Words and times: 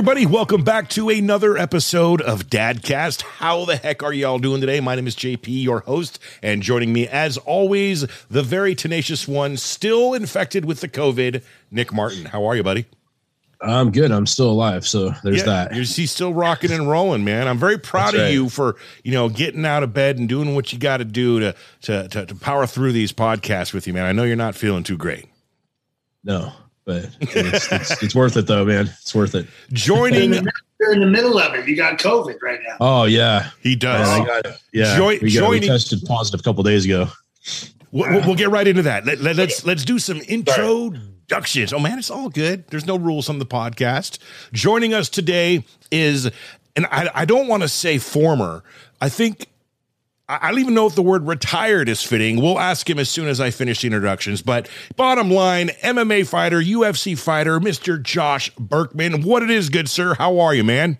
Everybody, 0.00 0.24
welcome 0.24 0.64
back 0.64 0.88
to 0.90 1.10
another 1.10 1.58
episode 1.58 2.22
of 2.22 2.46
Dadcast. 2.46 3.20
How 3.20 3.66
the 3.66 3.76
heck 3.76 4.02
are 4.02 4.14
y'all 4.14 4.38
doing 4.38 4.62
today? 4.62 4.80
My 4.80 4.94
name 4.94 5.06
is 5.06 5.14
JP, 5.14 5.62
your 5.62 5.80
host, 5.80 6.18
and 6.42 6.62
joining 6.62 6.90
me, 6.90 7.06
as 7.06 7.36
always, 7.36 8.06
the 8.30 8.42
very 8.42 8.74
tenacious 8.74 9.28
one, 9.28 9.58
still 9.58 10.14
infected 10.14 10.64
with 10.64 10.80
the 10.80 10.88
COVID, 10.88 11.42
Nick 11.70 11.92
Martin. 11.92 12.24
How 12.24 12.46
are 12.46 12.56
you, 12.56 12.62
buddy? 12.62 12.86
I'm 13.60 13.90
good. 13.92 14.10
I'm 14.10 14.24
still 14.24 14.50
alive. 14.50 14.86
So 14.86 15.10
there's 15.22 15.40
Yeah, 15.40 15.44
that. 15.44 15.74
You're, 15.74 15.84
he's 15.84 16.10
still 16.10 16.32
rocking 16.32 16.70
and 16.72 16.88
rolling, 16.88 17.22
man. 17.22 17.46
I'm 17.46 17.58
very 17.58 17.76
proud 17.76 18.14
That's 18.14 18.16
of 18.16 18.20
right. 18.22 18.32
you 18.32 18.48
for 18.48 18.76
you 19.04 19.12
know 19.12 19.28
getting 19.28 19.66
out 19.66 19.82
of 19.82 19.92
bed 19.92 20.16
and 20.16 20.26
doing 20.26 20.54
what 20.54 20.72
you 20.72 20.78
got 20.78 20.96
to 20.96 21.04
do 21.04 21.40
to 21.40 21.54
to 21.82 22.08
to 22.08 22.24
to 22.24 22.34
power 22.36 22.66
through 22.66 22.92
these 22.92 23.12
podcasts 23.12 23.74
with 23.74 23.86
you, 23.86 23.92
man. 23.92 24.06
I 24.06 24.12
know 24.12 24.24
you're 24.24 24.34
not 24.34 24.54
feeling 24.54 24.82
too 24.82 24.96
great. 24.96 25.26
No, 26.24 26.54
but 26.84 27.08
it's, 27.20 27.70
it's, 27.72 28.02
it's 28.02 28.14
worth 28.14 28.36
it 28.36 28.46
though, 28.46 28.64
man. 28.64 28.86
It's 28.86 29.14
worth 29.14 29.34
it. 29.34 29.46
Joining, 29.72 30.32
You're 30.80 30.92
in 30.92 31.00
the 31.00 31.06
middle 31.06 31.38
of 31.38 31.54
it. 31.54 31.68
You 31.68 31.76
got 31.76 31.98
COVID 31.98 32.40
right 32.42 32.58
now. 32.66 32.76
Oh 32.80 33.04
yeah. 33.04 33.50
he 33.62 33.70
Man, 33.70 33.78
does. 33.78 34.08
I 34.08 34.24
got. 34.24 34.46
Yeah. 34.72 34.96
Join- 34.96 35.18
we, 35.22 35.32
got, 35.34 35.50
we 35.50 35.60
joining- 35.60 35.68
tested 35.68 36.00
positive 36.06 36.40
a 36.40 36.42
couple 36.42 36.62
days 36.62 36.84
ago. 36.84 37.08
We'll, 37.92 38.10
we'll- 38.10 38.26
we'll 38.26 38.34
get 38.36 38.50
right 38.50 38.66
into 38.66 38.82
that. 38.82 39.04
Let, 39.04 39.20
let, 39.20 39.38
us 39.38 39.64
let's 39.64 39.84
do 39.84 39.98
some 39.98 40.18
introductions. 40.22 41.72
Oh 41.72 41.78
man, 41.78 41.98
it's 41.98 42.10
all 42.10 42.28
good. 42.28 42.66
There's 42.68 42.86
no 42.86 42.96
rules 42.96 43.28
on 43.28 43.38
the 43.38 43.46
podcast. 43.46 44.18
Joining 44.52 44.94
us 44.94 45.08
today 45.08 45.64
is, 45.90 46.30
and 46.76 46.86
I, 46.86 47.10
I 47.14 47.24
don't 47.24 47.48
want 47.48 47.62
to 47.62 47.68
say 47.68 47.98
former. 47.98 48.62
I 49.00 49.08
think 49.08 49.46
I 50.30 50.50
don't 50.50 50.60
even 50.60 50.74
know 50.74 50.86
if 50.86 50.94
the 50.94 51.02
word 51.02 51.26
retired 51.26 51.88
is 51.88 52.02
fitting. 52.02 52.40
We'll 52.40 52.60
ask 52.60 52.88
him 52.88 52.98
as 52.98 53.10
soon 53.10 53.26
as 53.26 53.40
I 53.40 53.50
finish 53.50 53.80
the 53.80 53.88
introductions. 53.88 54.42
But 54.42 54.68
bottom 54.96 55.30
line, 55.30 55.68
MMA 55.82 56.26
fighter, 56.28 56.60
UFC 56.60 57.18
fighter, 57.18 57.58
Mr. 57.58 58.00
Josh 58.00 58.50
Burkman. 58.54 59.22
What 59.22 59.42
it 59.42 59.50
is, 59.50 59.68
good 59.68 59.88
sir. 59.88 60.14
How 60.14 60.38
are 60.38 60.54
you, 60.54 60.62
man? 60.62 60.98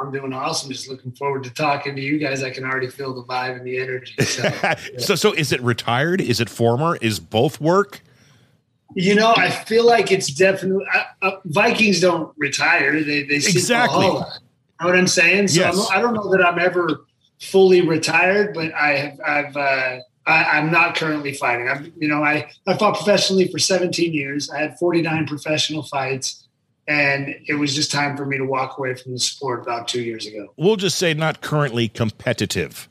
I'm 0.00 0.10
doing 0.12 0.32
awesome. 0.32 0.70
Just 0.70 0.88
looking 0.88 1.12
forward 1.12 1.44
to 1.44 1.50
talking 1.50 1.94
to 1.96 2.02
you 2.02 2.18
guys. 2.18 2.42
I 2.42 2.50
can 2.50 2.64
already 2.64 2.88
feel 2.88 3.14
the 3.14 3.22
vibe 3.22 3.56
and 3.56 3.66
the 3.66 3.78
energy. 3.78 4.14
So, 4.24 4.50
so, 4.98 5.14
so 5.14 5.32
is 5.32 5.52
it 5.52 5.60
retired? 5.62 6.20
Is 6.20 6.40
it 6.40 6.50
former? 6.50 6.96
Is 6.96 7.20
both 7.20 7.60
work? 7.60 8.02
you 8.94 9.14
know, 9.14 9.34
I 9.36 9.50
feel 9.50 9.86
like 9.86 10.10
it's 10.10 10.28
definitely 10.28 10.84
uh, 10.94 11.02
uh, 11.22 11.30
Vikings 11.44 12.00
don't 12.00 12.32
retire. 12.36 13.02
They 13.02 13.22
they 13.22 13.36
Exactly. 13.36 14.06
Know 14.06 14.24
what 14.80 14.96
I'm 14.96 15.08
saying? 15.08 15.48
So 15.48 15.60
Yes. 15.60 15.90
I'm, 15.90 15.98
I 15.98 16.00
don't 16.00 16.14
know 16.14 16.30
that 16.30 16.44
I'm 16.44 16.58
ever 16.58 17.04
fully 17.40 17.80
retired, 17.80 18.54
but 18.54 18.72
I 18.74 18.96
have 18.96 19.20
I've 19.24 19.56
uh, 19.56 19.98
I, 20.26 20.44
I'm 20.58 20.70
not 20.70 20.94
currently 20.94 21.32
fighting. 21.34 21.68
I'm 21.68 21.92
you 21.98 22.08
know 22.08 22.22
I 22.22 22.50
I 22.66 22.76
fought 22.76 22.96
professionally 22.96 23.48
for 23.48 23.58
17 23.58 24.12
years. 24.12 24.50
I 24.50 24.58
had 24.58 24.78
49 24.78 25.26
professional 25.26 25.82
fights. 25.82 26.44
And 26.90 27.34
it 27.46 27.52
was 27.52 27.74
just 27.74 27.92
time 27.92 28.16
for 28.16 28.24
me 28.24 28.38
to 28.38 28.46
walk 28.46 28.78
away 28.78 28.94
from 28.94 29.12
the 29.12 29.18
sport 29.18 29.60
about 29.60 29.88
two 29.88 30.00
years 30.00 30.26
ago. 30.26 30.54
We'll 30.56 30.76
just 30.76 30.96
say 30.96 31.12
not 31.12 31.42
currently 31.42 31.86
competitive. 31.86 32.88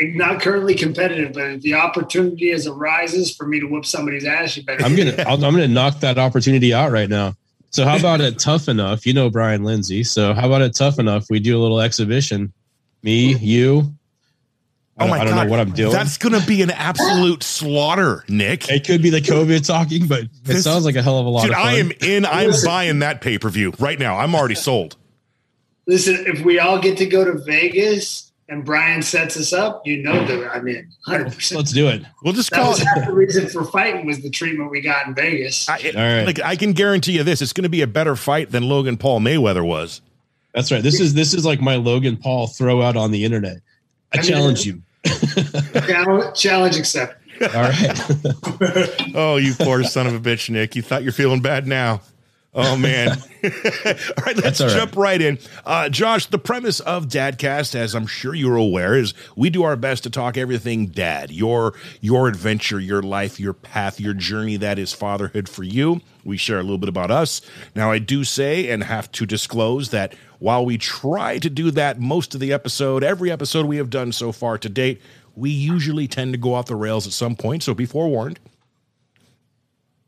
not 0.00 0.40
currently 0.40 0.74
competitive, 0.74 1.34
but 1.34 1.44
if 1.44 1.60
the 1.62 1.74
opportunity 1.74 2.50
as 2.50 2.66
arises 2.66 3.34
for 3.34 3.46
me 3.46 3.60
to 3.60 3.66
whoop 3.66 3.86
somebody's 3.86 4.24
ass, 4.24 4.56
you 4.56 4.64
better. 4.64 4.84
I'm 4.84 4.96
gonna 4.96 5.14
I'll, 5.28 5.44
I'm 5.44 5.54
gonna 5.54 5.68
knock 5.68 6.00
that 6.00 6.18
opportunity 6.18 6.74
out 6.74 6.90
right 6.90 7.08
now. 7.08 7.34
So 7.70 7.84
how 7.84 7.96
about 7.96 8.20
it 8.20 8.38
tough 8.38 8.68
enough? 8.68 9.06
You 9.06 9.12
know 9.12 9.30
Brian 9.30 9.62
Lindsay. 9.62 10.02
So 10.02 10.34
how 10.34 10.46
about 10.46 10.62
it 10.62 10.74
tough 10.74 10.98
enough? 10.98 11.26
We 11.30 11.38
do 11.38 11.56
a 11.56 11.60
little 11.60 11.80
exhibition. 11.80 12.52
Me, 13.02 13.34
you. 13.36 13.94
I 14.98 15.04
Oh 15.04 15.06
don't, 15.06 15.10
my 15.10 15.16
I 15.20 15.24
don't 15.24 15.34
god, 15.34 15.44
know 15.44 15.50
what 15.50 15.60
I'm 15.60 15.70
doing. 15.72 15.92
That's 15.92 16.18
going 16.18 16.38
to 16.38 16.46
be 16.46 16.60
an 16.60 16.70
absolute 16.70 17.42
slaughter, 17.42 18.22
Nick. 18.28 18.68
it 18.68 18.86
could 18.86 19.00
be 19.02 19.08
the 19.08 19.20
COVID 19.22 19.66
talking, 19.66 20.06
but 20.06 20.24
it 20.24 20.30
This- 20.44 20.64
sounds 20.64 20.84
like 20.84 20.96
a 20.96 21.02
hell 21.02 21.18
of 21.18 21.24
a 21.26 21.28
lot 21.30 21.42
Dude, 21.42 21.52
of 21.52 21.56
fun. 21.56 21.66
I 21.66 21.72
am 21.78 21.90
in. 22.02 22.26
I'm 22.26 22.50
buying 22.64 22.98
that 22.98 23.20
pay 23.22 23.38
per 23.38 23.48
view 23.48 23.72
right 23.78 23.98
now. 23.98 24.18
I'm 24.18 24.34
already 24.34 24.54
sold. 24.56 24.96
Listen, 25.86 26.22
if 26.26 26.44
we 26.44 26.58
all 26.58 26.78
get 26.78 26.98
to 26.98 27.06
go 27.06 27.24
to 27.24 27.38
Vegas 27.38 28.30
and 28.50 28.64
Brian 28.64 29.00
sets 29.00 29.36
us 29.38 29.52
up, 29.54 29.86
you 29.86 30.02
know 30.02 30.24
that 30.26 30.50
I'm 30.54 30.68
in 30.68 30.86
100. 31.06 31.32
percent 31.32 31.58
Let's 31.60 31.72
do 31.72 31.88
it. 31.88 32.02
We'll 32.22 32.34
just 32.34 32.50
That 32.50 32.56
call 32.60 32.70
was 32.72 32.82
it. 32.82 32.86
half 32.94 33.06
the 33.06 33.12
reason 33.14 33.48
for 33.48 33.64
fighting 33.64 34.04
was 34.04 34.20
the 34.20 34.28
treatment 34.30 34.70
we 34.70 34.82
got 34.82 35.06
in 35.06 35.14
Vegas. 35.14 35.66
I, 35.68 35.78
it- 35.78 35.96
All 35.96 36.02
right. 36.02 36.26
Like 36.26 36.40
I 36.42 36.56
can 36.56 36.72
guarantee 36.74 37.12
you 37.12 37.22
this: 37.24 37.40
it's 37.40 37.54
going 37.54 37.62
to 37.62 37.70
be 37.70 37.80
a 37.80 37.86
better 37.86 38.16
fight 38.16 38.50
than 38.50 38.64
Logan 38.68 38.98
Paul 38.98 39.20
Mayweather 39.20 39.64
was. 39.64 40.02
That's 40.54 40.72
right. 40.72 40.82
This 40.82 41.00
is 41.00 41.14
this 41.14 41.32
is 41.34 41.44
like 41.44 41.60
my 41.60 41.76
Logan 41.76 42.16
Paul 42.16 42.46
throw 42.48 42.82
out 42.82 42.96
on 42.96 43.10
the 43.10 43.24
internet. 43.24 43.58
I 44.12 44.18
I 44.18 44.20
mean- 44.22 44.30
challenge 44.30 44.66
you. 44.66 44.82
challenge, 45.86 46.38
challenge 46.38 46.76
accepted. 46.76 47.16
All 47.54 47.62
right. 47.62 48.96
Oh, 49.14 49.36
you 49.36 49.54
poor 49.54 49.82
son 49.82 50.06
of 50.06 50.14
a 50.14 50.20
bitch, 50.20 50.50
Nick! 50.50 50.76
You 50.76 50.82
thought 50.82 51.02
you're 51.02 51.12
feeling 51.12 51.40
bad 51.40 51.66
now. 51.66 52.02
Oh 52.52 52.76
man! 52.76 53.10
all 53.44 53.50
right, 54.26 54.36
let's 54.36 54.40
That's 54.42 54.60
all 54.60 54.66
right. 54.66 54.76
jump 54.76 54.96
right 54.96 55.22
in. 55.22 55.38
Uh, 55.64 55.88
Josh, 55.88 56.26
the 56.26 56.38
premise 56.38 56.80
of 56.80 57.06
Dadcast, 57.06 57.74
as 57.76 57.94
I'm 57.94 58.06
sure 58.08 58.34
you're 58.34 58.56
aware, 58.56 58.94
is 58.94 59.14
we 59.36 59.50
do 59.50 59.62
our 59.62 59.76
best 59.76 60.02
to 60.02 60.10
talk 60.10 60.36
everything 60.36 60.86
Dad, 60.86 61.30
your 61.30 61.74
your 62.00 62.26
adventure, 62.28 62.78
your 62.80 63.02
life, 63.02 63.38
your 63.40 63.52
path, 63.54 64.00
your 64.00 64.14
journey 64.14 64.56
that 64.56 64.78
is 64.80 64.92
fatherhood 64.92 65.48
for 65.48 65.62
you. 65.62 66.00
We 66.24 66.36
share 66.36 66.58
a 66.58 66.62
little 66.62 66.78
bit 66.78 66.88
about 66.88 67.10
us. 67.10 67.40
Now, 67.74 67.90
I 67.92 67.98
do 68.00 68.24
say 68.24 68.68
and 68.68 68.82
have 68.84 69.10
to 69.12 69.24
disclose 69.26 69.90
that 69.90 70.14
while 70.40 70.64
we 70.64 70.76
try 70.76 71.38
to 71.38 71.48
do 71.48 71.70
that 71.70 72.00
most 72.00 72.34
of 72.34 72.40
the 72.40 72.52
episode, 72.52 73.04
every 73.04 73.30
episode 73.30 73.66
we 73.66 73.76
have 73.76 73.90
done 73.90 74.10
so 74.10 74.32
far 74.32 74.58
to 74.58 74.68
date, 74.68 75.00
we 75.36 75.50
usually 75.50 76.08
tend 76.08 76.32
to 76.32 76.38
go 76.38 76.54
off 76.54 76.66
the 76.66 76.74
rails 76.74 77.06
at 77.06 77.12
some 77.12 77.36
point. 77.36 77.62
So 77.62 77.72
be 77.74 77.86
forewarned. 77.86 78.40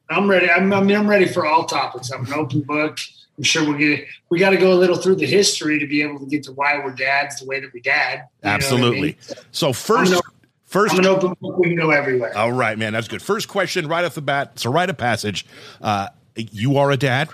I'm 0.08 0.28
ready. 0.28 0.50
I'm, 0.50 0.72
I'm, 0.72 0.90
I'm 0.90 1.08
ready 1.08 1.26
for 1.26 1.46
all 1.46 1.64
topics. 1.64 2.10
I'm 2.10 2.26
an 2.26 2.32
open 2.32 2.62
book. 2.62 2.98
I'm 3.38 3.44
sure 3.44 3.64
we'll 3.64 3.78
get. 3.78 4.06
We 4.28 4.38
got 4.38 4.50
to 4.50 4.56
go 4.56 4.72
a 4.72 4.74
little 4.74 4.96
through 4.96 5.16
the 5.16 5.26
history 5.26 5.78
to 5.78 5.86
be 5.86 6.02
able 6.02 6.18
to 6.18 6.26
get 6.26 6.42
to 6.44 6.52
why 6.52 6.78
we're 6.78 6.92
dads 6.92 7.40
the 7.40 7.46
way 7.46 7.60
that 7.60 7.72
we 7.72 7.80
dad. 7.80 8.24
What 8.40 8.50
I 8.50 8.54
Absolutely. 8.54 9.00
mean? 9.00 9.16
So 9.52 9.72
first, 9.72 10.12
I'm 10.12 10.18
an- 10.18 10.22
first. 10.66 10.94
I'm 10.94 11.00
an 11.00 11.06
open 11.06 11.34
book. 11.40 11.58
We 11.58 11.68
can 11.68 11.76
go 11.76 11.90
everywhere. 11.90 12.36
All 12.36 12.52
right, 12.52 12.76
man, 12.76 12.92
that's 12.92 13.08
good. 13.08 13.22
First 13.22 13.48
question, 13.48 13.86
right 13.86 14.04
off 14.04 14.14
the 14.14 14.22
bat. 14.22 14.52
It's 14.54 14.64
a 14.64 14.70
rite 14.70 14.90
of 14.90 14.98
passage. 14.98 15.46
Uh, 15.80 16.08
you 16.36 16.76
are 16.76 16.90
a 16.90 16.96
dad, 16.96 17.30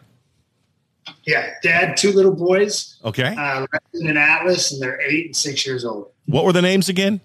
Yeah, 1.24 1.54
dad, 1.62 1.96
two 1.96 2.12
little 2.12 2.34
boys, 2.34 2.98
okay? 3.04 3.34
uh, 3.36 3.66
Legend 3.72 4.10
and 4.10 4.18
Atlas, 4.18 4.72
and 4.72 4.82
they're 4.82 5.00
eight 5.00 5.26
and 5.26 5.36
six 5.36 5.66
years 5.66 5.84
old. 5.84 6.10
what 6.26 6.44
were 6.44 6.52
the 6.52 6.62
names 6.62 6.88
again? 6.88 7.20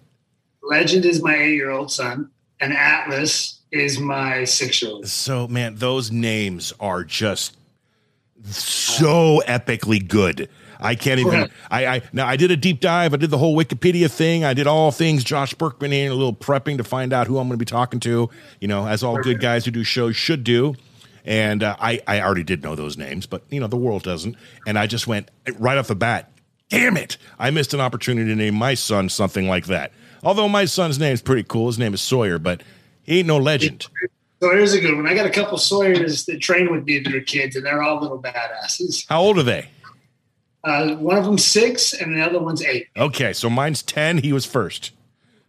Legend 0.63 1.05
is 1.05 1.21
my 1.21 1.35
eight-year-old 1.35 1.91
son, 1.91 2.29
and 2.59 2.73
Atlas 2.73 3.59
is 3.71 3.99
my 3.99 4.43
six-year-old. 4.45 5.07
So, 5.07 5.47
man, 5.47 5.75
those 5.75 6.11
names 6.11 6.71
are 6.79 7.03
just 7.03 7.57
so 8.45 9.41
epically 9.47 10.05
good. 10.05 10.49
I 10.79 10.95
can't 10.95 11.19
even. 11.19 11.49
I, 11.71 11.85
I 11.85 12.01
now 12.11 12.27
I 12.27 12.35
did 12.35 12.51
a 12.51 12.57
deep 12.57 12.81
dive. 12.81 13.13
I 13.13 13.17
did 13.17 13.29
the 13.29 13.37
whole 13.37 13.55
Wikipedia 13.57 14.11
thing. 14.11 14.43
I 14.43 14.53
did 14.53 14.67
all 14.67 14.91
things 14.91 15.23
Josh 15.23 15.53
Burkman 15.53 15.91
here, 15.91 16.11
a 16.11 16.13
little 16.13 16.33
prepping 16.33 16.77
to 16.77 16.83
find 16.83 17.13
out 17.13 17.25
who 17.27 17.37
I'm 17.37 17.47
going 17.47 17.57
to 17.57 17.65
be 17.65 17.65
talking 17.65 18.01
to. 18.01 18.29
You 18.59 18.67
know, 18.67 18.85
as 18.85 19.01
all 19.01 19.17
good 19.17 19.39
guys 19.39 19.63
who 19.63 19.71
do 19.71 19.83
shows 19.83 20.15
should 20.17 20.43
do. 20.43 20.75
And 21.25 21.63
uh, 21.63 21.75
I 21.79 22.01
I 22.07 22.21
already 22.21 22.43
did 22.43 22.63
know 22.63 22.75
those 22.75 22.97
names, 22.97 23.25
but 23.25 23.43
you 23.49 23.59
know 23.59 23.67
the 23.67 23.77
world 23.77 24.03
doesn't. 24.03 24.35
And 24.67 24.77
I 24.77 24.87
just 24.87 25.07
went 25.07 25.31
right 25.57 25.77
off 25.77 25.87
the 25.87 25.95
bat. 25.95 26.29
Damn 26.69 26.97
it! 26.97 27.17
I 27.39 27.49
missed 27.51 27.73
an 27.73 27.79
opportunity 27.79 28.29
to 28.29 28.35
name 28.35 28.55
my 28.55 28.73
son 28.73 29.07
something 29.09 29.47
like 29.47 29.67
that. 29.67 29.91
Although 30.23 30.49
my 30.49 30.65
son's 30.65 30.99
name 30.99 31.13
is 31.13 31.21
pretty 31.21 31.43
cool. 31.43 31.67
His 31.67 31.77
name 31.79 31.93
is 31.93 32.01
Sawyer, 32.01 32.39
but 32.39 32.63
he 33.03 33.19
ain't 33.19 33.27
no 33.27 33.37
legend. 33.37 33.87
So 34.41 34.49
here's 34.51 34.73
a 34.73 34.81
good 34.81 34.95
one. 34.95 35.07
I 35.07 35.13
got 35.13 35.25
a 35.25 35.29
couple 35.29 35.57
Sawyers 35.57 36.25
that 36.25 36.41
train 36.41 36.69
with 36.71 36.83
me 36.85 36.99
that 36.99 37.13
are 37.13 37.21
kids, 37.21 37.55
and 37.55 37.65
they're 37.65 37.81
all 37.81 38.01
little 38.01 38.21
badasses. 38.21 39.05
How 39.07 39.21
old 39.21 39.37
are 39.37 39.43
they? 39.43 39.69
Uh, 40.63 40.95
one 40.95 41.17
of 41.17 41.25
them 41.25 41.37
six, 41.37 41.93
and 41.93 42.15
the 42.15 42.21
other 42.21 42.39
one's 42.39 42.61
eight. 42.63 42.87
Okay, 42.97 43.33
so 43.33 43.49
mine's 43.49 43.81
10. 43.83 44.19
He 44.19 44.31
was 44.33 44.45
first. 44.45 44.91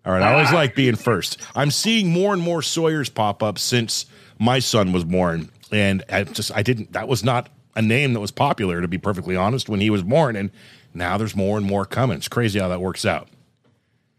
All 0.04 0.12
right, 0.12 0.22
I 0.22 0.32
always 0.34 0.50
Ah. 0.50 0.54
like 0.56 0.74
being 0.74 0.96
first. 0.96 1.38
I'm 1.54 1.70
seeing 1.70 2.10
more 2.10 2.32
and 2.32 2.42
more 2.42 2.62
Sawyers 2.62 3.08
pop 3.08 3.42
up 3.42 3.58
since 3.58 4.06
my 4.38 4.58
son 4.58 4.92
was 4.92 5.04
born. 5.04 5.50
And 5.74 6.04
I 6.08 6.22
just, 6.22 6.54
I 6.54 6.62
didn't, 6.62 6.92
that 6.92 7.08
was 7.08 7.24
not 7.24 7.48
a 7.74 7.82
name 7.82 8.12
that 8.12 8.20
was 8.20 8.30
popular, 8.30 8.80
to 8.80 8.86
be 8.86 8.96
perfectly 8.96 9.34
honest, 9.34 9.68
when 9.68 9.80
he 9.80 9.90
was 9.90 10.04
born. 10.04 10.36
And 10.36 10.50
now 10.94 11.18
there's 11.18 11.34
more 11.34 11.58
and 11.58 11.66
more 11.66 11.84
coming. 11.84 12.16
It's 12.16 12.28
crazy 12.28 12.60
how 12.60 12.68
that 12.68 12.80
works 12.80 13.04
out. 13.04 13.28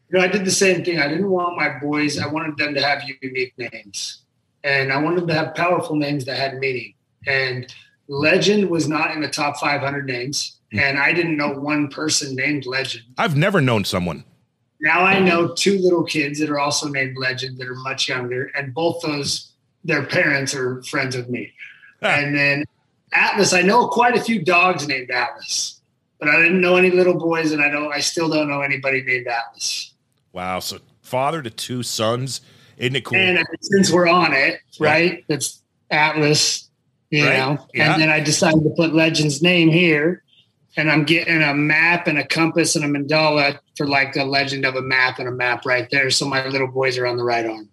You 0.09 0.19
know, 0.19 0.25
I 0.25 0.27
did 0.27 0.43
the 0.43 0.51
same 0.51 0.83
thing. 0.83 0.99
I 0.99 1.07
didn't 1.07 1.29
want 1.29 1.55
my 1.55 1.79
boys. 1.79 2.19
I 2.19 2.27
wanted 2.27 2.57
them 2.57 2.73
to 2.73 2.81
have 2.81 3.03
unique 3.21 3.53
names, 3.57 4.19
and 4.63 4.91
I 4.91 4.97
wanted 5.01 5.21
them 5.21 5.27
to 5.29 5.33
have 5.33 5.55
powerful 5.55 5.95
names 5.95 6.25
that 6.25 6.37
had 6.37 6.59
meaning. 6.59 6.93
And 7.25 7.73
Legend 8.07 8.69
was 8.69 8.87
not 8.87 9.11
in 9.11 9.21
the 9.21 9.29
top 9.29 9.57
500 9.57 10.05
names, 10.05 10.59
hmm. 10.71 10.79
and 10.79 10.99
I 10.99 11.13
didn't 11.13 11.37
know 11.37 11.53
one 11.53 11.87
person 11.87 12.35
named 12.35 12.65
Legend. 12.65 13.05
I've 13.17 13.35
never 13.35 13.61
known 13.61 13.85
someone. 13.85 14.25
Now 14.81 15.05
I 15.05 15.19
know 15.19 15.53
two 15.53 15.79
little 15.79 16.03
kids 16.03 16.39
that 16.39 16.49
are 16.49 16.59
also 16.59 16.89
named 16.89 17.17
Legend 17.17 17.57
that 17.57 17.67
are 17.67 17.75
much 17.75 18.09
younger, 18.09 18.51
and 18.55 18.73
both 18.73 19.01
those 19.01 19.53
their 19.85 20.03
parents 20.05 20.53
are 20.53 20.81
friends 20.83 21.15
with 21.15 21.29
me. 21.29 21.53
Ah. 22.01 22.07
And 22.17 22.35
then 22.35 22.65
Atlas, 23.13 23.53
I 23.53 23.61
know 23.61 23.87
quite 23.87 24.17
a 24.17 24.21
few 24.21 24.43
dogs 24.43 24.87
named 24.87 25.09
Atlas, 25.11 25.79
but 26.19 26.27
I 26.27 26.37
didn't 26.41 26.59
know 26.59 26.75
any 26.75 26.91
little 26.91 27.13
boys, 27.17 27.51
and 27.51 27.61
I 27.61 27.69
don't. 27.69 27.93
I 27.93 27.99
still 28.01 28.27
don't 28.29 28.49
know 28.49 28.61
anybody 28.61 29.01
named 29.03 29.27
Atlas. 29.27 29.93
Wow. 30.33 30.59
So 30.59 30.79
father 31.01 31.41
to 31.41 31.49
two 31.49 31.83
sons. 31.83 32.41
Isn't 32.77 32.95
it 32.97 33.05
cool? 33.05 33.17
And 33.17 33.37
uh, 33.37 33.43
since 33.61 33.89
we're 33.91 34.07
on 34.09 34.33
it, 34.33 34.59
right? 34.79 35.23
That's 35.29 35.61
Atlas. 35.89 36.69
You 37.11 37.25
Right. 37.25 37.37
know, 37.37 37.65
Yeah. 37.73 37.93
and 37.93 38.01
then 38.01 38.09
I 38.09 38.19
decided 38.19 38.63
to 38.63 38.71
put 38.71 38.93
Legend's 38.93 39.41
name 39.41 39.69
here, 39.69 40.23
and 40.75 40.91
I'm 40.91 41.05
getting 41.05 41.41
a 41.41 41.53
map 41.53 42.07
and 42.07 42.17
a 42.17 42.25
compass 42.27 42.75
and 42.75 42.83
a 42.83 42.87
mandala 42.87 43.59
for 43.77 43.87
like 43.87 44.13
the 44.13 44.25
legend 44.25 44.65
of 44.65 44.75
a 44.75 44.81
map 44.81 45.19
and 45.19 45.27
a 45.27 45.31
map 45.31 45.65
right 45.65 45.87
there. 45.91 46.09
So 46.09 46.27
my 46.27 46.45
little 46.47 46.67
boys 46.67 46.97
are 46.97 47.05
on 47.05 47.15
the 47.15 47.23
right 47.23 47.45
arm. 47.45 47.69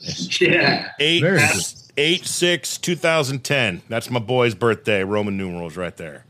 Yeah. 0.40 0.90
Eight, 0.98 1.20
Very 1.20 1.38
good. 1.38 1.62
eight, 1.96 2.24
six, 2.24 2.78
2010. 2.78 3.82
That's 3.88 4.10
my 4.10 4.20
boy's 4.20 4.54
birthday. 4.54 5.04
Roman 5.04 5.36
numerals 5.36 5.76
right 5.76 5.96
there. 5.96 6.24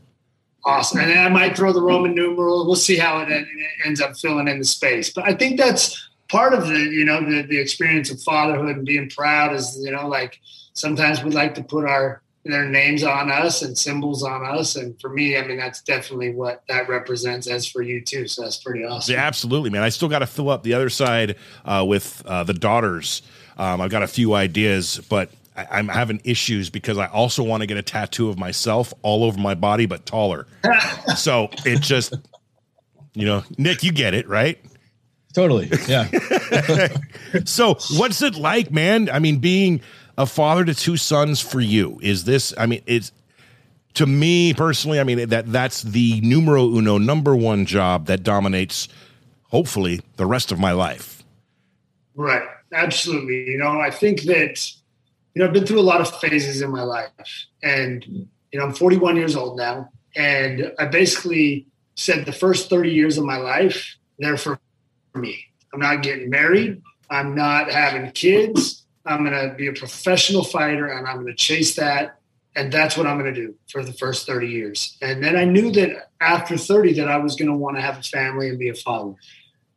Awesome. 0.63 0.99
And 0.99 1.09
then 1.09 1.17
I 1.25 1.29
might 1.29 1.55
throw 1.55 1.73
the 1.73 1.81
Roman 1.81 2.13
numeral. 2.13 2.65
We'll 2.65 2.75
see 2.75 2.97
how 2.97 3.19
it, 3.21 3.29
it 3.31 3.47
ends 3.85 4.01
up 4.01 4.15
filling 4.17 4.47
in 4.47 4.59
the 4.59 4.65
space. 4.65 5.11
But 5.11 5.25
I 5.25 5.33
think 5.33 5.57
that's 5.57 6.09
part 6.29 6.53
of 6.53 6.67
the, 6.67 6.79
you 6.79 7.05
know, 7.05 7.21
the, 7.21 7.41
the 7.43 7.59
experience 7.59 8.11
of 8.11 8.21
fatherhood 8.21 8.75
and 8.77 8.85
being 8.85 9.09
proud 9.09 9.53
is, 9.53 9.79
you 9.81 9.91
know, 9.91 10.07
like 10.07 10.39
sometimes 10.73 11.23
we 11.23 11.31
like 11.31 11.55
to 11.55 11.63
put 11.63 11.85
our, 11.85 12.21
their 12.43 12.65
names 12.65 13.03
on 13.03 13.31
us 13.31 13.61
and 13.61 13.77
symbols 13.77 14.23
on 14.23 14.45
us. 14.45 14.75
And 14.75 14.99
for 14.99 15.09
me, 15.09 15.37
I 15.37 15.45
mean, 15.45 15.57
that's 15.57 15.81
definitely 15.81 16.33
what 16.33 16.63
that 16.69 16.89
represents 16.89 17.47
as 17.47 17.67
for 17.67 17.81
you 17.81 18.01
too. 18.01 18.27
So 18.27 18.43
that's 18.43 18.57
pretty 18.57 18.83
awesome. 18.83 19.13
Yeah, 19.13 19.21
absolutely, 19.21 19.69
man. 19.69 19.83
I 19.83 19.89
still 19.89 20.09
got 20.09 20.19
to 20.19 20.27
fill 20.27 20.49
up 20.49 20.63
the 20.63 20.73
other 20.73 20.89
side 20.89 21.37
uh, 21.65 21.85
with 21.87 22.23
uh, 22.25 22.43
the 22.43 22.53
daughters. 22.53 23.21
Um, 23.61 23.79
I've 23.79 23.91
got 23.91 24.01
a 24.01 24.07
few 24.07 24.33
ideas, 24.33 24.99
but 25.07 25.29
I, 25.55 25.67
I'm 25.69 25.87
having 25.87 26.19
issues 26.23 26.71
because 26.71 26.97
I 26.97 27.05
also 27.05 27.43
want 27.43 27.61
to 27.61 27.67
get 27.67 27.77
a 27.77 27.83
tattoo 27.83 28.27
of 28.27 28.39
myself 28.39 28.91
all 29.03 29.23
over 29.23 29.39
my 29.39 29.53
body, 29.53 29.85
but 29.85 30.03
taller. 30.03 30.47
so 31.15 31.47
it 31.63 31.79
just, 31.79 32.15
you 33.13 33.23
know, 33.23 33.43
Nick, 33.59 33.83
you 33.83 33.91
get 33.91 34.15
it, 34.15 34.27
right? 34.27 34.59
Totally. 35.33 35.71
Yeah. 35.87 36.09
So 37.45 37.75
what's 37.91 38.21
it 38.21 38.35
like, 38.35 38.71
man? 38.71 39.09
I 39.09 39.19
mean, 39.19 39.37
being 39.37 39.79
a 40.17 40.25
father 40.25 40.65
to 40.65 40.75
two 40.75 40.97
sons 40.97 41.39
for 41.39 41.61
you 41.61 41.97
is 42.01 42.25
this? 42.25 42.53
I 42.57 42.65
mean, 42.65 42.81
it's 42.85 43.13
to 43.93 44.05
me 44.05 44.53
personally. 44.53 44.99
I 44.99 45.05
mean 45.05 45.29
that 45.29 45.49
that's 45.49 45.81
the 45.81 46.19
numero 46.19 46.65
uno 46.65 46.97
number 46.97 47.33
one 47.33 47.65
job 47.65 48.07
that 48.07 48.23
dominates, 48.23 48.89
hopefully, 49.43 50.01
the 50.17 50.25
rest 50.25 50.51
of 50.51 50.59
my 50.59 50.73
life. 50.73 51.23
Right. 52.15 52.43
Absolutely. 52.73 53.51
You 53.51 53.57
know, 53.57 53.79
I 53.79 53.91
think 53.91 54.23
that, 54.23 54.71
you 55.33 55.41
know, 55.41 55.47
I've 55.47 55.53
been 55.53 55.65
through 55.65 55.79
a 55.79 55.81
lot 55.81 56.01
of 56.01 56.19
phases 56.19 56.61
in 56.61 56.71
my 56.71 56.83
life. 56.83 57.11
And, 57.61 58.05
you 58.05 58.59
know, 58.59 58.65
I'm 58.65 58.73
41 58.73 59.17
years 59.17 59.35
old 59.35 59.57
now. 59.57 59.89
And 60.15 60.73
I 60.79 60.85
basically 60.85 61.67
said 61.95 62.25
the 62.25 62.31
first 62.31 62.69
30 62.69 62.91
years 62.91 63.17
of 63.17 63.25
my 63.25 63.37
life, 63.37 63.97
they're 64.19 64.37
for 64.37 64.59
me. 65.15 65.45
I'm 65.73 65.79
not 65.79 66.03
getting 66.03 66.29
married. 66.29 66.81
I'm 67.09 67.35
not 67.35 67.71
having 67.71 68.11
kids. 68.11 68.85
I'm 69.05 69.25
going 69.25 69.49
to 69.49 69.55
be 69.55 69.67
a 69.67 69.73
professional 69.73 70.43
fighter 70.43 70.87
and 70.87 71.07
I'm 71.07 71.15
going 71.15 71.27
to 71.27 71.35
chase 71.35 71.75
that. 71.75 72.19
And 72.55 72.71
that's 72.71 72.97
what 72.97 73.07
I'm 73.07 73.17
going 73.17 73.33
to 73.33 73.39
do 73.47 73.55
for 73.69 73.83
the 73.83 73.93
first 73.93 74.27
30 74.27 74.47
years. 74.47 74.97
And 75.01 75.23
then 75.23 75.37
I 75.37 75.45
knew 75.45 75.71
that 75.71 76.09
after 76.19 76.57
30 76.57 76.93
that 76.93 77.07
I 77.07 77.17
was 77.17 77.35
going 77.35 77.47
to 77.47 77.55
want 77.55 77.77
to 77.77 77.81
have 77.81 77.97
a 77.97 78.03
family 78.03 78.49
and 78.49 78.59
be 78.59 78.69
a 78.69 78.73
father. 78.73 79.15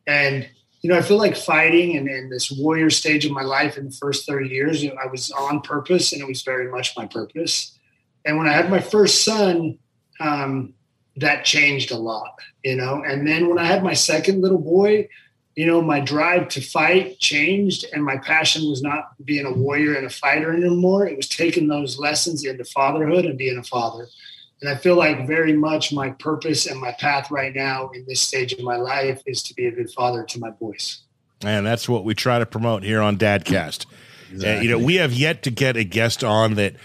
And 0.06 0.48
you 0.84 0.90
know, 0.90 0.98
I 0.98 1.02
feel 1.02 1.16
like 1.16 1.34
fighting 1.34 1.96
and, 1.96 2.06
and 2.08 2.30
this 2.30 2.52
warrior 2.52 2.90
stage 2.90 3.24
of 3.24 3.32
my 3.32 3.42
life 3.42 3.78
in 3.78 3.86
the 3.86 3.90
first 3.90 4.26
30 4.26 4.50
years, 4.50 4.84
you 4.84 4.90
know, 4.90 5.00
I 5.02 5.06
was 5.06 5.30
on 5.30 5.62
purpose 5.62 6.12
and 6.12 6.20
it 6.20 6.28
was 6.28 6.42
very 6.42 6.70
much 6.70 6.94
my 6.94 7.06
purpose. 7.06 7.78
And 8.26 8.36
when 8.36 8.46
I 8.46 8.52
had 8.52 8.68
my 8.68 8.80
first 8.80 9.24
son, 9.24 9.78
um, 10.20 10.74
that 11.16 11.46
changed 11.46 11.90
a 11.90 11.96
lot, 11.96 12.38
you 12.62 12.76
know. 12.76 13.02
And 13.02 13.26
then 13.26 13.48
when 13.48 13.58
I 13.58 13.64
had 13.64 13.82
my 13.82 13.94
second 13.94 14.42
little 14.42 14.58
boy, 14.58 15.08
you 15.56 15.64
know, 15.64 15.80
my 15.80 16.00
drive 16.00 16.48
to 16.48 16.60
fight 16.60 17.18
changed 17.18 17.86
and 17.94 18.04
my 18.04 18.18
passion 18.18 18.68
was 18.68 18.82
not 18.82 19.12
being 19.24 19.46
a 19.46 19.52
warrior 19.54 19.94
and 19.94 20.06
a 20.06 20.10
fighter 20.10 20.52
anymore. 20.52 21.06
It 21.06 21.16
was 21.16 21.30
taking 21.30 21.66
those 21.66 21.98
lessons 21.98 22.44
into 22.44 22.62
fatherhood 22.62 23.24
and 23.24 23.38
being 23.38 23.56
a 23.56 23.64
father. 23.64 24.06
And 24.64 24.74
I 24.74 24.78
feel 24.78 24.96
like 24.96 25.26
very 25.26 25.52
much 25.52 25.92
my 25.92 26.08
purpose 26.12 26.64
and 26.64 26.80
my 26.80 26.92
path 26.92 27.30
right 27.30 27.54
now 27.54 27.90
in 27.90 28.06
this 28.08 28.22
stage 28.22 28.54
of 28.54 28.62
my 28.62 28.76
life 28.76 29.20
is 29.26 29.42
to 29.42 29.52
be 29.52 29.66
a 29.66 29.70
good 29.70 29.90
father 29.90 30.24
to 30.24 30.38
my 30.38 30.48
boys. 30.48 31.02
And 31.44 31.66
that's 31.66 31.86
what 31.86 32.02
we 32.02 32.14
try 32.14 32.38
to 32.38 32.46
promote 32.46 32.82
here 32.82 33.02
on 33.02 33.18
Dadcast. 33.18 33.84
Uh, 34.42 34.60
you 34.62 34.70
know, 34.70 34.78
we 34.78 34.94
have 34.94 35.12
yet 35.12 35.42
to 35.42 35.50
get 35.50 35.76
a 35.76 35.84
guest 35.84 36.24
on 36.24 36.54
that, 36.54 36.76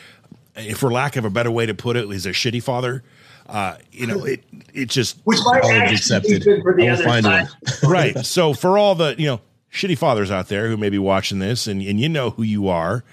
for 0.76 0.92
lack 0.92 1.16
of 1.16 1.24
a 1.24 1.30
better 1.30 1.50
way 1.50 1.68
to 1.68 1.74
put 1.74 1.96
it, 1.96 2.12
is 2.12 2.26
a 2.26 2.32
shitty 2.32 2.62
father. 2.62 3.02
Uh, 3.48 3.78
you 3.94 4.08
know, 4.08 4.26
it 4.26 4.44
it 4.74 4.90
just 4.90 5.18
Which 5.24 5.40
might 5.46 5.62
College 5.62 5.78
actually 5.78 5.96
accepted. 5.96 6.40
be 6.40 6.52
good 6.52 6.62
for 6.62 6.76
the 6.76 6.84
I 6.84 6.86
will 6.88 6.94
other 6.96 7.04
find 7.06 7.24
side. 7.24 7.48
one. 7.82 7.92
right. 7.94 8.26
So 8.26 8.54
for 8.54 8.78
all 8.78 8.94
the 8.94 9.16
you 9.18 9.26
know 9.28 9.40
shitty 9.72 9.98
fathers 9.98 10.32
out 10.32 10.50
there 10.50 10.68
who 10.68 10.76
may 10.76 10.90
be 10.90 11.00
watching 11.00 11.40
this, 11.40 11.66
and 11.66 11.82
and 11.82 11.98
you 11.98 12.10
know 12.10 12.32
who 12.32 12.44
you 12.44 12.68
are, 12.68 13.06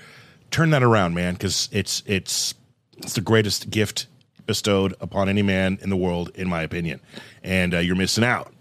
turn 0.51 0.71
that 0.71 0.83
around, 0.83 1.15
man, 1.15 1.35
because 1.35 1.69
it's 1.71 2.03
it's 2.05 2.55
it's 2.99 3.15
the 3.15 3.21
greatest 3.21 3.71
gift 3.71 4.09
bestowed 4.47 4.95
upon 5.01 5.29
any 5.29 5.43
man 5.43 5.79
in 5.83 5.91
the 5.91 5.97
world, 5.97 6.31
in 6.35 6.49
my 6.49 6.63
opinion, 6.63 7.01
and 7.43 7.75
uh, 7.75 7.79
you're 7.79 7.97
missing 7.97 8.25
out. 8.25 8.53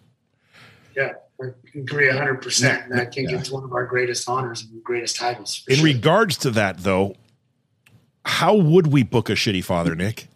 Yeah, 0.95 1.11
I 1.41 1.45
agree 1.75 2.07
100%. 2.07 2.85
And 2.91 2.99
I 2.99 3.05
think 3.05 3.31
it's 3.31 3.51
one 3.51 3.63
of 3.63 3.73
our 3.73 3.85
greatest 3.85 4.27
honors 4.29 4.63
and 4.63 4.83
greatest 4.83 5.15
titles. 5.17 5.63
In 5.67 5.77
sure. 5.77 5.85
regards 5.85 6.37
to 6.39 6.51
that, 6.51 6.79
though, 6.79 7.15
how 8.25 8.55
would 8.55 8.87
we 8.87 9.03
book 9.03 9.29
a 9.29 9.33
shitty 9.33 9.63
father, 9.63 9.95
Nick? 9.95 10.27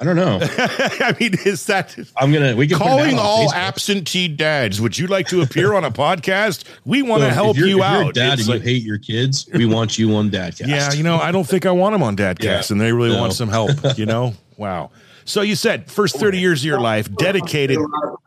I 0.00 0.04
don't 0.04 0.16
know. 0.16 0.40
I 0.58 1.14
mean, 1.20 1.34
is 1.44 1.66
that 1.66 1.96
I'm 2.16 2.32
gonna 2.32 2.56
we 2.56 2.66
can 2.66 2.78
put 2.78 2.88
calling 2.88 3.18
all 3.20 3.48
Facebook. 3.48 3.54
absentee 3.54 4.26
dads? 4.26 4.80
Would 4.80 4.98
you 4.98 5.06
like 5.06 5.28
to 5.28 5.42
appear 5.42 5.74
on 5.74 5.84
a 5.84 5.92
podcast? 5.92 6.64
We 6.84 7.02
want 7.02 7.22
to 7.22 7.28
So 7.28 7.34
help 7.34 7.50
if 7.50 7.58
you're- 7.58 7.70
you 7.70 7.84
if 7.84 7.88
you're 7.92 8.02
a 8.02 8.06
out. 8.06 8.14
Dad, 8.14 8.32
It's 8.40 8.42
and 8.42 8.48
like- 8.48 8.62
you 8.62 8.74
hate 8.74 8.82
your 8.82 8.98
kids. 8.98 9.48
We 9.54 9.64
want 9.64 9.98
you 9.98 10.12
on 10.16 10.28
Dadcast. 10.30 10.66
Yeah, 10.66 10.92
you 10.92 11.04
know, 11.04 11.18
I 11.18 11.30
don't 11.30 11.46
think 11.46 11.66
I 11.66 11.70
want 11.70 11.92
them 11.92 12.02
on 12.02 12.16
Dadcast, 12.16 12.42
Yeah. 12.42 12.62
and 12.70 12.80
they 12.80 12.90
really 12.92 13.10
No. 13.14 13.20
want 13.20 13.34
some 13.34 13.48
help. 13.48 13.70
You 13.96 14.06
know, 14.06 14.34
wow. 14.62 14.90
So 15.24 15.42
you 15.42 15.56
said 15.56 15.90
first 15.90 16.16
thirty 16.16 16.38
years 16.38 16.60
of 16.62 16.66
your 16.66 16.80
life 16.80 17.12
dedicated 17.16 17.78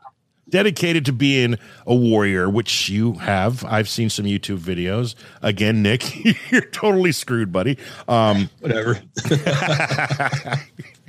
dedicated 0.50 1.06
to 1.06 1.12
being 1.14 1.58
a 1.88 1.96
warrior, 1.96 2.50
which 2.50 2.88
you 2.90 3.14
have. 3.14 3.64
I've 3.66 3.90
seen 3.90 4.10
some 4.10 4.26
YouTube 4.26 4.60
videos. 4.60 5.16
Again, 5.42 5.82
Nick, 5.82 6.26
you're 6.52 6.62
totally 6.62 7.12
screwed, 7.12 7.52
buddy. 7.52 7.78
Um, 8.08 8.50
whatever. 8.60 9.00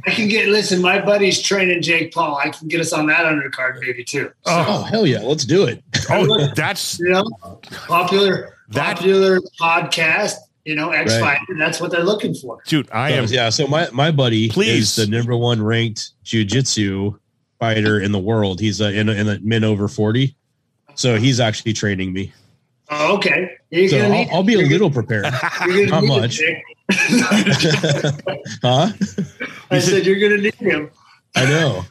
I 0.09 0.11
can 0.11 0.28
get, 0.28 0.49
listen, 0.49 0.80
my 0.80 1.00
buddy's 1.00 1.40
training 1.42 1.83
Jake 1.83 2.14
Paul. 2.14 2.37
I 2.37 2.50
can 2.50 2.68
get 2.68 2.80
us 2.80 2.92
on 2.92 3.06
that 3.06 3.25
undercard 3.26 3.80
maybe 3.80 4.04
too. 4.04 4.30
oh 4.47 4.83
hell 4.85 5.06
yeah, 5.06 5.21
let's 5.21 5.45
do 5.45 5.64
it. 5.64 5.83
oh, 6.11 6.47
that's 6.54 6.99
You 7.00 7.11
know, 7.11 7.25
popular, 7.88 8.54
That- 8.68 8.97
popular 8.97 9.40
podcast, 9.61 10.35
you 10.66 10.75
know, 10.75 10.90
X 10.90 11.12
Right. 11.14 11.38
Fighter. 11.38 11.56
That's 11.58 11.80
what 11.80 11.90
they're 11.92 12.04
looking 12.04 12.35
for. 12.35 12.58
dude. 12.66 12.88
I 12.92 13.12
am. 13.12 13.25
yeah. 13.26 13.49
So 13.50 13.66
my 13.66 13.88
my 13.92 14.11
buddy 14.11 14.49
Please. 14.50 14.96
is 14.99 15.06
the 15.06 15.06
number 15.06 15.37
one 15.37 15.62
ranked 15.62 16.11
jujitsu 16.25 17.18
fighter 17.58 18.00
in 18.00 18.12
the 18.12 18.18
world. 18.18 18.61
He's 18.61 18.80
uh, 18.82 18.87
in 18.87 19.08
in 19.08 19.26
the 19.26 19.38
men 19.42 19.64
over 19.64 19.88
forty. 19.88 20.37
So 20.96 21.16
he's 21.16 21.40
actually 21.40 21.73
training 21.73 22.12
me. 22.12 22.32
Oh, 22.90 23.16
okay. 23.16 23.50
You're 23.70 23.88
So 23.88 23.99
I'll, 23.99 24.11
need- 24.11 24.28
I'll 24.32 24.42
be 24.42 24.54
a 24.54 24.66
little 24.66 24.90
prepared. 24.90 25.25
not 25.88 26.04
much. 26.04 26.40
huh? 28.62 28.92
I 29.70 29.78
said 29.78 30.06
you're 30.06 30.18
going 30.20 30.37
to 30.37 30.38
need 30.42 30.54
him. 30.54 30.90
I 31.35 31.44
know. 31.46 31.85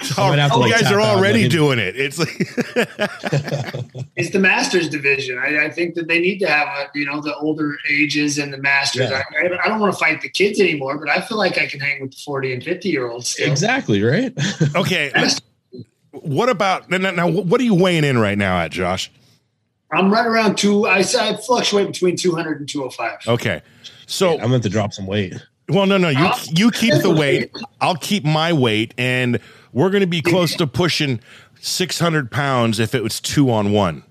Oh, 0.18 0.28
might 0.28 0.38
have 0.38 0.50
to, 0.52 0.56
oh, 0.56 0.64
you 0.66 0.72
guys 0.72 0.90
are 0.90 1.00
already 1.00 1.42
let 1.42 1.50
doing 1.50 1.78
it. 1.78 1.94
It's 1.96 2.18
like 2.18 2.28
It's 4.16 4.30
the 4.30 4.38
masters 4.38 4.88
division. 4.88 5.38
I, 5.38 5.66
I 5.66 5.70
think 5.70 5.94
that 5.94 6.08
they 6.08 6.18
need 6.18 6.38
to 6.38 6.48
have, 6.48 6.68
a, 6.68 6.90
you 6.94 7.04
know, 7.04 7.20
the 7.20 7.36
older 7.36 7.76
ages 7.88 8.38
and 8.38 8.52
the 8.52 8.58
masters. 8.58 9.10
Yeah. 9.10 9.22
I, 9.40 9.46
I 9.64 9.68
don't 9.68 9.80
want 9.80 9.92
to 9.92 9.98
fight 9.98 10.20
the 10.20 10.28
kids 10.28 10.60
anymore, 10.60 10.98
but 10.98 11.08
I 11.08 11.20
feel 11.20 11.38
like 11.38 11.58
I 11.58 11.66
can 11.66 11.80
hang 11.80 12.00
with 12.00 12.12
the 12.12 12.16
40 12.24 12.54
and 12.54 12.64
50 12.64 12.88
year 12.88 13.08
olds. 13.08 13.28
Still. 13.28 13.50
exactly 13.50 14.02
right. 14.02 14.32
okay. 14.76 15.12
What 16.12 16.48
about 16.48 16.90
now? 16.90 16.98
now 17.10 17.28
what 17.28 17.60
are 17.60 17.64
you 17.64 17.74
weighing 17.74 18.04
in 18.04 18.18
right 18.18 18.38
now 18.38 18.58
at 18.58 18.70
Josh? 18.70 19.10
I'm 19.92 20.12
right 20.12 20.26
around 20.26 20.58
two. 20.58 20.86
I, 20.86 20.98
I 20.98 21.36
fluctuate 21.36 21.86
between 21.86 22.16
200 22.16 22.60
and 22.60 22.68
205. 22.68 23.20
Okay, 23.26 23.62
so 24.06 24.38
I'm 24.38 24.50
going 24.50 24.60
to 24.60 24.68
drop 24.68 24.92
some 24.92 25.06
weight. 25.06 25.34
Well, 25.68 25.86
no, 25.86 25.98
no. 25.98 26.08
You 26.08 26.26
uh, 26.26 26.38
you 26.54 26.70
keep 26.70 27.02
the 27.02 27.10
weight. 27.10 27.50
I'll 27.80 27.96
keep 27.96 28.24
my 28.24 28.52
weight, 28.52 28.94
and 28.96 29.38
we're 29.72 29.90
going 29.90 30.02
to 30.02 30.06
be 30.06 30.22
close 30.22 30.54
to 30.56 30.66
pushing 30.66 31.20
six 31.60 31.98
hundred 31.98 32.30
pounds 32.30 32.78
if 32.78 32.94
it 32.94 33.02
was 33.02 33.20
two 33.20 33.50
on 33.50 33.72
one 33.72 34.02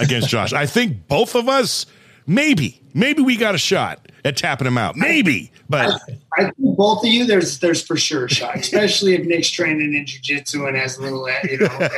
against 0.00 0.28
Josh. 0.30 0.52
I 0.52 0.66
think 0.66 1.08
both 1.08 1.34
of 1.34 1.48
us, 1.48 1.86
maybe, 2.26 2.80
maybe 2.94 3.22
we 3.22 3.36
got 3.36 3.54
a 3.54 3.58
shot 3.58 4.10
at 4.24 4.36
tapping 4.36 4.66
him 4.66 4.78
out. 4.78 4.96
Maybe, 4.96 5.52
but 5.68 6.00
I 6.38 6.44
think 6.44 6.76
both 6.76 7.04
of 7.04 7.10
you, 7.10 7.24
there's 7.26 7.58
there's 7.58 7.82
for 7.84 7.96
sure 7.96 8.26
a 8.26 8.30
shot, 8.30 8.56
especially 8.56 9.14
if 9.14 9.26
Nick's 9.26 9.50
training 9.50 9.94
in 9.94 10.04
jujitsu 10.04 10.68
and 10.68 10.76
has 10.76 10.98
a 10.98 11.02
little, 11.02 11.24
uh, 11.24 11.32
you 11.44 11.58
know. 11.58 11.88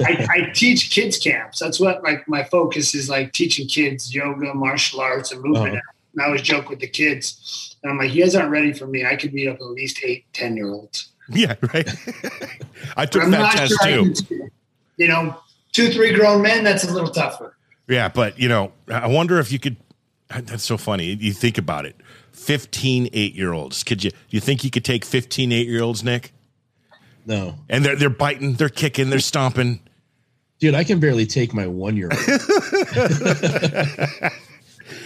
I, 0.00 0.26
I 0.28 0.50
teach 0.52 0.90
kids 0.90 1.18
camps. 1.18 1.58
That's 1.58 1.80
what 1.80 2.02
like 2.02 2.26
my 2.28 2.44
focus 2.44 2.94
is 2.94 3.08
like 3.08 3.32
teaching 3.32 3.68
kids 3.68 4.14
yoga, 4.14 4.54
martial 4.54 5.00
arts, 5.00 5.32
and 5.32 5.42
movement. 5.42 5.76
Uh-huh. 5.76 5.92
And 6.14 6.22
I 6.22 6.26
always 6.26 6.42
joke 6.42 6.68
with 6.68 6.80
the 6.80 6.88
kids, 6.88 7.76
and 7.82 7.92
I'm 7.92 7.98
like, 7.98 8.12
you 8.12 8.22
guys 8.22 8.34
aren't 8.34 8.50
ready 8.50 8.72
for 8.72 8.86
me. 8.86 9.06
I 9.06 9.16
could 9.16 9.32
beat 9.32 9.48
up 9.48 9.56
at 9.56 9.62
least 9.62 10.00
eight, 10.04 10.26
ten 10.32 10.56
year 10.56 10.68
olds. 10.68 11.11
yeah, 11.28 11.54
right. 11.72 11.88
I 12.96 13.06
took 13.06 13.22
I'm 13.24 13.30
that 13.30 13.38
not 13.38 13.52
test 13.52 13.74
sure 13.82 14.04
too. 14.04 14.12
can- 14.24 14.50
You 14.96 15.08
know, 15.08 15.36
two, 15.72 15.90
three 15.92 16.12
grown 16.14 16.42
men. 16.42 16.64
That's 16.64 16.84
a 16.84 16.92
little 16.92 17.10
tougher. 17.10 17.56
Yeah, 17.88 18.08
but 18.08 18.38
you 18.38 18.48
know, 18.48 18.72
I 18.88 19.06
wonder 19.06 19.38
if 19.38 19.50
you 19.52 19.58
could. 19.58 19.76
That's 20.28 20.64
so 20.64 20.76
funny. 20.78 21.12
You 21.14 21.32
think 21.32 21.58
about 21.58 21.84
it. 21.86 21.96
15 22.32 23.10
eight 23.12 23.34
year 23.34 23.52
olds. 23.52 23.84
Could 23.84 24.02
you, 24.04 24.10
you 24.30 24.40
think 24.40 24.64
you 24.64 24.70
could 24.70 24.84
take 24.84 25.04
15 25.04 25.52
eight 25.52 25.68
year 25.68 25.82
olds, 25.82 26.02
Nick? 26.02 26.32
No. 27.26 27.56
And 27.68 27.84
they're, 27.84 27.94
they're 27.96 28.08
biting, 28.10 28.54
they're 28.54 28.68
kicking, 28.70 29.10
they're 29.10 29.20
stomping. 29.20 29.80
Dude, 30.58 30.74
I 30.74 30.84
can 30.84 30.98
barely 31.00 31.26
take 31.26 31.52
my 31.54 31.66
one 31.66 31.96
year 31.96 32.08
old. 32.10 32.20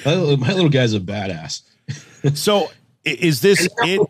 my, 0.05 0.15
my 0.37 0.53
little 0.53 0.69
guy's 0.69 0.95
a 0.95 1.01
badass. 1.01 1.63
So 2.35 2.71
is 3.05 3.41
this 3.41 3.69
it? 3.79 4.01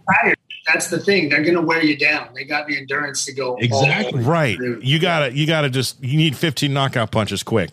That's 0.67 0.89
the 0.91 0.99
thing. 0.99 1.29
They're 1.29 1.43
going 1.43 1.55
to 1.55 1.61
wear 1.63 1.83
you 1.85 1.97
down. 1.97 2.29
They 2.35 2.45
got 2.45 2.67
the 2.67 2.77
endurance 2.77 3.25
to 3.27 3.33
go. 3.33 3.57
Exactly. 3.57 4.21
Right. 4.23 4.59
You 4.59 4.99
gotta, 4.99 5.33
you 5.33 5.47
gotta 5.47 5.71
just, 5.71 6.03
you 6.03 6.17
need 6.17 6.37
15 6.37 6.73
knockout 6.73 7.11
punches 7.13 7.43
quick. 7.43 7.71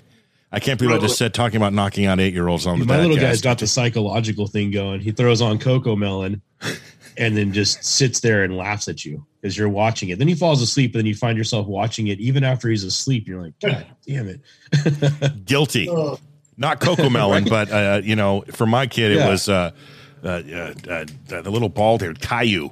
I 0.52 0.60
can't 0.60 0.78
believe 0.80 0.96
I 0.96 1.00
just 1.00 1.18
said 1.18 1.34
talking 1.34 1.58
about 1.58 1.74
knocking 1.74 2.06
out 2.06 2.20
eight 2.20 2.34
year 2.34 2.48
olds 2.48 2.68
on 2.68 2.78
the 2.80 2.86
My 2.86 3.00
little 3.00 3.18
guy's 3.18 3.42
got 3.42 3.58
the 3.58 3.66
psychological 3.66 4.46
thing 4.46 4.70
going. 4.70 5.00
He 5.00 5.12
throws 5.12 5.42
on 5.42 5.58
CoComelon 5.58 6.42
and 7.18 7.36
then 7.36 7.52
just 7.54 7.84
sits 7.84 8.20
there 8.20 8.44
and 8.44 8.56
laughs 8.56 8.88
at 8.88 9.04
you 9.04 9.26
as 9.44 9.58
you're 9.58 9.68
watching 9.70 10.10
it. 10.10 10.20
Then 10.20 10.28
he 10.28 10.36
falls 10.36 10.62
asleep, 10.62 10.94
and 10.94 11.00
then 11.00 11.06
you 11.08 11.16
find 11.16 11.40
yourself 11.40 11.66
watching 11.66 12.06
it 12.08 12.20
even 12.20 12.44
after 12.44 12.70
he's 12.70 12.84
asleep. 12.84 13.28
You're 13.28 13.42
like, 13.42 13.54
God 13.62 13.86
damn 14.08 14.28
it. 14.30 15.46
guilty. 15.46 15.90
Oh, 15.90 16.20
Not 16.56 16.80
CoComelon, 16.80 17.50
but 17.50 17.72
uh, 17.72 18.02
you 18.04 18.16
know, 18.16 18.44
for 18.52 18.68
my 18.68 18.86
kid, 18.86 19.12
it 19.12 19.18
Yeah. 19.18 19.30
was 19.30 19.50
uh, 19.50 19.72
uh, 20.24 20.28
uh, 20.28 20.74
uh, 20.90 21.42
the 21.42 21.50
little 21.52 21.70
bald 21.70 22.02
haired 22.02 22.22
Caillou. 22.22 22.70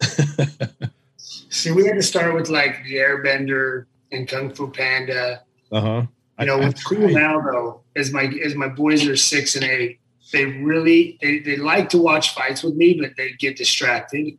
See, 1.16 1.70
we 1.72 1.86
had 1.86 1.94
to 1.96 2.02
start 2.02 2.34
with 2.34 2.48
like 2.48 2.84
the 2.84 2.96
Airbender 2.96 3.86
and 4.12 4.28
Kung 4.28 4.52
Fu 4.52 4.70
Panda. 4.70 5.42
Uh 5.72 5.80
huh. 5.80 6.02
You 6.40 6.46
know, 6.46 6.58
what's 6.58 6.84
cool 6.84 7.08
now 7.08 7.40
though 7.40 7.80
is 7.94 8.12
my 8.12 8.24
is 8.24 8.54
my 8.54 8.68
boys 8.68 9.06
are 9.06 9.16
six 9.16 9.54
and 9.56 9.64
eight. 9.64 9.98
They 10.32 10.44
really 10.44 11.18
they, 11.22 11.38
they 11.38 11.56
like 11.56 11.88
to 11.90 11.98
watch 11.98 12.34
fights 12.34 12.62
with 12.62 12.74
me, 12.74 12.94
but 13.00 13.12
they 13.16 13.32
get 13.32 13.56
distracted. 13.56 14.36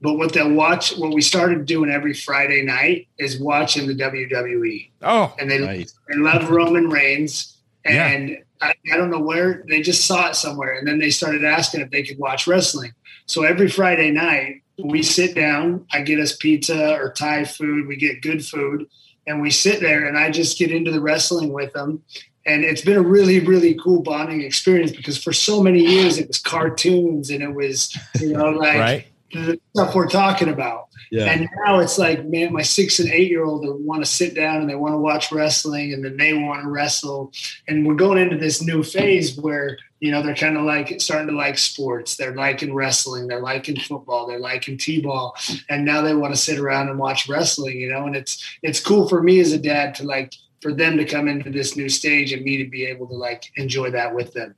But 0.00 0.14
what 0.14 0.32
they'll 0.32 0.52
watch, 0.52 0.96
what 0.96 1.12
we 1.12 1.20
started 1.20 1.66
doing 1.66 1.90
every 1.90 2.14
Friday 2.14 2.62
night 2.62 3.08
is 3.18 3.40
watching 3.40 3.88
the 3.88 3.94
WWE, 3.96 4.90
Oh, 5.02 5.34
and 5.40 5.50
they 5.50 5.58
Nice. 5.58 5.94
they 6.08 6.16
love 6.16 6.48
Roman 6.50 6.88
Reigns, 6.88 7.58
Yeah. 7.84 8.36
I, 8.60 8.74
I 8.92 8.96
don't 8.96 9.10
know 9.10 9.20
where 9.20 9.64
they 9.68 9.82
just 9.82 10.06
saw 10.06 10.28
it 10.28 10.36
somewhere, 10.36 10.78
and 10.78 10.86
then 10.86 10.98
they 10.98 11.10
started 11.10 11.44
asking 11.44 11.80
if 11.80 11.90
they 11.90 12.02
could 12.02 12.18
watch 12.18 12.46
wrestling. 12.46 12.92
So 13.26 13.44
every 13.44 13.68
Friday 13.68 14.10
night 14.10 14.62
we 14.82 15.02
sit 15.02 15.34
down, 15.34 15.86
I 15.92 16.02
get 16.02 16.20
us 16.20 16.36
pizza 16.36 16.94
or 16.94 17.12
Thai 17.12 17.44
food, 17.44 17.86
we 17.86 17.96
get 17.96 18.22
good 18.22 18.44
food, 18.44 18.88
and 19.26 19.40
we 19.40 19.50
sit 19.50 19.80
there, 19.80 20.06
and 20.06 20.16
I 20.16 20.30
just 20.30 20.58
get 20.58 20.70
into 20.70 20.90
the 20.90 21.00
wrestling 21.00 21.52
with 21.52 21.72
them. 21.72 22.02
And 22.46 22.64
it's 22.64 22.80
been 22.80 22.96
a 22.96 23.02
really, 23.02 23.40
really 23.40 23.74
cool 23.74 24.02
bonding 24.02 24.40
experience 24.40 24.90
because 24.90 25.22
for 25.22 25.34
so 25.34 25.62
many 25.62 25.80
years 25.80 26.16
it 26.16 26.28
was 26.28 26.38
cartoons 26.38 27.28
and 27.28 27.42
it 27.42 27.54
was, 27.54 27.94
you 28.20 28.32
know, 28.32 28.48
like 28.50 28.78
right. 28.78 29.06
the 29.32 29.60
stuff 29.74 29.94
we're 29.94 30.08
talking 30.08 30.48
about. 30.48 30.87
Yeah. 31.10 31.24
And 31.24 31.48
now 31.64 31.78
it's 31.78 31.98
like, 31.98 32.24
man, 32.24 32.52
my 32.52 32.62
six 32.62 32.98
and 32.98 33.10
eight 33.10 33.30
year 33.30 33.44
old 33.44 33.64
want 33.84 34.04
to 34.04 34.10
sit 34.10 34.34
down 34.34 34.60
and 34.60 34.68
they 34.68 34.74
want 34.74 34.94
to 34.94 34.98
watch 34.98 35.32
wrestling 35.32 35.92
and 35.92 36.04
then 36.04 36.16
they 36.16 36.34
want 36.34 36.62
to 36.62 36.68
wrestle. 36.68 37.32
And 37.66 37.86
we're 37.86 37.94
going 37.94 38.18
into 38.18 38.36
this 38.36 38.62
new 38.62 38.82
phase 38.82 39.36
where, 39.38 39.78
you 40.00 40.10
know, 40.10 40.22
they're 40.22 40.34
kind 40.34 40.56
of 40.56 40.64
like 40.64 41.00
starting 41.00 41.28
to 41.28 41.36
like 41.36 41.58
sports. 41.58 42.16
They're 42.16 42.34
liking 42.34 42.74
wrestling. 42.74 43.26
They're 43.26 43.40
liking 43.40 43.78
football. 43.80 44.26
They're 44.26 44.38
liking 44.38 44.78
T-ball. 44.78 45.36
And 45.68 45.84
now 45.84 46.02
they 46.02 46.14
want 46.14 46.34
to 46.34 46.40
sit 46.40 46.58
around 46.58 46.88
and 46.88 46.98
watch 46.98 47.28
wrestling, 47.28 47.80
you 47.80 47.90
know, 47.90 48.06
and 48.06 48.14
it's, 48.14 48.58
it's 48.62 48.80
cool 48.80 49.08
for 49.08 49.22
me 49.22 49.40
as 49.40 49.52
a 49.52 49.58
dad 49.58 49.94
to 49.96 50.04
like, 50.04 50.34
for 50.60 50.72
them 50.72 50.96
to 50.96 51.04
come 51.04 51.28
into 51.28 51.50
this 51.50 51.76
new 51.76 51.88
stage 51.88 52.32
and 52.32 52.42
me 52.42 52.56
to 52.56 52.68
be 52.68 52.84
able 52.84 53.06
to 53.06 53.14
like 53.14 53.44
enjoy 53.56 53.90
that 53.92 54.14
with 54.14 54.32
them. 54.32 54.54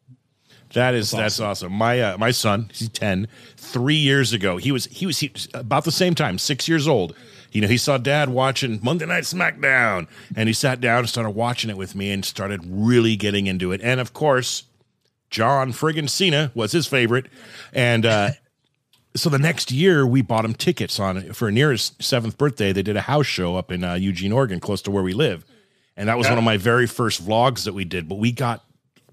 That 0.75 0.95
is 0.95 1.11
That's 1.11 1.37
that's 1.37 1.41
awesome. 1.41 1.73
My 1.73 2.01
uh, 2.01 2.19
my 2.19 2.31
son, 2.31 2.71
he's 2.73 2.89
10, 2.89 3.27
3 3.57 3.95
years 3.95 4.33
ago. 4.33 4.57
He 4.57 4.71
was 4.71 4.87
he 4.87 5.07
was 5.07 5.19
he, 5.19 5.33
about 5.53 5.85
the 5.85 5.93
same 5.93 6.15
time, 6.15 6.39
6 6.39 6.69
years 6.69 6.87
old. 6.87 7.15
You 7.53 7.61
know, 7.61 7.69
he 7.69 7.77
saw 7.77 7.99
dad 7.99 8.29
watching 8.29 8.79
Monday 8.83 9.07
Night 9.07 9.25
SmackDown 9.25 10.07
and 10.37 10.49
he 10.49 10.53
sat 10.53 10.81
down 10.81 11.01
and 11.01 11.09
started 11.09 11.31
watching 11.31 11.69
it 11.69 11.77
with 11.77 11.97
me 11.97 12.13
and 12.13 12.25
started 12.25 12.61
really 12.65 13.17
getting 13.17 13.49
into 13.49 13.73
it. 13.73 13.81
And 13.83 13.99
of 13.99 14.13
course, 14.13 14.65
John 15.31 15.73
friggin' 15.73 16.09
Cena 16.09 16.53
was 16.55 16.71
his 16.71 16.87
favorite. 16.87 17.27
And 17.73 18.07
uh 18.07 18.31
so 19.17 19.29
the 19.29 19.39
next 19.39 19.73
year 19.73 20.07
we 20.07 20.23
bought 20.23 20.45
him 20.45 20.55
tickets 20.55 21.01
on 21.01 21.33
for 21.33 21.51
near 21.51 21.73
his 21.73 21.93
7th 21.99 22.37
birthday. 22.37 22.73
They 22.73 22.83
did 22.83 22.97
a 22.97 23.03
house 23.03 23.27
show 23.27 23.57
up 23.57 23.73
in 23.73 23.83
uh, 23.83 23.95
Eugene, 23.95 24.31
Oregon, 24.31 24.61
close 24.61 24.83
to 24.83 24.91
where 24.93 25.03
we 25.03 25.15
live. 25.15 25.45
And 25.97 26.09
that 26.09 26.17
was 26.17 26.29
one 26.29 26.39
of 26.39 26.45
my 26.45 26.57
very 26.57 26.87
first 26.87 27.27
vlogs 27.27 27.65
that 27.65 27.75
we 27.75 27.85
did, 27.85 28.09
but 28.09 28.19
we 28.19 28.33
got 28.33 28.65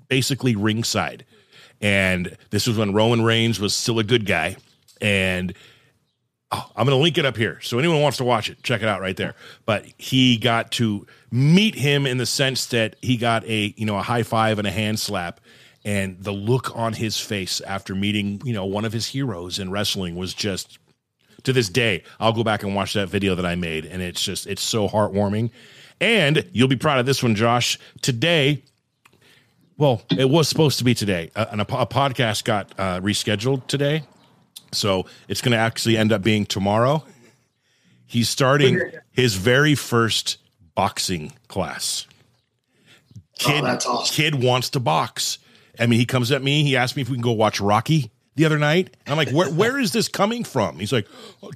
basically 0.08 0.56
ringside. 0.56 1.26
And 1.82 2.36
this 2.50 2.68
was 2.68 2.78
when 2.78 2.94
Roman 2.94 3.24
Reigns 3.24 3.60
was 3.60 3.76
still 3.76 4.00
a 4.00 4.04
good 4.04 4.26
guy. 4.26 4.58
And 5.02 5.54
oh, 6.52 6.72
I'm 6.76 6.86
going 6.86 6.98
to 6.98 7.02
link 7.02 7.18
it 7.18 7.26
up 7.26 7.38
here. 7.38 7.60
So 7.62 7.78
anyone 7.80 8.02
wants 8.02 8.18
to 8.18 8.24
watch 8.24 8.50
it, 8.50 8.64
check 8.64 8.82
it 8.82 8.88
out 8.88 9.02
right 9.02 9.16
there. 9.16 9.36
But 9.66 9.86
he 9.98 10.38
got 10.38 10.72
to 10.74 11.06
meet 11.32 11.76
him 11.76 12.06
in 12.06 12.18
the 12.18 12.26
sense 12.26 12.66
that 12.68 12.96
he 13.02 13.18
got 13.18 13.44
a, 13.46 13.74
you 13.78 13.86
know, 13.86 13.98
a 13.98 14.02
high 14.02 14.24
five 14.24 14.60
and 14.60 14.68
a 14.68 14.72
hand 14.72 15.00
slap. 15.00 15.40
And 15.86 16.22
the 16.22 16.34
look 16.34 16.76
on 16.76 16.94
his 16.94 17.18
face 17.18 17.62
after 17.62 17.96
meeting, 17.96 18.42
you 18.44 18.54
know, 18.54 18.66
one 18.66 18.84
of 18.84 18.92
his 18.92 19.08
heroes 19.08 19.58
in 19.60 19.72
wrestling 19.72 20.16
was 20.16 20.34
just 20.34 20.80
to 21.44 21.54
this 21.54 21.70
day. 21.70 22.04
I'll 22.20 22.34
go 22.34 22.44
back 22.44 22.64
and 22.64 22.76
watch 22.76 22.94
that 22.94 23.08
video 23.08 23.36
that 23.36 23.46
I 23.46 23.56
made. 23.56 23.86
And 23.86 24.02
it's 24.02 24.22
just, 24.22 24.48
it's 24.48 24.64
so 24.64 24.90
heartwarming. 24.90 25.52
And 26.02 26.46
you'll 26.52 26.68
be 26.68 26.76
proud 26.76 27.00
of 27.00 27.06
this 27.06 27.24
one, 27.24 27.36
Josh. 27.36 27.80
Today, 28.02 28.64
well, 29.78 30.02
it 30.18 30.30
was 30.30 30.48
supposed 30.50 30.78
to 30.80 30.84
be 30.84 30.94
today, 30.94 31.32
uh, 31.36 31.46
and 31.52 31.62
a, 31.62 31.64
a 31.80 31.86
podcast 31.86 32.44
got 32.44 32.72
uh, 32.80 33.00
rescheduled 33.02 33.68
today, 33.68 34.04
so 34.72 35.06
it's 35.28 35.42
going 35.42 35.52
to 35.52 35.58
actually 35.58 35.98
end 35.98 36.12
up 36.12 36.22
being 36.22 36.46
tomorrow. 36.46 37.04
He's 38.06 38.30
starting 38.30 38.82
his 39.12 39.36
very 39.36 39.76
first 39.76 40.38
boxing 40.76 41.34
class. 41.48 42.08
Kid, 43.38 43.64
Oh, 43.64 43.68
awesome. 43.68 44.16
kid 44.16 44.36
wants 44.44 44.70
to 44.72 44.80
box. 44.80 45.38
I 45.80 45.86
mean, 45.86 46.00
he 46.00 46.06
comes 46.06 46.32
at 46.32 46.42
me. 46.42 46.64
He 46.64 46.76
asked 46.76 46.96
me 46.96 47.02
if 47.04 47.10
we 47.10 47.16
can 47.16 47.22
go 47.22 47.34
watch 47.34 47.60
Rocky 47.62 48.10
the 48.36 48.46
other 48.46 48.58
night. 48.58 48.96
I'm 49.06 49.18
like, 49.18 49.30
where 49.30 49.50
where 49.50 49.78
is 49.78 49.92
this 49.92 50.08
coming 50.08 50.44
from? 50.44 50.80
He's 50.80 50.92
like, 50.92 51.08
"Oh, 51.44 51.52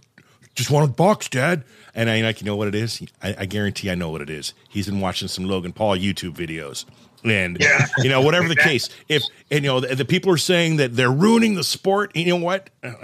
just 0.54 0.70
want 0.70 0.86
to 0.88 0.94
box, 0.94 1.28
Dad. 1.30 1.64
And 1.96 2.10
I 2.10 2.22
like, 2.22 2.40
you 2.42 2.46
know 2.46 2.56
what 2.56 2.68
it 2.68 2.76
is? 2.76 3.02
I, 3.22 3.36
I 3.40 3.46
guarantee 3.46 3.90
I 3.90 3.96
know 3.96 4.10
what 4.10 4.22
it 4.22 4.30
is. 4.30 4.54
He's 4.70 4.86
been 4.86 5.00
watching 5.00 5.28
some 5.28 5.46
Logan 5.46 5.74
Paul 5.74 5.98
YouTube 5.98 6.36
videos. 6.36 6.86
And 7.24 7.58
Yeah. 7.60 7.86
you 8.00 8.10
know, 8.10 8.22
whatever 8.22 8.48
the 8.48 8.56
case, 8.70 8.90
if 9.08 9.24
and, 9.52 9.64
you 9.64 9.70
know 9.70 9.80
the, 9.80 9.96
the 9.96 10.06
people 10.06 10.32
are 10.32 10.38
saying 10.38 10.78
that 10.78 10.96
they're 10.96 11.12
ruining 11.12 11.56
the 11.56 11.64
sport, 11.64 12.16
you 12.16 12.26
know 12.28 12.36
what? 12.44 12.70
Uh, 12.84 12.96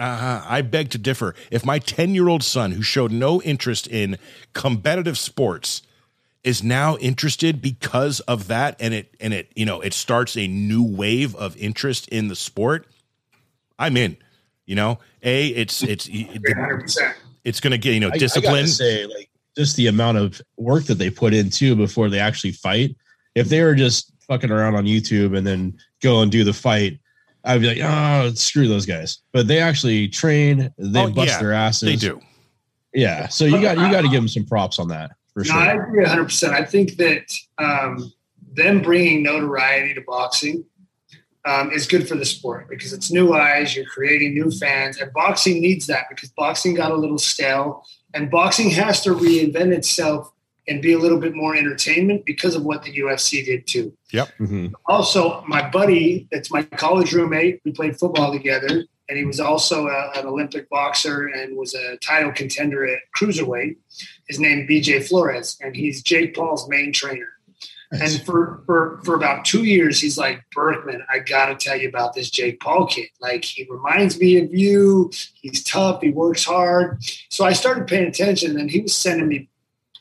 I 0.48 0.62
beg 0.62 0.90
to 0.92 0.98
differ. 0.98 1.36
If 1.52 1.66
my 1.66 1.80
ten 1.80 2.16
year 2.16 2.28
old 2.28 2.44
son, 2.44 2.72
who 2.72 2.82
showed 2.82 3.12
no 3.12 3.42
interest 3.44 3.88
in 3.88 4.18
competitive 4.54 5.18
sports, 5.18 5.82
is 6.44 6.64
now 6.64 6.96
interested 6.98 7.62
because 7.62 8.20
of 8.22 8.48
that, 8.48 8.76
and 8.80 8.94
it 8.94 9.14
and 9.20 9.34
it 9.34 9.52
you 9.56 9.66
know 9.66 9.82
it 9.82 9.94
starts 9.94 10.36
a 10.38 10.48
new 10.48 10.84
wave 10.84 11.36
of 11.36 11.56
interest 11.58 12.08
in 12.10 12.28
the 12.28 12.36
sport, 12.36 12.88
I'm 13.78 13.98
in. 13.98 14.18
You 14.66 14.76
know, 14.76 15.00
a 15.24 15.48
it's 15.48 15.84
it's 15.84 16.08
hundred 16.10 16.82
percent. 16.82 17.16
it's 17.44 17.60
going 17.60 17.72
to 17.72 17.78
get 17.78 17.94
you 17.94 18.00
know 18.00 18.10
I- 18.10 18.16
I, 18.16 18.18
discipline. 18.18 18.68
say, 18.68 19.06
like, 19.06 19.30
just 19.56 19.76
the 19.76 19.88
amount 19.88 20.18
of 20.18 20.42
work 20.58 20.86
that 20.86 20.96
they 20.96 21.10
put 21.10 21.34
in 21.34 21.50
too 21.50 21.76
before 21.76 22.10
they 22.10 22.20
actually 22.20 22.52
fight. 22.52 22.96
If 23.38 23.50
they 23.50 23.62
were 23.64 23.76
just 23.76 24.12
fucking 24.28 24.52
around 24.52 24.76
on 24.76 24.86
YouTube 24.86 25.38
and 25.38 25.46
then 25.46 25.78
go 26.02 26.22
and 26.22 26.32
do 26.32 26.44
the 26.44 26.54
fight, 26.54 27.00
I'd 27.44 27.62
be 27.62 27.68
like, 27.68 27.80
oh, 27.82 28.32
screw 28.34 28.68
those 28.68 28.86
guys. 28.86 29.20
But 29.32 29.48
they 29.48 29.60
actually 29.60 30.08
train. 30.08 30.74
They 30.78 31.04
Oh, 31.04 31.10
bust 31.12 31.28
yeah, 31.30 31.40
their 31.40 31.54
asses. 31.54 31.88
they 31.88 31.96
do. 31.96 32.20
Yeah. 32.94 33.28
So 33.28 33.46
you 33.46 33.62
got 33.62 33.78
you 33.78 33.92
got 33.92 34.02
to 34.02 34.10
give 34.10 34.20
them 34.22 34.28
some 34.28 34.46
props 34.46 34.80
on 34.80 34.88
that 34.90 35.12
for 35.34 35.44
sure. 35.44 35.56
No, 35.56 35.62
I 35.62 35.74
agree 35.74 36.02
100. 36.02 36.24
percent 36.26 36.54
I 36.54 36.66
think 36.66 36.96
that 36.98 37.32
um, 37.60 38.12
them 38.54 38.82
bringing 38.82 39.22
notoriety 39.24 39.94
to 39.94 40.02
boxing 40.02 40.66
um, 41.46 41.72
is 41.72 41.86
good 41.86 42.08
for 42.10 42.16
the 42.16 42.26
sport 42.26 42.68
because 42.70 42.92
it's 42.92 43.12
new 43.12 43.34
eyes. 43.34 43.76
You're 43.76 43.86
creating 43.86 44.34
new 44.34 44.50
fans, 44.50 44.98
and 44.98 45.14
boxing 45.14 45.62
needs 45.62 45.86
that 45.88 46.06
because 46.10 46.30
boxing 46.32 46.74
got 46.74 46.92
a 46.92 46.96
little 46.96 47.20
stale, 47.20 47.86
and 48.16 48.32
boxing 48.32 48.72
has 48.72 49.02
to 49.04 49.12
reinvent 49.12 49.72
itself 49.74 50.32
and 50.68 50.82
be 50.82 50.94
a 50.94 51.00
little 51.00 51.20
bit 51.20 51.34
more 51.34 51.56
entertainment 51.56 52.26
because 52.26 52.56
of 52.56 52.64
what 52.64 52.84
the 52.84 52.92
UFC 52.98 53.44
did 53.44 53.66
too. 53.68 53.94
Mhm. 54.40 54.74
Also, 54.86 55.44
my 55.48 55.68
buddy, 55.70 56.28
that's 56.32 56.52
my 56.52 56.64
college 56.64 57.14
roommate, 57.14 57.62
we 57.64 57.72
played 57.72 57.98
football 57.98 58.32
together, 58.32 58.86
and 59.10 59.18
he 59.18 59.26
was 59.26 59.40
also 59.40 59.88
a, 59.88 60.12
an 60.16 60.26
Olympic 60.26 60.70
boxer 60.70 61.28
and 61.28 61.56
was 61.58 61.74
a 61.74 61.98
title 61.98 62.32
contender 62.32 62.86
at 62.86 63.00
cruiserweight. 63.18 63.78
His 64.28 64.40
name 64.40 64.68
BJ 64.68 65.08
Flores, 65.08 65.58
and 65.62 65.76
he's 65.76 66.04
Jake 66.04 66.36
Paul's 66.36 66.68
main 66.68 66.92
trainer. 66.92 67.30
Nice. 67.92 68.18
And 68.18 68.26
for, 68.26 68.62
for 68.66 69.00
for 69.06 69.16
about 69.16 69.46
two 69.46 69.64
years, 69.64 70.02
he's 70.02 70.18
like 70.18 70.44
Burkman. 70.54 71.04
I 71.10 71.20
got 71.20 71.46
to 71.46 71.56
tell 71.56 71.80
you 71.80 71.88
about 71.88 72.14
this 72.14 72.30
Jake 72.30 72.60
Paul 72.60 72.86
kid. 72.86 73.08
Like 73.22 73.46
he 73.46 73.66
reminds 73.70 74.20
me 74.20 74.38
of 74.40 74.54
you. 74.54 75.10
He's 75.36 75.64
tough. 75.64 76.02
He 76.02 76.10
works 76.10 76.44
hard. 76.44 77.02
So 77.30 77.46
I 77.46 77.54
started 77.54 77.88
paying 77.88 78.08
attention, 78.08 78.60
and 78.60 78.70
he 78.70 78.82
was 78.82 78.94
sending 78.94 79.30
me 79.30 79.48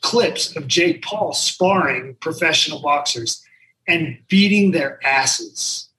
clips 0.01 0.55
of 0.55 0.67
Jake 0.67 1.03
Paul 1.03 1.33
sparring 1.33 2.15
professional 2.19 2.81
boxers 2.81 3.43
and 3.87 4.17
beating 4.27 4.71
their 4.71 4.99
asses. 5.05 5.89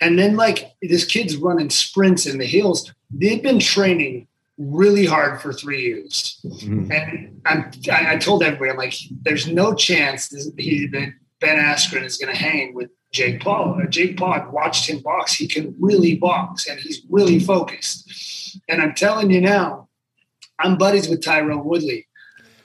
And 0.00 0.18
then 0.18 0.36
like 0.36 0.74
this 0.82 1.04
kid's 1.04 1.36
running 1.36 1.70
sprints 1.70 2.26
in 2.26 2.38
the 2.38 2.46
hills. 2.46 2.92
They've 3.10 3.42
been 3.42 3.58
training 3.58 4.28
really 4.58 5.06
hard 5.06 5.40
for 5.40 5.52
three 5.52 5.82
years. 5.82 6.40
Mm-hmm. 6.44 6.92
And 6.92 7.40
I'm, 7.46 7.70
I, 7.90 8.14
I, 8.14 8.16
told 8.16 8.42
everybody, 8.42 8.70
I'm 8.70 8.76
like, 8.76 8.94
there's 9.22 9.46
no 9.46 9.72
chance 9.72 10.28
he, 10.56 10.86
that 10.88 11.12
Ben 11.40 11.58
Askren 11.58 12.04
is 12.04 12.16
going 12.16 12.34
to 12.34 12.38
hang 12.38 12.74
with 12.74 12.90
Jake 13.12 13.40
Paul. 13.40 13.80
Uh, 13.80 13.86
Jake 13.86 14.16
Paul, 14.16 14.32
I've 14.32 14.50
watched 14.50 14.88
him 14.88 15.00
box. 15.00 15.32
He 15.32 15.46
can 15.46 15.74
really 15.78 16.16
box 16.16 16.66
and 16.66 16.78
he's 16.78 17.02
really 17.08 17.38
focused. 17.38 18.60
And 18.68 18.82
I'm 18.82 18.94
telling 18.94 19.30
you 19.30 19.40
now, 19.40 19.88
I'm 20.58 20.76
buddies 20.76 21.08
with 21.08 21.22
Tyron 21.22 21.64
Woodley, 21.64 22.07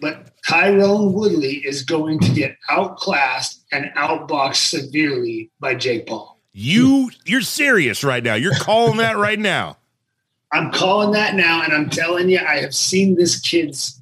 but 0.03 0.35
Tyron 0.45 1.13
Woodley 1.13 1.65
is 1.65 1.81
going 1.83 2.19
to 2.19 2.31
get 2.33 2.57
outclassed 2.69 3.63
and 3.71 3.85
outboxed 3.95 4.67
severely 4.69 5.49
by 5.61 5.75
Jake 5.75 6.07
Paul. 6.07 6.41
You 6.51 7.09
you're 7.25 7.41
serious 7.41 8.03
right 8.03 8.21
now. 8.21 8.35
You're 8.35 8.55
calling 8.55 8.97
that 8.97 9.17
right 9.17 9.39
now. 9.39 9.77
I'm 10.51 10.71
calling 10.71 11.11
that 11.11 11.35
now, 11.35 11.63
and 11.63 11.73
I'm 11.73 11.89
telling 11.89 12.29
you, 12.29 12.37
I 12.37 12.57
have 12.57 12.75
seen 12.75 13.15
this 13.15 13.39
kid's 13.39 13.97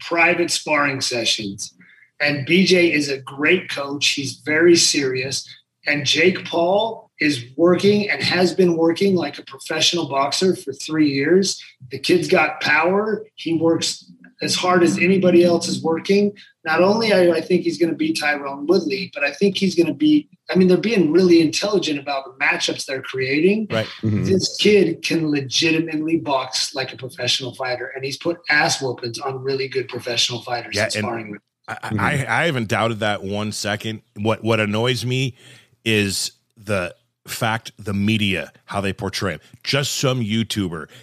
private 0.00 0.50
sparring 0.50 1.00
sessions. 1.00 1.74
And 2.20 2.46
BJ 2.46 2.92
is 2.92 3.08
a 3.08 3.18
great 3.18 3.70
coach. 3.70 4.06
He's 4.10 4.34
very 4.34 4.76
serious. 4.76 5.48
And 5.86 6.04
Jake 6.04 6.44
Paul 6.44 7.10
is 7.20 7.44
working 7.56 8.08
and 8.10 8.22
has 8.22 8.54
been 8.54 8.76
working 8.76 9.16
like 9.16 9.38
a 9.38 9.44
professional 9.44 10.08
boxer 10.08 10.54
for 10.54 10.72
three 10.72 11.10
years. 11.10 11.60
The 11.90 11.98
kid's 11.98 12.28
got 12.28 12.60
power. 12.60 13.24
He 13.34 13.54
works 13.54 14.04
as 14.40 14.54
hard 14.54 14.82
as 14.82 14.98
anybody 14.98 15.44
else 15.44 15.68
is 15.68 15.82
working. 15.82 16.32
Not 16.64 16.82
only 16.82 17.12
I, 17.12 17.30
I 17.32 17.40
think 17.40 17.62
he's 17.62 17.78
going 17.78 17.90
to 17.90 17.96
beat 17.96 18.16
Tyron 18.16 18.66
Woodley, 18.66 19.10
but 19.14 19.24
I 19.24 19.32
think 19.32 19.56
he's 19.56 19.74
going 19.74 19.86
to 19.86 19.94
beat. 19.94 20.28
I 20.50 20.54
mean, 20.54 20.68
they're 20.68 20.76
being 20.76 21.12
really 21.12 21.40
intelligent 21.40 21.98
about 21.98 22.24
the 22.24 22.44
matchups 22.44 22.86
they're 22.86 23.02
creating. 23.02 23.66
Right. 23.70 23.86
Mm-hmm. 24.02 24.24
This 24.24 24.56
kid 24.58 25.02
can 25.02 25.30
legitimately 25.30 26.18
box 26.18 26.74
like 26.74 26.92
a 26.92 26.96
professional 26.96 27.54
fighter, 27.54 27.92
and 27.94 28.04
he's 28.04 28.16
put 28.16 28.38
ass 28.48 28.80
whoopings 28.80 29.18
on 29.18 29.42
really 29.42 29.68
good 29.68 29.88
professional 29.88 30.42
fighters. 30.42 30.76
Yeah, 30.76 30.88
sparring 30.88 31.32
with. 31.32 31.40
I, 31.66 31.74
mm-hmm. 31.74 32.00
I, 32.00 32.12
I 32.12 32.46
haven't 32.46 32.68
doubted 32.68 33.00
that 33.00 33.22
one 33.22 33.52
second. 33.52 34.02
What 34.16 34.42
what 34.42 34.60
annoys 34.60 35.04
me 35.04 35.36
is 35.84 36.32
the 36.56 36.94
fact 37.26 37.72
the 37.78 37.94
media 37.94 38.52
how 38.66 38.80
they 38.80 38.92
portray 38.92 39.32
him. 39.32 39.40
Just 39.62 39.96
some 39.96 40.20
YouTuber. 40.20 40.88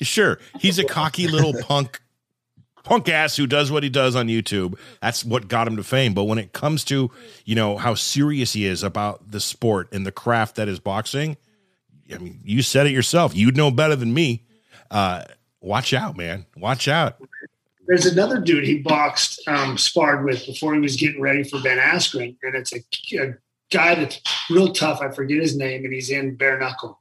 Sure, 0.00 0.38
he's 0.60 0.78
a 0.78 0.84
cocky 0.84 1.26
little 1.26 1.52
punk 1.62 2.00
punk 2.88 3.08
ass 3.10 3.36
who 3.36 3.46
does 3.46 3.70
what 3.70 3.82
he 3.82 3.90
does 3.90 4.16
on 4.16 4.28
YouTube. 4.28 4.78
That's 5.02 5.22
what 5.22 5.46
got 5.46 5.68
him 5.68 5.76
to 5.76 5.84
fame. 5.84 6.14
But 6.14 6.24
when 6.24 6.38
it 6.38 6.54
comes 6.54 6.84
to, 6.84 7.10
you 7.44 7.54
know, 7.54 7.76
how 7.76 7.94
serious 7.94 8.54
he 8.54 8.64
is 8.64 8.82
about 8.82 9.30
the 9.30 9.40
sport 9.40 9.92
and 9.92 10.06
the 10.06 10.12
craft 10.12 10.56
that 10.56 10.68
is 10.68 10.80
boxing, 10.80 11.36
I 12.12 12.16
mean, 12.16 12.40
you 12.42 12.62
said 12.62 12.86
it 12.86 12.92
yourself. 12.92 13.36
You'd 13.36 13.58
know 13.58 13.70
better 13.70 13.94
than 13.94 14.14
me. 14.14 14.46
Uh, 14.90 15.24
watch 15.60 15.92
out, 15.92 16.16
man. 16.16 16.46
Watch 16.56 16.88
out. 16.88 17.18
There's 17.86 18.06
another 18.06 18.40
dude 18.40 18.64
he 18.64 18.78
boxed, 18.78 19.46
um, 19.46 19.76
sparred 19.76 20.24
with 20.24 20.46
before 20.46 20.74
he 20.74 20.80
was 20.80 20.96
getting 20.96 21.20
ready 21.20 21.42
for 21.42 21.60
Ben 21.60 21.78
Askren, 21.78 22.36
and 22.42 22.54
it's 22.54 22.72
a, 22.72 22.80
a 23.18 23.34
guy 23.70 23.94
that's 23.94 24.20
real 24.50 24.72
tough. 24.72 25.00
I 25.02 25.10
forget 25.10 25.40
his 25.40 25.56
name, 25.56 25.84
and 25.84 25.92
he's 25.92 26.10
in 26.10 26.36
bare 26.36 26.58
knuckle, 26.58 27.00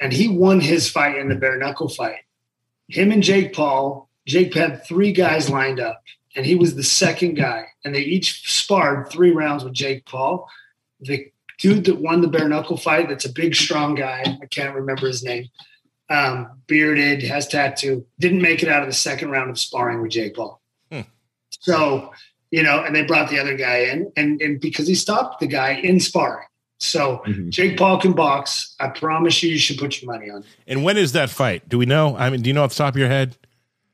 and 0.00 0.12
he 0.12 0.28
won 0.28 0.60
his 0.60 0.90
fight 0.90 1.16
in 1.16 1.28
the 1.28 1.34
bare 1.34 1.58
knuckle 1.58 1.88
fight. 1.88 2.20
Him 2.88 3.12
and 3.12 3.22
Jake 3.22 3.52
Paul 3.52 4.05
Jake 4.26 4.54
had 4.54 4.84
three 4.84 5.12
guys 5.12 5.48
lined 5.48 5.80
up, 5.80 6.02
and 6.34 6.44
he 6.44 6.54
was 6.54 6.74
the 6.74 6.82
second 6.82 7.34
guy, 7.34 7.66
and 7.84 7.94
they 7.94 8.00
each 8.00 8.50
sparred 8.50 9.08
three 9.08 9.30
rounds 9.30 9.64
with 9.64 9.72
Jake 9.72 10.04
Paul. 10.04 10.48
The 11.00 11.30
dude 11.58 11.84
that 11.84 12.00
won 12.00 12.20
the 12.20 12.28
bare 12.28 12.48
knuckle 12.48 12.76
fight, 12.76 13.08
that's 13.08 13.24
a 13.24 13.32
big, 13.32 13.54
strong 13.54 13.94
guy. 13.94 14.24
I 14.42 14.46
can't 14.46 14.74
remember 14.74 15.06
his 15.06 15.22
name. 15.22 15.48
Um, 16.08 16.60
bearded, 16.66 17.22
has 17.22 17.48
tattoo. 17.48 18.06
Didn't 18.20 18.42
make 18.42 18.62
it 18.62 18.68
out 18.68 18.82
of 18.82 18.88
the 18.88 18.94
second 18.94 19.30
round 19.30 19.50
of 19.50 19.58
sparring 19.58 20.02
with 20.02 20.12
Jake 20.12 20.36
Paul. 20.36 20.60
Hmm. 20.90 21.00
So, 21.60 22.12
you 22.50 22.62
know, 22.62 22.84
and 22.84 22.94
they 22.94 23.04
brought 23.04 23.30
the 23.30 23.38
other 23.38 23.56
guy 23.56 23.78
in, 23.78 24.12
and 24.16 24.40
and 24.40 24.60
because 24.60 24.86
he 24.86 24.94
stopped 24.94 25.40
the 25.40 25.46
guy 25.46 25.72
in 25.72 25.98
sparring. 26.00 26.46
So 26.78 27.22
mm-hmm. 27.26 27.50
Jake 27.50 27.78
Paul 27.78 28.00
can 28.00 28.12
box. 28.12 28.74
I 28.78 28.88
promise 28.88 29.42
you, 29.42 29.50
you 29.50 29.58
should 29.58 29.78
put 29.78 30.02
your 30.02 30.12
money 30.12 30.30
on. 30.30 30.44
And 30.66 30.84
when 30.84 30.96
is 30.96 31.12
that 31.12 31.30
fight? 31.30 31.68
Do 31.68 31.78
we 31.78 31.86
know? 31.86 32.16
I 32.16 32.30
mean, 32.30 32.42
do 32.42 32.50
you 32.50 32.54
know 32.54 32.64
off 32.64 32.70
the 32.70 32.76
top 32.76 32.94
of 32.94 32.98
your 32.98 33.08
head? 33.08 33.36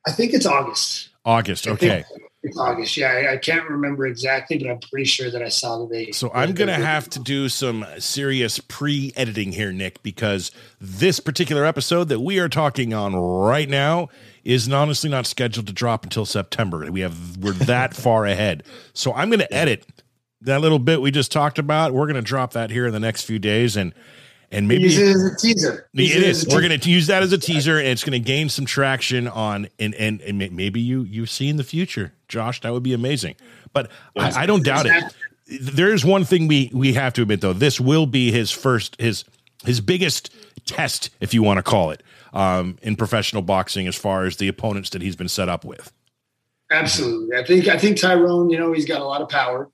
I 0.07 0.13
think 0.13 0.35
it's 0.35 0.47
August. 0.47 1.11
August. 1.25 1.69
Okay. 1.69 2.05
It's 2.43 2.59
August. 2.59 2.97
Yeah, 2.97 3.13
I, 3.13 3.33
I, 3.35 3.37
can't 3.37 3.69
remember 3.71 4.05
exactly, 4.05 4.59
but 4.59 4.69
I'm 4.69 4.81
pretty 4.81 5.05
sure 5.05 5.31
that 5.31 5.43
I 5.43 5.49
saw 5.49 5.79
the 5.79 5.87
date. 5.87 6.17
So 6.17 6.33
I'm 6.35 6.55
going 6.55 6.67
to 6.67 6.75
have 6.75 7.09
to 7.11 7.21
do 7.21 7.49
some 7.49 7.87
serious 7.99 8.59
pre 8.59 9.13
editing 9.15 9.53
here, 9.53 9.73
Nick, 9.73 10.03
because 10.03 10.51
this 10.81 11.21
particular 11.21 11.65
episode 11.65 12.09
that 12.09 12.19
we 12.19 12.41
are 12.41 12.49
talking 12.49 12.93
on 12.93 13.15
right 13.15 13.69
now 13.69 14.09
is 14.43 14.69
honestly 14.73 15.09
not 15.09 15.27
scheduled 15.27 15.69
to 15.69 15.73
drop 15.73 16.03
until 16.03 16.27
September. 16.27 16.91
We 16.91 17.03
have 17.03 17.37
we're 17.37 17.53
that 17.53 17.95
far 17.95 18.27
ahead. 18.27 18.65
So 18.93 19.13
I'm 19.15 19.31
going 19.31 19.39
to 19.39 19.55
edit 19.55 19.87
that 20.41 20.61
little 20.61 20.81
bit 20.81 21.01
we 21.01 21.13
just 21.13 21.31
talked 21.31 21.61
about. 21.61 21.93
We're 21.93 22.07
going 22.07 22.17
to 22.17 22.23
drop 22.23 22.55
that 22.55 22.71
here 22.71 22.87
in 22.89 22.93
the 22.93 22.99
next 22.99 23.23
few 23.23 23.39
days 23.39 23.77
and 23.77 23.95
and 24.53 24.69
maybe 24.69 24.83
use 24.83 24.99
it 24.99 25.09
as 25.09 25.25
a 25.25 25.37
teaser. 25.37 25.89
Use 25.93 26.15
it 26.15 26.23
is. 26.23 26.47
We're 26.47 26.61
going 26.61 26.79
to 26.79 26.91
use 26.91 27.07
that 27.09 27.23
as 27.23 27.33
a 27.33 27.39
teaser, 27.39 27.79
and 27.79 27.89
it's 27.89 28.05
going 28.05 28.13
to 28.13 28.25
gain 28.25 28.49
some 28.49 28.67
traction 28.67 29.27
on, 29.27 29.69
and 29.79 29.95
and, 29.95 30.21
and 30.21 30.39
maybe 30.39 30.81
you 30.81 31.03
you 31.03 31.27
see 31.27 31.49
in 31.49 31.57
the 31.57 31.65
future, 31.65 32.13
Josh. 32.29 32.61
That 32.61 32.73
would 32.73 32.83
be 32.83 32.93
amazing. 32.93 33.35
But 33.73 33.91
I, 34.17 34.43
I, 34.43 34.47
don't 34.47 34.63
doubt 34.63 34.85
it. 34.87 35.05
There's 35.61 36.05
one 36.05 36.25
thing 36.25 36.47
we 36.47 36.71
we 36.75 36.93
have 36.93 37.15
to 37.15 37.23
admit 37.23 37.41
though. 37.41 37.55
This 37.55 37.81
will 37.81 38.07
be 38.07 38.31
his 38.31 38.51
first 38.51 39.01
his 39.01 39.25
his 39.65 39.81
biggest 39.81 40.31
test, 40.67 41.11
if 41.21 41.33
you 41.33 41.43
want 41.43 41.59
to 41.59 41.63
call 41.63 41.91
it, 41.91 42.03
um, 42.35 42.79
in 42.83 42.95
professional 42.95 43.43
boxing, 43.43 43.87
as 43.87 43.97
far 43.97 44.27
as 44.27 44.37
the 44.37 44.49
opponents 44.49 44.91
that 44.91 45.01
he's 45.01 45.17
been 45.17 45.29
set 45.29 45.49
up 45.49 45.65
with. 45.65 45.93
Absolutely, 46.71 47.37
I 47.39 47.45
think 47.45 47.69
I 47.69 47.79
think 47.79 47.97
Tyron. 47.97 48.51
You 48.51 48.59
know, 48.59 48.73
he's 48.73 48.87
got 48.87 49.01
a 49.01 49.05
lot 49.05 49.23
of 49.23 49.31
power. 49.31 49.71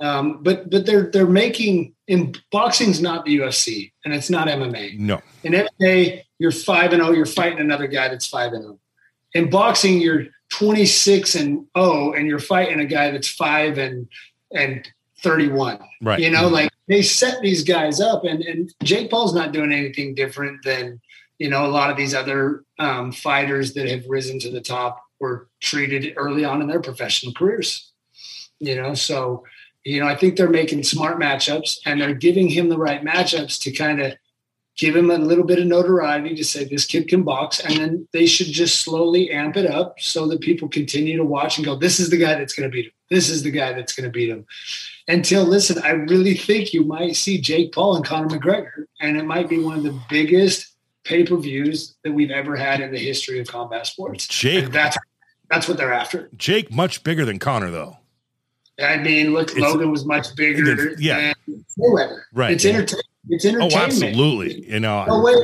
Um, 0.00 0.42
but 0.42 0.70
but 0.70 0.86
they're 0.86 1.10
they're 1.10 1.26
making 1.26 1.94
in 2.06 2.34
boxing's 2.50 3.02
not 3.02 3.24
the 3.24 3.38
UFC 3.38 3.92
and 4.04 4.14
it's 4.14 4.30
not 4.30 4.48
MMA. 4.48 4.98
No. 4.98 5.20
In 5.44 5.52
MMA, 5.52 6.22
you're 6.38 6.52
five 6.52 6.92
and 6.92 7.02
zero. 7.02 7.08
Oh, 7.08 7.12
you're 7.12 7.26
fighting 7.26 7.60
another 7.60 7.86
guy 7.86 8.08
that's 8.08 8.26
five 8.26 8.52
and 8.52 8.62
zero. 8.62 8.74
Oh. 8.74 8.80
In 9.34 9.50
boxing, 9.50 10.00
you're 10.00 10.26
26 10.50 11.34
and 11.36 11.66
0 11.78 12.12
and 12.12 12.26
you're 12.26 12.38
fighting 12.38 12.80
a 12.80 12.84
guy 12.84 13.10
that's 13.10 13.28
5 13.28 13.78
and 13.78 14.08
and 14.52 14.86
31 15.22 15.78
right 16.02 16.18
you 16.18 16.30
know 16.30 16.48
like 16.48 16.70
they 16.88 17.02
set 17.02 17.40
these 17.40 17.62
guys 17.62 18.00
up 18.00 18.24
and 18.24 18.42
and 18.42 18.74
jake 18.82 19.10
paul's 19.10 19.34
not 19.34 19.52
doing 19.52 19.72
anything 19.72 20.14
different 20.14 20.62
than 20.64 21.00
you 21.38 21.48
know 21.48 21.64
a 21.66 21.68
lot 21.68 21.90
of 21.90 21.96
these 21.96 22.14
other 22.14 22.64
um, 22.78 23.12
fighters 23.12 23.74
that 23.74 23.88
have 23.88 24.04
risen 24.08 24.38
to 24.40 24.50
the 24.50 24.60
top 24.60 25.02
were 25.20 25.48
treated 25.60 26.14
early 26.16 26.44
on 26.44 26.60
in 26.60 26.68
their 26.68 26.80
professional 26.80 27.32
careers 27.32 27.92
you 28.58 28.74
know 28.74 28.94
so 28.94 29.44
you 29.84 30.00
know, 30.00 30.06
I 30.06 30.16
think 30.16 30.36
they're 30.36 30.48
making 30.48 30.82
smart 30.82 31.18
matchups 31.18 31.78
and 31.86 32.00
they're 32.00 32.14
giving 32.14 32.48
him 32.48 32.68
the 32.68 32.78
right 32.78 33.02
matchups 33.02 33.60
to 33.62 33.72
kind 33.72 34.00
of 34.00 34.14
give 34.76 34.96
him 34.96 35.10
a 35.10 35.18
little 35.18 35.44
bit 35.44 35.58
of 35.58 35.66
notoriety 35.66 36.34
to 36.34 36.44
say 36.44 36.64
this 36.64 36.86
kid 36.86 37.08
can 37.08 37.22
box. 37.22 37.60
And 37.60 37.76
then 37.76 38.08
they 38.12 38.26
should 38.26 38.46
just 38.46 38.80
slowly 38.80 39.30
amp 39.30 39.56
it 39.56 39.66
up 39.66 40.00
so 40.00 40.26
that 40.28 40.40
people 40.40 40.68
continue 40.68 41.16
to 41.16 41.24
watch 41.24 41.58
and 41.58 41.64
go, 41.64 41.76
this 41.76 42.00
is 42.00 42.10
the 42.10 42.16
guy 42.16 42.34
that's 42.34 42.54
going 42.54 42.70
to 42.70 42.74
beat 42.74 42.86
him. 42.86 42.92
This 43.10 43.28
is 43.28 43.42
the 43.42 43.50
guy 43.50 43.72
that's 43.72 43.92
going 43.92 44.04
to 44.04 44.10
beat 44.10 44.30
him. 44.30 44.46
Until, 45.08 45.44
listen, 45.44 45.82
I 45.82 45.90
really 45.90 46.34
think 46.34 46.72
you 46.72 46.84
might 46.84 47.16
see 47.16 47.40
Jake 47.40 47.72
Paul 47.72 47.96
and 47.96 48.04
Conor 48.04 48.28
McGregor. 48.28 48.84
And 49.00 49.16
it 49.16 49.24
might 49.24 49.48
be 49.48 49.58
one 49.58 49.76
of 49.76 49.82
the 49.82 49.98
biggest 50.08 50.74
pay 51.04 51.24
per 51.24 51.36
views 51.36 51.96
that 52.04 52.12
we've 52.12 52.30
ever 52.30 52.56
had 52.56 52.80
in 52.80 52.92
the 52.92 52.98
history 52.98 53.40
of 53.40 53.48
combat 53.48 53.86
sports. 53.86 54.28
Jake. 54.28 54.64
And 54.64 54.72
that's, 54.72 54.96
that's 55.50 55.68
what 55.68 55.76
they're 55.76 55.92
after. 55.92 56.30
Jake, 56.36 56.70
much 56.70 57.02
bigger 57.02 57.24
than 57.24 57.38
Conor, 57.38 57.70
though. 57.70 57.98
I 58.80 58.98
mean, 58.98 59.32
look, 59.32 59.50
it's, 59.50 59.58
Logan 59.60 59.90
was 59.90 60.04
much 60.04 60.34
bigger. 60.34 60.94
Yeah, 60.98 61.32
Mayweather. 61.78 62.22
Right. 62.32 62.52
It's 62.52 62.64
entertainment. 62.64 63.06
It's 63.28 63.44
oh, 63.44 63.48
entertainment. 63.48 63.74
Oh, 63.74 63.84
absolutely. 63.84 64.68
You 64.68 64.80
know, 64.80 65.04
no 65.06 65.20
way. 65.20 65.34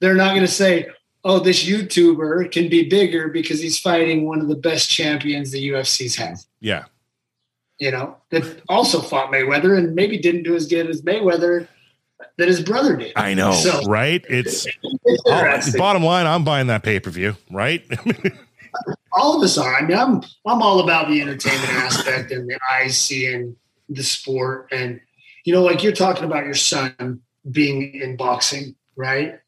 They're 0.00 0.14
not 0.14 0.30
going 0.30 0.42
to 0.42 0.48
say, 0.48 0.88
"Oh, 1.24 1.38
this 1.38 1.64
YouTuber 1.64 2.50
can 2.52 2.68
be 2.68 2.88
bigger 2.88 3.28
because 3.28 3.60
he's 3.60 3.78
fighting 3.78 4.26
one 4.26 4.40
of 4.40 4.48
the 4.48 4.56
best 4.56 4.90
champions 4.90 5.50
the 5.50 5.70
UFC's 5.70 6.16
had." 6.16 6.38
Yeah. 6.60 6.84
You 7.78 7.92
know, 7.92 8.16
that 8.30 8.60
also 8.68 9.00
fought 9.00 9.30
Mayweather 9.30 9.78
and 9.78 9.94
maybe 9.94 10.18
didn't 10.18 10.42
do 10.42 10.56
as 10.56 10.66
good 10.66 10.90
as 10.90 11.02
Mayweather 11.02 11.68
that 12.36 12.48
his 12.48 12.60
brother 12.60 12.96
did. 12.96 13.12
I 13.14 13.34
know, 13.34 13.52
so, 13.52 13.82
right? 13.84 14.24
It's, 14.28 14.66
it's 15.04 15.74
oh, 15.74 15.78
bottom 15.78 16.02
line. 16.02 16.26
I'm 16.26 16.44
buying 16.44 16.68
that 16.68 16.82
pay 16.82 16.98
per 16.98 17.10
view, 17.10 17.36
right? 17.50 17.84
all 19.12 19.36
of 19.36 19.42
us 19.42 19.58
are. 19.58 19.76
I 19.76 19.82
mean, 19.82 19.96
I'm 19.96 20.22
I'm 20.46 20.62
all 20.62 20.80
about 20.80 21.08
the 21.08 21.20
entertainment 21.20 21.72
aspect 21.72 22.30
and 22.30 22.48
the 22.48 22.58
eyes 22.70 22.98
seeing 22.98 23.56
the 23.88 24.02
sport, 24.02 24.68
and 24.72 25.00
you 25.44 25.52
know, 25.52 25.62
like 25.62 25.82
you're 25.82 25.92
talking 25.92 26.24
about 26.24 26.44
your 26.44 26.54
son 26.54 27.20
being 27.50 27.94
in 27.94 28.16
boxing, 28.16 28.74
right? 28.96 29.40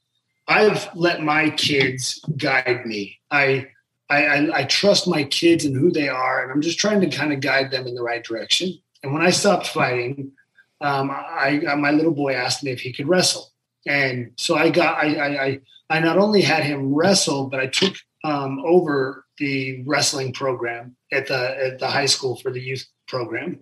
I've 0.48 0.88
let 0.94 1.22
my 1.22 1.50
kids 1.50 2.24
guide 2.36 2.84
me. 2.86 3.18
I 3.30 3.68
I, 4.08 4.24
I, 4.24 4.58
I 4.58 4.64
trust 4.64 5.06
my 5.06 5.24
kids 5.24 5.64
and 5.64 5.76
who 5.76 5.92
they 5.92 6.08
are, 6.08 6.42
and 6.42 6.50
I'm 6.50 6.60
just 6.60 6.78
trying 6.78 7.00
to 7.02 7.08
kind 7.08 7.32
of 7.32 7.40
guide 7.40 7.70
them 7.70 7.86
in 7.86 7.94
the 7.94 8.02
right 8.02 8.24
direction. 8.24 8.76
And 9.02 9.12
when 9.12 9.22
I 9.22 9.30
stopped 9.30 9.68
fighting, 9.68 10.32
um, 10.80 11.10
I, 11.10 11.62
I, 11.68 11.74
my 11.76 11.92
little 11.92 12.12
boy 12.12 12.32
asked 12.32 12.64
me 12.64 12.72
if 12.72 12.80
he 12.80 12.92
could 12.92 13.08
wrestle, 13.08 13.50
and 13.86 14.32
so 14.36 14.56
I 14.56 14.70
got 14.70 14.96
I 14.96 15.06
I, 15.46 15.60
I 15.90 16.00
not 16.00 16.18
only 16.18 16.42
had 16.42 16.64
him 16.64 16.94
wrestle, 16.94 17.46
but 17.46 17.60
I 17.60 17.66
took 17.66 17.94
um, 18.24 18.60
over 18.64 19.24
the 19.38 19.82
wrestling 19.86 20.32
program 20.32 20.96
at 21.12 21.26
the 21.26 21.64
at 21.64 21.78
the 21.78 21.88
high 21.88 22.06
school 22.06 22.36
for 22.36 22.50
the 22.50 22.60
youth 22.60 22.86
program, 23.08 23.60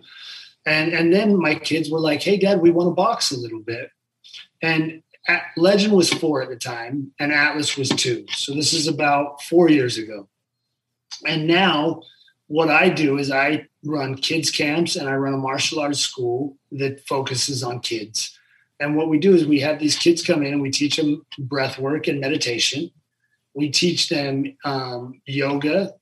and 0.65 0.93
and 0.93 1.13
then 1.13 1.37
my 1.37 1.55
kids 1.55 1.89
were 1.89 1.99
like, 1.99 2.21
"Hey, 2.21 2.37
Dad, 2.37 2.61
we 2.61 2.71
want 2.71 2.87
to 2.87 2.95
box 2.95 3.31
a 3.31 3.39
little 3.39 3.61
bit," 3.61 3.89
and 4.61 5.01
Legend 5.57 5.93
was 5.93 6.11
four 6.11 6.41
at 6.41 6.49
the 6.49 6.55
time, 6.55 7.11
and 7.19 7.31
Atlas 7.31 7.77
was 7.77 7.89
two. 7.89 8.25
So 8.31 8.53
this 8.53 8.73
is 8.73 8.87
about 8.87 9.41
four 9.43 9.69
years 9.69 9.97
ago. 9.97 10.27
And 11.27 11.47
now, 11.47 12.01
what 12.47 12.69
I 12.69 12.89
do 12.89 13.17
is 13.17 13.31
I 13.31 13.67
run 13.83 14.15
kids 14.15 14.49
camps 14.49 14.95
and 14.95 15.07
I 15.07 15.15
run 15.15 15.33
a 15.33 15.37
martial 15.37 15.79
arts 15.79 15.99
school 15.99 16.57
that 16.71 17.05
focuses 17.07 17.63
on 17.63 17.79
kids. 17.79 18.37
And 18.79 18.95
what 18.95 19.09
we 19.09 19.19
do 19.19 19.35
is 19.35 19.45
we 19.45 19.59
have 19.59 19.79
these 19.79 19.97
kids 19.97 20.23
come 20.23 20.41
in 20.43 20.53
and 20.53 20.61
we 20.61 20.71
teach 20.71 20.95
them 20.95 21.25
breath 21.37 21.77
work 21.77 22.07
and 22.07 22.19
meditation. 22.19 22.89
We 23.59 23.69
teach 23.69 24.09
them 24.09 24.57
um, 24.65 25.21
yoga, 25.25 25.93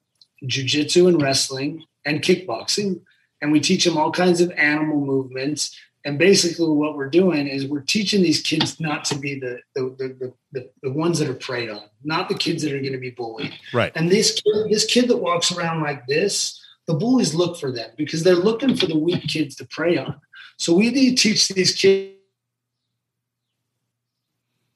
jujitsu, 0.44 1.10
and 1.10 1.22
wrestling, 1.22 1.84
and 2.06 2.22
kickboxing. 2.22 3.02
And 3.42 3.52
we 3.52 3.60
teach 3.60 3.84
them 3.84 3.98
all 3.98 4.12
kinds 4.12 4.42
of 4.42 4.52
animal 4.52 5.00
movements 5.00 5.78
and 6.08 6.18
basically, 6.18 6.70
what 6.70 6.96
we're 6.96 7.10
doing 7.10 7.48
is 7.48 7.68
we're 7.68 7.82
teaching 7.82 8.24
these 8.24 8.42
kids 8.42 8.80
not 8.80 9.04
to 9.06 9.18
be 9.18 9.40
the 9.42 9.60
the, 9.76 9.94
the, 9.98 10.34
the, 10.54 10.70
the 10.82 10.92
ones 10.94 11.20
that 11.20 11.28
are 11.28 11.34
preyed 11.34 11.70
on, 11.70 11.84
not 12.02 12.30
the 12.30 12.36
kids 12.36 12.64
that 12.64 12.72
are 12.72 12.80
going 12.80 12.94
to 12.94 12.98
be 12.98 13.10
bullied. 13.10 13.54
Right. 13.74 13.92
And 13.94 14.10
this 14.10 14.32
kid, 14.32 14.72
this 14.72 14.86
kid 14.86 15.10
that 15.10 15.18
walks 15.18 15.52
around 15.52 15.82
like 15.82 16.08
this, 16.08 16.64
the 16.86 16.94
bullies 16.94 17.36
look 17.36 17.58
for 17.58 17.74
them 17.74 17.90
because 17.98 18.24
they're 18.24 18.36
looking 18.36 18.78
for 18.78 18.86
the 18.86 18.98
weak 18.98 19.24
kids 19.24 19.56
to 19.56 19.66
prey 19.66 19.98
on. 19.98 20.22
So 20.56 20.74
we 20.74 20.92
need 20.92 21.18
to 21.18 21.30
teach 21.30 21.50
these 21.50 21.76
kids 21.76 22.17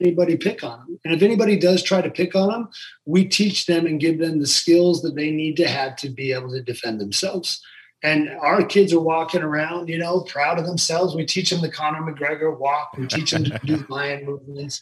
anybody 0.01 0.35
pick 0.37 0.63
on 0.63 0.79
them. 0.79 0.99
And 1.05 1.13
if 1.13 1.21
anybody 1.21 1.57
does 1.57 1.83
try 1.83 2.01
to 2.01 2.09
pick 2.09 2.35
on 2.35 2.49
them, 2.49 2.69
we 3.05 3.25
teach 3.25 3.65
them 3.65 3.85
and 3.85 3.99
give 3.99 4.19
them 4.19 4.39
the 4.39 4.47
skills 4.47 5.01
that 5.01 5.15
they 5.15 5.31
need 5.31 5.57
to 5.57 5.67
have 5.67 5.95
to 5.97 6.09
be 6.09 6.33
able 6.33 6.51
to 6.51 6.61
defend 6.61 6.99
themselves. 6.99 7.61
And 8.03 8.29
our 8.29 8.65
kids 8.65 8.93
are 8.93 8.99
walking 8.99 9.43
around, 9.43 9.87
you 9.87 9.99
know, 9.99 10.21
proud 10.21 10.57
of 10.57 10.65
themselves. 10.65 11.15
We 11.15 11.25
teach 11.25 11.51
them 11.51 11.61
the 11.61 11.71
Conor 11.71 12.01
McGregor 12.01 12.57
walk. 12.57 12.97
We 12.97 13.05
teach 13.07 13.31
them 13.31 13.43
to 13.45 13.59
do 13.63 13.85
lion 13.89 14.25
movements. 14.25 14.81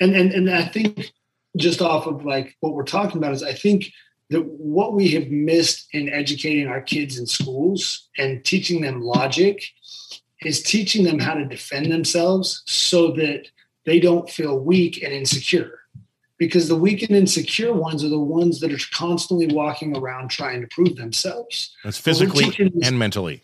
And, 0.00 0.14
and, 0.14 0.32
and 0.32 0.50
I 0.50 0.66
think 0.66 1.12
just 1.56 1.80
off 1.80 2.06
of 2.06 2.24
like 2.24 2.56
what 2.60 2.74
we're 2.74 2.84
talking 2.84 3.16
about 3.16 3.32
is 3.32 3.42
I 3.42 3.54
think 3.54 3.90
that 4.30 4.44
what 4.44 4.92
we 4.92 5.08
have 5.10 5.28
missed 5.28 5.88
in 5.92 6.10
educating 6.10 6.68
our 6.68 6.82
kids 6.82 7.18
in 7.18 7.26
schools 7.26 8.08
and 8.18 8.44
teaching 8.44 8.82
them 8.82 9.00
logic 9.00 9.62
is 10.42 10.62
teaching 10.62 11.04
them 11.04 11.18
how 11.18 11.34
to 11.34 11.46
defend 11.46 11.90
themselves 11.90 12.62
so 12.66 13.12
that 13.12 13.48
they 13.88 14.00
don't 14.00 14.28
feel 14.28 14.58
weak 14.58 15.02
and 15.02 15.12
insecure 15.12 15.80
because 16.36 16.68
the 16.68 16.76
weak 16.76 17.02
and 17.02 17.16
insecure 17.16 17.72
ones 17.72 18.04
are 18.04 18.08
the 18.08 18.18
ones 18.18 18.60
that 18.60 18.72
are 18.72 18.78
constantly 18.92 19.46
walking 19.48 19.96
around 19.96 20.30
trying 20.30 20.60
to 20.60 20.68
prove 20.68 20.96
themselves. 20.96 21.74
That's 21.82 21.98
physically 21.98 22.54
and 22.82 22.98
mentally. 22.98 23.42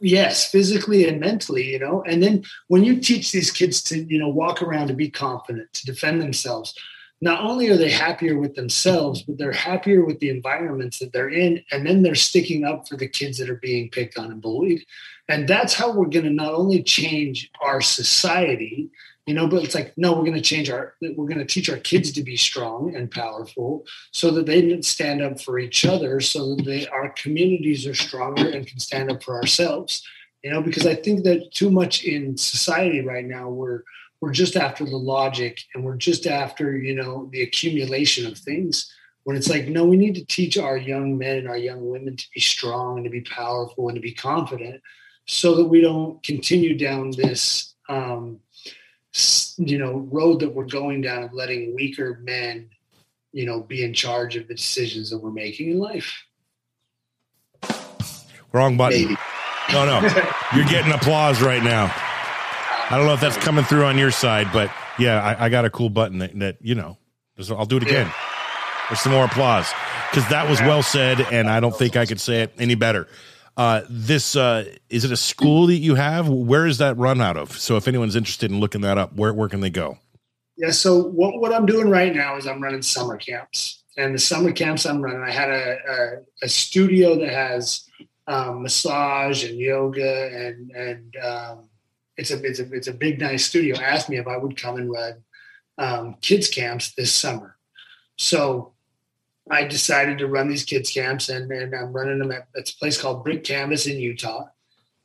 Yes, 0.00 0.50
physically 0.50 1.06
and 1.06 1.20
mentally, 1.20 1.70
you 1.70 1.78
know. 1.78 2.02
And 2.06 2.22
then 2.22 2.44
when 2.68 2.84
you 2.84 3.00
teach 3.00 3.32
these 3.32 3.50
kids 3.50 3.82
to, 3.84 4.02
you 4.04 4.18
know, 4.18 4.28
walk 4.28 4.62
around 4.62 4.88
to 4.88 4.94
be 4.94 5.10
confident, 5.10 5.72
to 5.74 5.86
defend 5.86 6.22
themselves, 6.22 6.74
not 7.20 7.42
only 7.42 7.68
are 7.68 7.76
they 7.76 7.90
happier 7.90 8.38
with 8.38 8.54
themselves, 8.54 9.22
but 9.22 9.38
they're 9.38 9.52
happier 9.52 10.04
with 10.04 10.18
the 10.20 10.30
environments 10.30 10.98
that 10.98 11.12
they're 11.12 11.28
in. 11.28 11.62
And 11.70 11.86
then 11.86 12.02
they're 12.02 12.14
sticking 12.14 12.64
up 12.64 12.88
for 12.88 12.96
the 12.96 13.08
kids 13.08 13.38
that 13.38 13.50
are 13.50 13.56
being 13.56 13.90
picked 13.90 14.18
on 14.18 14.32
and 14.32 14.42
bullied. 14.42 14.84
And 15.28 15.48
that's 15.48 15.74
how 15.74 15.92
we're 15.92 16.06
going 16.06 16.24
to 16.24 16.30
not 16.30 16.52
only 16.52 16.82
change 16.82 17.50
our 17.62 17.80
society, 17.80 18.90
you 19.26 19.34
know 19.34 19.46
but 19.46 19.62
it's 19.62 19.74
like 19.74 19.92
no 19.96 20.12
we're 20.12 20.24
going 20.24 20.34
to 20.34 20.40
change 20.40 20.70
our 20.70 20.94
we're 21.00 21.28
going 21.28 21.38
to 21.38 21.44
teach 21.44 21.68
our 21.70 21.78
kids 21.78 22.12
to 22.12 22.22
be 22.22 22.36
strong 22.36 22.94
and 22.94 23.10
powerful 23.10 23.84
so 24.12 24.30
that 24.30 24.46
they 24.46 24.60
can 24.62 24.82
stand 24.82 25.22
up 25.22 25.40
for 25.40 25.58
each 25.58 25.84
other 25.84 26.20
so 26.20 26.54
that 26.54 26.64
they 26.64 26.86
our 26.88 27.10
communities 27.10 27.86
are 27.86 27.94
stronger 27.94 28.48
and 28.48 28.66
can 28.66 28.78
stand 28.78 29.10
up 29.10 29.22
for 29.22 29.36
ourselves. 29.36 30.06
You 30.42 30.50
know 30.50 30.60
because 30.60 30.86
i 30.86 30.94
think 30.94 31.24
that 31.24 31.52
too 31.54 31.70
much 31.70 32.04
in 32.04 32.36
society 32.36 33.00
right 33.00 33.24
now 33.24 33.48
we're 33.48 33.82
we're 34.20 34.30
just 34.30 34.56
after 34.56 34.84
the 34.84 34.96
logic 34.96 35.60
and 35.74 35.84
we're 35.84 35.96
just 35.96 36.26
after 36.26 36.76
you 36.76 36.94
know 36.94 37.30
the 37.32 37.42
accumulation 37.42 38.26
of 38.26 38.36
things 38.36 38.92
when 39.22 39.36
it's 39.36 39.48
like 39.48 39.68
no 39.68 39.86
we 39.86 39.96
need 39.96 40.14
to 40.16 40.24
teach 40.26 40.58
our 40.58 40.76
young 40.76 41.16
men 41.16 41.38
and 41.38 41.48
our 41.48 41.56
young 41.56 41.88
women 41.88 42.14
to 42.14 42.26
be 42.34 42.40
strong 42.40 42.98
and 42.98 43.04
to 43.04 43.10
be 43.10 43.22
powerful 43.22 43.88
and 43.88 43.96
to 43.96 44.02
be 44.02 44.12
confident 44.12 44.82
so 45.26 45.54
that 45.54 45.64
we 45.64 45.80
don't 45.80 46.22
continue 46.22 46.76
down 46.76 47.10
this 47.10 47.74
um, 47.88 48.38
you 49.58 49.78
know 49.78 50.08
road 50.10 50.40
that 50.40 50.52
we're 50.52 50.64
going 50.64 51.00
down 51.00 51.22
of 51.22 51.32
letting 51.32 51.74
weaker 51.74 52.18
men 52.22 52.68
you 53.32 53.46
know 53.46 53.60
be 53.60 53.84
in 53.84 53.94
charge 53.94 54.34
of 54.36 54.48
the 54.48 54.54
decisions 54.54 55.10
that 55.10 55.18
we're 55.18 55.30
making 55.30 55.70
in 55.70 55.78
life. 55.78 56.24
Wrong 58.52 58.76
button. 58.76 59.02
Maybe. 59.02 59.16
no 59.72 59.84
no. 59.84 60.00
You're 60.54 60.66
getting 60.66 60.92
applause 60.92 61.40
right 61.40 61.62
now. 61.62 61.92
I 62.90 62.96
don't 62.96 63.06
know 63.06 63.14
if 63.14 63.20
that's 63.20 63.36
coming 63.36 63.64
through 63.64 63.84
on 63.84 63.96
your 63.98 64.10
side 64.10 64.48
but 64.52 64.70
yeah 64.98 65.22
i, 65.22 65.46
I 65.46 65.48
got 65.48 65.64
a 65.64 65.70
cool 65.70 65.90
button 65.90 66.18
that, 66.18 66.38
that 66.38 66.58
you 66.60 66.74
know 66.74 66.98
i'll 67.50 67.66
do 67.66 67.76
it 67.78 67.82
again. 67.82 68.06
Yeah. 68.06 68.14
there's 68.88 69.00
some 69.00 69.12
more 69.12 69.24
applause. 69.24 69.72
Because 70.10 70.28
that 70.30 70.48
was 70.48 70.60
well 70.60 70.82
said 70.82 71.20
and 71.32 71.48
i 71.48 71.60
don't 71.60 71.76
think 71.76 71.96
i 71.96 72.04
could 72.04 72.20
say 72.20 72.42
it 72.42 72.52
any 72.58 72.74
better 72.74 73.08
uh, 73.56 73.82
this 73.88 74.36
uh, 74.36 74.64
is 74.90 75.04
it 75.04 75.12
a 75.12 75.16
school 75.16 75.66
that 75.68 75.76
you 75.76 75.94
have? 75.94 76.28
Where 76.28 76.66
is 76.66 76.78
that 76.78 76.96
run 76.96 77.20
out 77.20 77.36
of? 77.36 77.56
So 77.58 77.76
if 77.76 77.86
anyone's 77.86 78.16
interested 78.16 78.50
in 78.50 78.60
looking 78.60 78.80
that 78.82 78.98
up, 78.98 79.14
where 79.14 79.32
where 79.32 79.48
can 79.48 79.60
they 79.60 79.70
go? 79.70 79.98
Yeah, 80.56 80.70
so 80.70 81.02
what 81.02 81.40
what 81.40 81.54
I'm 81.54 81.66
doing 81.66 81.88
right 81.88 82.14
now 82.14 82.36
is 82.36 82.46
I'm 82.46 82.62
running 82.62 82.82
summer 82.82 83.16
camps, 83.16 83.82
and 83.96 84.14
the 84.14 84.18
summer 84.18 84.52
camps 84.52 84.84
I'm 84.84 85.02
running, 85.02 85.22
I 85.22 85.30
had 85.30 85.50
a 85.50 85.78
a, 85.88 86.44
a 86.46 86.48
studio 86.48 87.18
that 87.18 87.30
has 87.30 87.88
um, 88.26 88.62
massage 88.62 89.44
and 89.44 89.58
yoga 89.58 90.30
and 90.32 90.70
and 90.72 91.16
um, 91.22 91.68
it's 92.16 92.30
a 92.30 92.42
it's 92.42 92.58
a 92.60 92.72
it's 92.72 92.88
a 92.88 92.92
big 92.92 93.20
nice 93.20 93.44
studio. 93.44 93.76
Asked 93.76 94.08
me 94.08 94.18
if 94.18 94.26
I 94.26 94.36
would 94.36 94.56
come 94.56 94.76
and 94.76 94.90
run 94.90 95.24
um, 95.78 96.16
kids 96.20 96.48
camps 96.48 96.92
this 96.94 97.12
summer. 97.12 97.56
So 98.16 98.73
I 99.50 99.64
decided 99.64 100.18
to 100.18 100.26
run 100.26 100.48
these 100.48 100.64
kids 100.64 100.90
camps, 100.90 101.28
and, 101.28 101.50
and 101.50 101.74
I'm 101.74 101.92
running 101.92 102.18
them 102.18 102.32
at 102.32 102.48
it's 102.54 102.72
a 102.72 102.76
place 102.76 103.00
called 103.00 103.24
Brick 103.24 103.44
Canvas 103.44 103.86
in 103.86 103.98
Utah, 103.98 104.46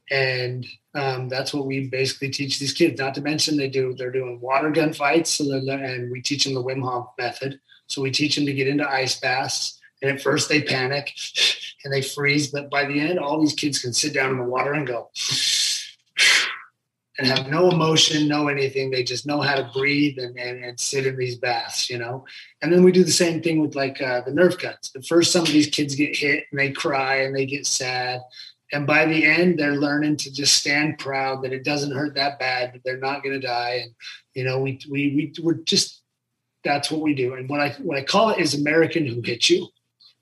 and 0.09 0.65
um, 0.95 1.27
that's 1.27 1.53
what 1.53 1.65
we 1.65 1.87
basically 1.87 2.29
teach 2.29 2.57
these 2.57 2.73
kids. 2.73 2.99
Not 2.99 3.15
to 3.15 3.21
mention 3.21 3.57
they 3.57 3.69
do 3.69 3.93
they're 3.93 4.11
doing 4.11 4.39
water 4.39 4.71
gun 4.71 4.93
fights, 4.93 5.31
so 5.31 5.51
and 5.53 6.11
we 6.11 6.21
teach 6.21 6.45
them 6.45 6.53
the 6.53 6.63
Wim 6.63 6.81
Hof 6.81 7.09
method. 7.17 7.59
So 7.87 8.01
we 8.01 8.11
teach 8.11 8.35
them 8.35 8.45
to 8.45 8.53
get 8.53 8.67
into 8.67 8.89
ice 8.89 9.19
baths, 9.19 9.79
and 10.01 10.11
at 10.11 10.21
first 10.21 10.47
they 10.47 10.61
panic 10.61 11.13
and 11.83 11.93
they 11.93 12.01
freeze, 12.01 12.47
but 12.47 12.69
by 12.69 12.85
the 12.85 12.99
end, 12.99 13.19
all 13.19 13.41
these 13.41 13.53
kids 13.53 13.79
can 13.79 13.93
sit 13.93 14.13
down 14.13 14.31
in 14.31 14.37
the 14.37 14.43
water 14.43 14.73
and 14.73 14.87
go 14.87 15.09
and 17.19 17.27
have 17.27 17.49
no 17.49 17.69
emotion, 17.69 18.29
no 18.29 18.47
anything. 18.47 18.89
They 18.89 19.03
just 19.03 19.27
know 19.27 19.41
how 19.41 19.55
to 19.55 19.69
breathe 19.73 20.17
and, 20.17 20.39
and, 20.39 20.63
and, 20.63 20.79
sit 20.79 21.05
in 21.05 21.17
these 21.17 21.35
baths, 21.35 21.89
you 21.89 21.97
know. 21.97 22.23
And 22.61 22.71
then 22.71 22.81
we 22.81 22.93
do 22.93 23.03
the 23.03 23.11
same 23.11 23.41
thing 23.41 23.59
with 23.59 23.75
like 23.75 24.01
uh, 24.01 24.21
the 24.21 24.31
nerve 24.31 24.57
guns. 24.57 24.91
At 24.95 25.05
first, 25.05 25.33
some 25.33 25.41
of 25.41 25.51
these 25.51 25.67
kids 25.67 25.95
get 25.95 26.15
hit 26.15 26.45
and 26.49 26.59
they 26.59 26.71
cry 26.71 27.23
and 27.23 27.35
they 27.35 27.45
get 27.45 27.67
sad. 27.67 28.21
And 28.71 28.87
by 28.87 29.05
the 29.05 29.25
end, 29.25 29.59
they're 29.59 29.75
learning 29.75 30.15
to 30.17 30.31
just 30.31 30.55
stand 30.55 30.97
proud 30.97 31.43
that 31.43 31.51
it 31.51 31.65
doesn't 31.65 31.95
hurt 31.95 32.15
that 32.15 32.39
bad, 32.39 32.73
that 32.73 32.83
they're 32.85 32.97
not 32.97 33.21
going 33.21 33.39
to 33.39 33.45
die. 33.45 33.81
And, 33.83 33.95
you 34.33 34.45
know, 34.45 34.61
we, 34.61 34.79
we, 34.89 35.13
we, 35.15 35.33
we're 35.43 35.55
just, 35.55 36.01
that's 36.63 36.89
what 36.89 37.01
we 37.01 37.13
do. 37.13 37.33
And 37.33 37.49
what 37.49 37.59
I, 37.59 37.71
what 37.79 37.97
I 37.97 38.03
call 38.03 38.29
it 38.29 38.39
is 38.39 38.53
American 38.53 39.05
Who 39.05 39.21
Hit 39.21 39.49
You, 39.49 39.67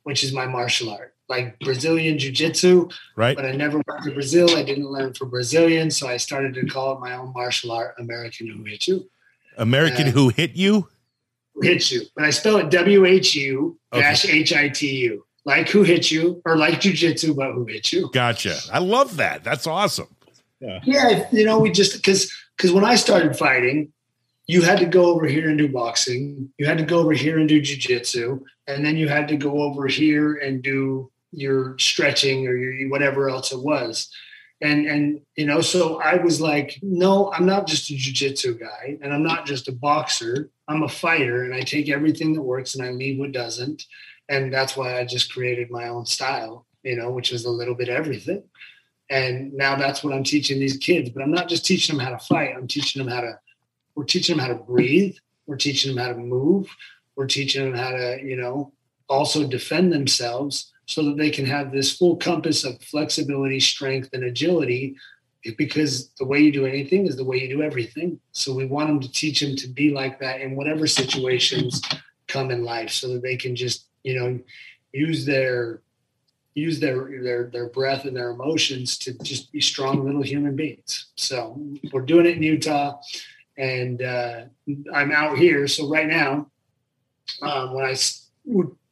which 0.01 0.23
is 0.23 0.33
my 0.33 0.47
martial 0.47 0.89
art 0.89 1.13
like 1.29 1.59
Brazilian 1.59 2.17
Jiu 2.17 2.31
Jitsu. 2.31 2.89
Right. 3.15 3.35
But 3.35 3.45
I 3.45 3.51
never 3.51 3.81
went 3.87 4.03
to 4.03 4.11
Brazil. 4.11 4.49
I 4.55 4.63
didn't 4.63 4.89
learn 4.89 5.13
for 5.13 5.25
Brazilian. 5.25 5.91
So 5.91 6.07
I 6.07 6.17
started 6.17 6.53
to 6.55 6.65
call 6.65 6.95
it 6.95 6.99
my 6.99 7.15
own 7.15 7.33
martial 7.33 7.71
art, 7.71 7.95
American 7.99 8.47
Who 8.47 8.63
Hit 8.63 8.87
You. 8.87 9.09
American 9.57 10.07
uh, 10.07 10.11
Who 10.11 10.29
Hit 10.29 10.55
You? 10.55 10.87
Hit 11.61 11.91
You. 11.91 12.03
But 12.15 12.25
I 12.25 12.29
spell 12.29 12.57
it 12.57 12.69
W 12.69 13.05
H 13.05 13.35
U 13.35 13.77
dash 13.91 14.25
H 14.25 14.53
I 14.53 14.69
T 14.69 14.95
U. 15.03 15.25
Like 15.45 15.69
Who 15.69 15.83
Hit 15.83 16.11
You 16.11 16.41
or 16.45 16.57
like 16.57 16.81
Jiu 16.81 16.93
Jitsu, 16.93 17.33
but 17.33 17.53
Who 17.53 17.65
Hit 17.65 17.91
You. 17.91 18.09
Gotcha. 18.13 18.57
I 18.71 18.79
love 18.79 19.17
that. 19.17 19.43
That's 19.43 19.67
awesome. 19.67 20.07
Yeah. 20.59 20.79
Yeah. 20.83 21.27
You 21.31 21.45
know, 21.45 21.59
we 21.59 21.71
just, 21.71 21.93
because, 21.93 22.31
because 22.55 22.71
when 22.71 22.85
I 22.85 22.95
started 22.95 23.37
fighting, 23.37 23.91
you 24.47 24.61
had 24.61 24.79
to 24.79 24.85
go 24.85 25.05
over 25.13 25.25
here 25.25 25.49
and 25.49 25.57
do 25.57 25.67
boxing. 25.67 26.49
You 26.57 26.65
had 26.65 26.77
to 26.77 26.85
go 26.85 26.99
over 26.99 27.11
here 27.11 27.37
and 27.37 27.49
do 27.49 27.61
jujitsu, 27.61 28.41
and 28.65 28.85
then 28.85 28.95
you 28.95 29.09
had 29.09 29.27
to 29.27 29.35
go 29.35 29.61
over 29.61 29.87
here 29.87 30.35
and 30.35 30.63
do 30.63 31.11
your 31.31 31.77
stretching 31.77 32.47
or 32.47 32.55
your 32.55 32.89
whatever 32.89 33.29
else 33.29 33.51
it 33.51 33.59
was 33.59 34.09
and 34.61 34.87
and 34.87 35.21
you 35.35 35.45
know 35.45 35.61
so 35.61 35.99
i 36.01 36.15
was 36.15 36.41
like 36.41 36.79
no 36.81 37.31
i'm 37.33 37.45
not 37.45 37.67
just 37.67 37.89
a 37.89 37.95
jiu-jitsu 37.95 38.57
guy 38.57 38.97
and 39.01 39.13
i'm 39.13 39.23
not 39.23 39.45
just 39.45 39.67
a 39.67 39.71
boxer 39.71 40.49
i'm 40.67 40.83
a 40.83 40.89
fighter 40.89 41.43
and 41.43 41.53
i 41.53 41.61
take 41.61 41.89
everything 41.89 42.33
that 42.33 42.41
works 42.41 42.75
and 42.75 42.85
i 42.85 42.91
leave 42.91 43.19
what 43.19 43.31
doesn't 43.31 43.85
and 44.29 44.51
that's 44.53 44.75
why 44.75 44.99
i 44.99 45.05
just 45.05 45.31
created 45.31 45.69
my 45.69 45.87
own 45.89 46.05
style 46.05 46.65
you 46.83 46.95
know 46.95 47.11
which 47.11 47.31
was 47.31 47.45
a 47.45 47.49
little 47.49 47.75
bit 47.75 47.89
everything 47.89 48.43
And 49.09 49.53
now 49.53 49.75
that's 49.75 50.03
what 50.03 50.13
I'm 50.13 50.23
teaching 50.23 50.59
these 50.59 50.77
kids. 50.77 51.09
But 51.09 51.23
I'm 51.23 51.31
not 51.31 51.47
just 51.47 51.65
teaching 51.65 51.95
them 51.95 52.05
how 52.05 52.11
to 52.11 52.19
fight. 52.19 52.55
I'm 52.55 52.67
teaching 52.67 53.01
them 53.03 53.11
how 53.11 53.21
to. 53.21 53.39
We're 53.95 54.03
teaching 54.05 54.35
them 54.35 54.45
how 54.45 54.51
to 54.53 54.59
breathe. 54.59 55.15
We're 55.45 55.55
teaching 55.57 55.95
them 55.95 56.03
how 56.03 56.11
to 56.11 56.19
move. 56.19 56.67
We're 57.15 57.27
teaching 57.27 57.65
them 57.65 57.79
how 57.79 57.91
to, 57.91 58.19
you 58.21 58.35
know, 58.35 58.73
also 59.07 59.47
defend 59.47 59.93
themselves 59.93 60.73
so 60.87 61.03
that 61.03 61.17
they 61.17 61.29
can 61.29 61.45
have 61.45 61.71
this 61.71 61.95
full 61.95 62.15
compass 62.17 62.63
of 62.63 62.81
flexibility, 62.81 63.59
strength, 63.59 64.09
and 64.13 64.23
agility. 64.23 64.95
Because 65.57 66.09
the 66.19 66.25
way 66.25 66.39
you 66.39 66.51
do 66.51 66.65
anything 66.65 67.07
is 67.07 67.15
the 67.15 67.23
way 67.23 67.37
you 67.37 67.47
do 67.47 67.61
everything. 67.61 68.19
So 68.31 68.53
we 68.53 68.65
want 68.65 68.89
them 68.89 68.99
to 68.99 69.11
teach 69.11 69.39
them 69.39 69.55
to 69.57 69.67
be 69.69 69.93
like 69.93 70.19
that 70.19 70.41
in 70.41 70.55
whatever 70.57 70.87
situations 70.87 71.81
come 72.27 72.51
in 72.51 72.65
life, 72.65 72.89
so 72.89 73.13
that 73.13 73.21
they 73.21 73.37
can 73.37 73.55
just, 73.55 73.85
you 74.03 74.19
know, 74.19 74.39
use 74.91 75.25
their 75.25 75.81
use 76.53 76.79
their 76.79 77.21
their 77.21 77.49
their 77.53 77.69
breath 77.69 78.03
and 78.05 78.17
their 78.17 78.31
emotions 78.31 78.97
to 78.97 79.13
just 79.19 79.51
be 79.53 79.61
strong 79.61 80.03
little 80.03 80.23
human 80.23 80.55
beings. 80.55 81.05
So 81.15 81.61
we're 81.93 82.01
doing 82.01 82.25
it 82.25 82.35
in 82.35 82.43
Utah, 82.43 82.99
and 83.57 84.01
uh, 84.01 84.45
I'm 84.93 85.11
out 85.11 85.37
here. 85.37 85.67
So 85.67 85.87
right 85.87 86.07
now, 86.07 86.49
um, 87.41 87.73
when 87.73 87.85
I 87.85 87.95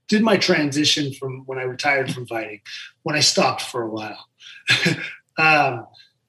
did 0.08 0.22
my 0.22 0.38
transition 0.38 1.14
from 1.14 1.44
when 1.46 1.58
I 1.58 1.64
retired 1.64 2.14
from 2.14 2.28
fighting, 2.28 2.62
when 3.04 3.16
I 3.16 3.22
stopped 3.22 3.62
for 3.62 3.84
a 3.84 3.90
while, 3.90 4.28
um, 5.38 5.88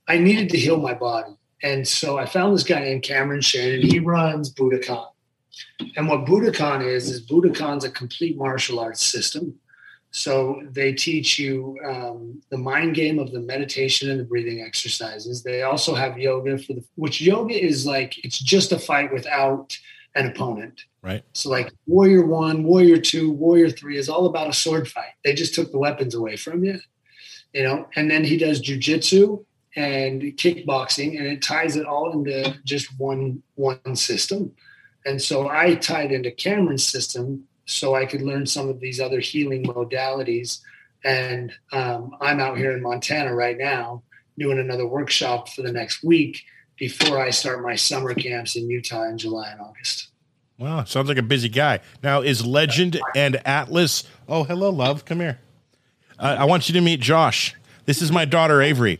I 0.08 0.18
needed 0.18 0.50
to 0.50 0.58
heal 0.58 0.78
my 0.78 0.94
body, 0.94 1.36
and 1.62 1.86
so 1.86 2.18
I 2.18 2.26
found 2.26 2.54
this 2.54 2.64
guy 2.64 2.80
named 2.80 3.02
Cameron 3.02 3.40
Shannon. 3.40 3.82
He 3.82 3.98
runs 3.98 4.52
Budokon. 4.52 5.08
And 5.96 6.08
what 6.08 6.26
Budokon 6.26 6.86
is, 6.86 7.10
is 7.10 7.26
Budokon's 7.26 7.84
a 7.84 7.90
complete 7.90 8.36
martial 8.36 8.78
arts 8.78 9.02
system 9.02 9.58
so 10.16 10.62
they 10.70 10.94
teach 10.94 11.38
you 11.38 11.78
um, 11.84 12.40
the 12.48 12.56
mind 12.56 12.94
game 12.94 13.18
of 13.18 13.32
the 13.32 13.40
meditation 13.40 14.10
and 14.10 14.18
the 14.18 14.24
breathing 14.24 14.62
exercises. 14.62 15.42
They 15.42 15.62
also 15.62 15.94
have 15.94 16.18
yoga 16.18 16.56
for 16.56 16.72
the 16.72 16.82
which 16.94 17.20
yoga 17.20 17.54
is 17.54 17.84
like 17.84 18.24
it's 18.24 18.38
just 18.38 18.72
a 18.72 18.78
fight 18.78 19.12
without 19.12 19.76
an 20.14 20.28
opponent. 20.28 20.84
Right. 21.06 21.22
So 21.34 21.50
like 21.50 21.72
Warrior 21.86 22.26
One, 22.26 22.64
Warrior 22.64 23.00
Two, 23.00 23.30
Warrior 23.30 23.70
Three 23.70 23.96
is 23.96 24.08
all 24.08 24.26
about 24.26 24.48
a 24.48 24.52
sword 24.52 24.88
fight. 24.88 25.12
They 25.24 25.34
just 25.34 25.54
took 25.54 25.70
the 25.70 25.78
weapons 25.78 26.16
away 26.16 26.34
from 26.34 26.64
you, 26.64 26.80
you 27.52 27.62
know. 27.62 27.86
And 27.94 28.10
then 28.10 28.24
he 28.24 28.36
does 28.36 28.60
jujitsu 28.60 29.44
and 29.76 30.20
kickboxing, 30.20 31.16
and 31.16 31.28
it 31.28 31.42
ties 31.42 31.76
it 31.76 31.86
all 31.86 32.10
into 32.10 32.58
just 32.64 32.88
one 32.98 33.40
one 33.54 33.94
system. 33.94 34.52
And 35.04 35.22
so 35.22 35.48
I 35.48 35.76
tied 35.76 36.10
into 36.10 36.32
Cameron's 36.32 36.84
system 36.84 37.44
so 37.66 37.94
I 37.94 38.04
could 38.04 38.22
learn 38.22 38.44
some 38.44 38.68
of 38.68 38.80
these 38.80 38.98
other 38.98 39.20
healing 39.20 39.64
modalities. 39.64 40.60
And 41.04 41.52
um, 41.70 42.16
I'm 42.20 42.40
out 42.40 42.58
here 42.58 42.72
in 42.72 42.82
Montana 42.82 43.32
right 43.32 43.56
now 43.56 44.02
doing 44.40 44.58
another 44.58 44.88
workshop 44.88 45.50
for 45.50 45.62
the 45.62 45.70
next 45.70 46.02
week 46.02 46.42
before 46.76 47.20
I 47.20 47.30
start 47.30 47.62
my 47.62 47.76
summer 47.76 48.12
camps 48.12 48.56
in 48.56 48.68
Utah 48.68 49.04
in 49.04 49.18
July 49.18 49.52
and 49.52 49.60
August. 49.60 50.08
Wow, 50.58 50.84
sounds 50.84 51.08
like 51.08 51.18
a 51.18 51.22
busy 51.22 51.48
guy. 51.50 51.80
Now, 52.02 52.22
is 52.22 52.44
Legend 52.46 52.98
and 53.14 53.40
Atlas? 53.46 54.04
Oh, 54.28 54.44
hello, 54.44 54.70
love. 54.70 55.04
Come 55.04 55.20
here. 55.20 55.38
Uh, 56.18 56.36
I 56.38 56.44
want 56.46 56.68
you 56.68 56.72
to 56.74 56.80
meet 56.80 57.00
Josh. 57.00 57.54
This 57.84 58.00
is 58.00 58.10
my 58.10 58.24
daughter 58.24 58.62
Avery. 58.62 58.98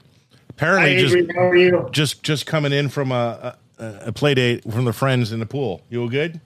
Apparently, 0.51 0.95
Hi, 0.95 1.01
Avery, 1.01 1.23
just 1.27 1.35
how 1.37 1.47
are 1.49 1.57
you? 1.57 1.89
just 1.93 2.23
just 2.23 2.45
coming 2.47 2.73
in 2.73 2.89
from 2.91 3.11
a, 3.11 3.57
a, 3.79 3.99
a 4.07 4.13
play 4.13 4.35
date 4.35 4.71
from 4.71 4.85
the 4.85 4.93
friends 4.93 5.33
in 5.33 5.41
the 5.41 5.47
pool. 5.47 5.81
You 5.89 6.03
all 6.03 6.09
good? 6.09 6.41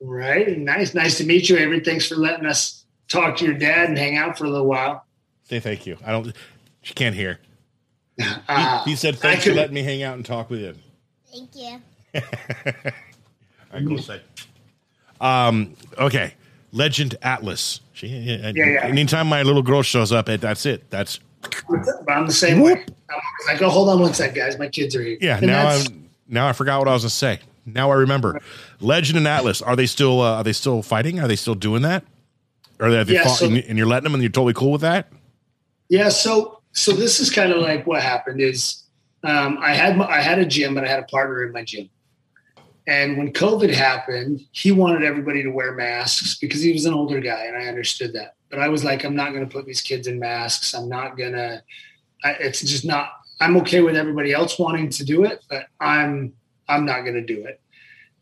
Right. 0.00 0.56
Nice. 0.58 0.94
Nice 0.94 1.18
to 1.18 1.24
meet 1.26 1.48
you, 1.48 1.56
Avery. 1.58 1.80
Thanks 1.80 2.06
for 2.08 2.16
letting 2.16 2.46
us 2.46 2.84
talk 3.08 3.36
to 3.38 3.44
your 3.44 3.54
dad 3.54 3.88
and 3.88 3.98
hang 3.98 4.16
out 4.16 4.38
for 4.38 4.44
a 4.44 4.48
little 4.48 4.66
while. 4.66 5.04
Say 5.44 5.60
thank 5.60 5.86
you. 5.86 5.98
I 6.04 6.12
don't. 6.12 6.32
She 6.82 6.94
can't 6.94 7.14
hear. 7.14 7.38
Uh, 8.48 8.82
He 8.84 8.96
said 8.96 9.14
I 9.14 9.18
thanks 9.18 9.44
for 9.44 9.52
letting 9.54 9.74
me 9.74 9.82
hang 9.84 10.02
out 10.02 10.14
and 10.16 10.24
talk 10.26 10.50
with 10.50 10.60
you. 10.60 10.74
Thank 11.30 11.50
you. 11.54 12.92
All 13.72 13.78
right, 13.80 13.86
cool. 13.88 13.98
Say. 13.98 14.20
Um. 15.20 15.74
Okay. 15.98 16.34
Legend 16.72 17.16
Atlas. 17.22 17.80
She. 17.92 18.06
Yeah, 18.08 18.52
yeah. 18.54 18.84
Anytime 18.84 19.26
my 19.26 19.42
little 19.42 19.62
girl 19.62 19.82
shows 19.82 20.12
up, 20.12 20.26
that's 20.26 20.66
it. 20.66 20.88
That's 20.90 21.18
But 21.68 22.10
I'm 22.10 22.26
the 22.26 22.32
same 22.32 22.60
way. 22.60 22.84
I 23.48 23.56
go, 23.56 23.70
hold 23.70 23.88
on 23.88 24.00
one 24.00 24.12
sec, 24.14 24.34
guys. 24.34 24.58
My 24.58 24.68
kids 24.68 24.94
are 24.94 25.02
here. 25.02 25.18
yeah. 25.20 25.38
And 25.38 25.46
now 25.46 25.68
I'm. 25.68 26.08
Now 26.28 26.46
I 26.46 26.52
forgot 26.52 26.78
what 26.78 26.88
I 26.88 26.92
was 26.92 27.02
gonna 27.02 27.10
say. 27.10 27.40
Now 27.64 27.90
I 27.90 27.94
remember. 27.94 28.40
Legend 28.80 29.18
and 29.18 29.26
Atlas. 29.26 29.60
Are 29.62 29.76
they 29.76 29.86
still? 29.86 30.20
Uh, 30.20 30.36
are 30.36 30.44
they 30.44 30.52
still 30.52 30.82
fighting? 30.82 31.20
Are 31.20 31.28
they 31.28 31.36
still 31.36 31.54
doing 31.54 31.82
that? 31.82 32.04
Or 32.80 32.90
they 32.90 33.14
Yeah, 33.14 33.24
fought 33.24 33.38
so- 33.38 33.46
and, 33.46 33.56
and 33.58 33.76
you're 33.78 33.86
letting 33.86 34.04
them, 34.04 34.14
and 34.14 34.22
you're 34.22 34.30
totally 34.30 34.54
cool 34.54 34.70
with 34.72 34.82
that? 34.82 35.10
Yeah, 35.88 36.10
so 36.10 36.60
so 36.72 36.92
this 36.92 37.18
is 37.18 37.30
kind 37.30 37.50
of 37.50 37.60
like 37.62 37.86
what 37.86 38.02
happened 38.02 38.40
is 38.40 38.82
um, 39.24 39.58
I 39.60 39.74
had 39.74 39.96
my, 39.96 40.06
I 40.06 40.20
had 40.20 40.38
a 40.38 40.44
gym, 40.46 40.76
and 40.76 40.86
I 40.86 40.88
had 40.90 41.00
a 41.00 41.06
partner 41.06 41.42
in 41.44 41.52
my 41.52 41.64
gym. 41.64 41.88
And 42.88 43.18
when 43.18 43.34
COVID 43.34 43.70
happened, 43.70 44.40
he 44.50 44.72
wanted 44.72 45.04
everybody 45.04 45.42
to 45.42 45.50
wear 45.50 45.72
masks 45.72 46.38
because 46.38 46.62
he 46.62 46.72
was 46.72 46.86
an 46.86 46.94
older 46.94 47.20
guy, 47.20 47.44
and 47.44 47.54
I 47.54 47.66
understood 47.66 48.14
that. 48.14 48.34
But 48.48 48.60
I 48.60 48.68
was 48.68 48.82
like, 48.82 49.04
I'm 49.04 49.14
not 49.14 49.34
going 49.34 49.46
to 49.46 49.52
put 49.52 49.66
these 49.66 49.82
kids 49.82 50.06
in 50.06 50.18
masks. 50.18 50.74
I'm 50.74 50.88
not 50.88 51.18
gonna. 51.18 51.62
It's 52.24 52.62
just 52.62 52.86
not. 52.86 53.10
I'm 53.40 53.58
okay 53.58 53.82
with 53.82 53.94
everybody 53.94 54.32
else 54.32 54.58
wanting 54.58 54.88
to 54.88 55.04
do 55.04 55.24
it, 55.24 55.44
but 55.50 55.66
I'm 55.78 56.32
I'm 56.66 56.86
not 56.86 57.02
going 57.02 57.14
to 57.14 57.24
do 57.24 57.44
it. 57.44 57.60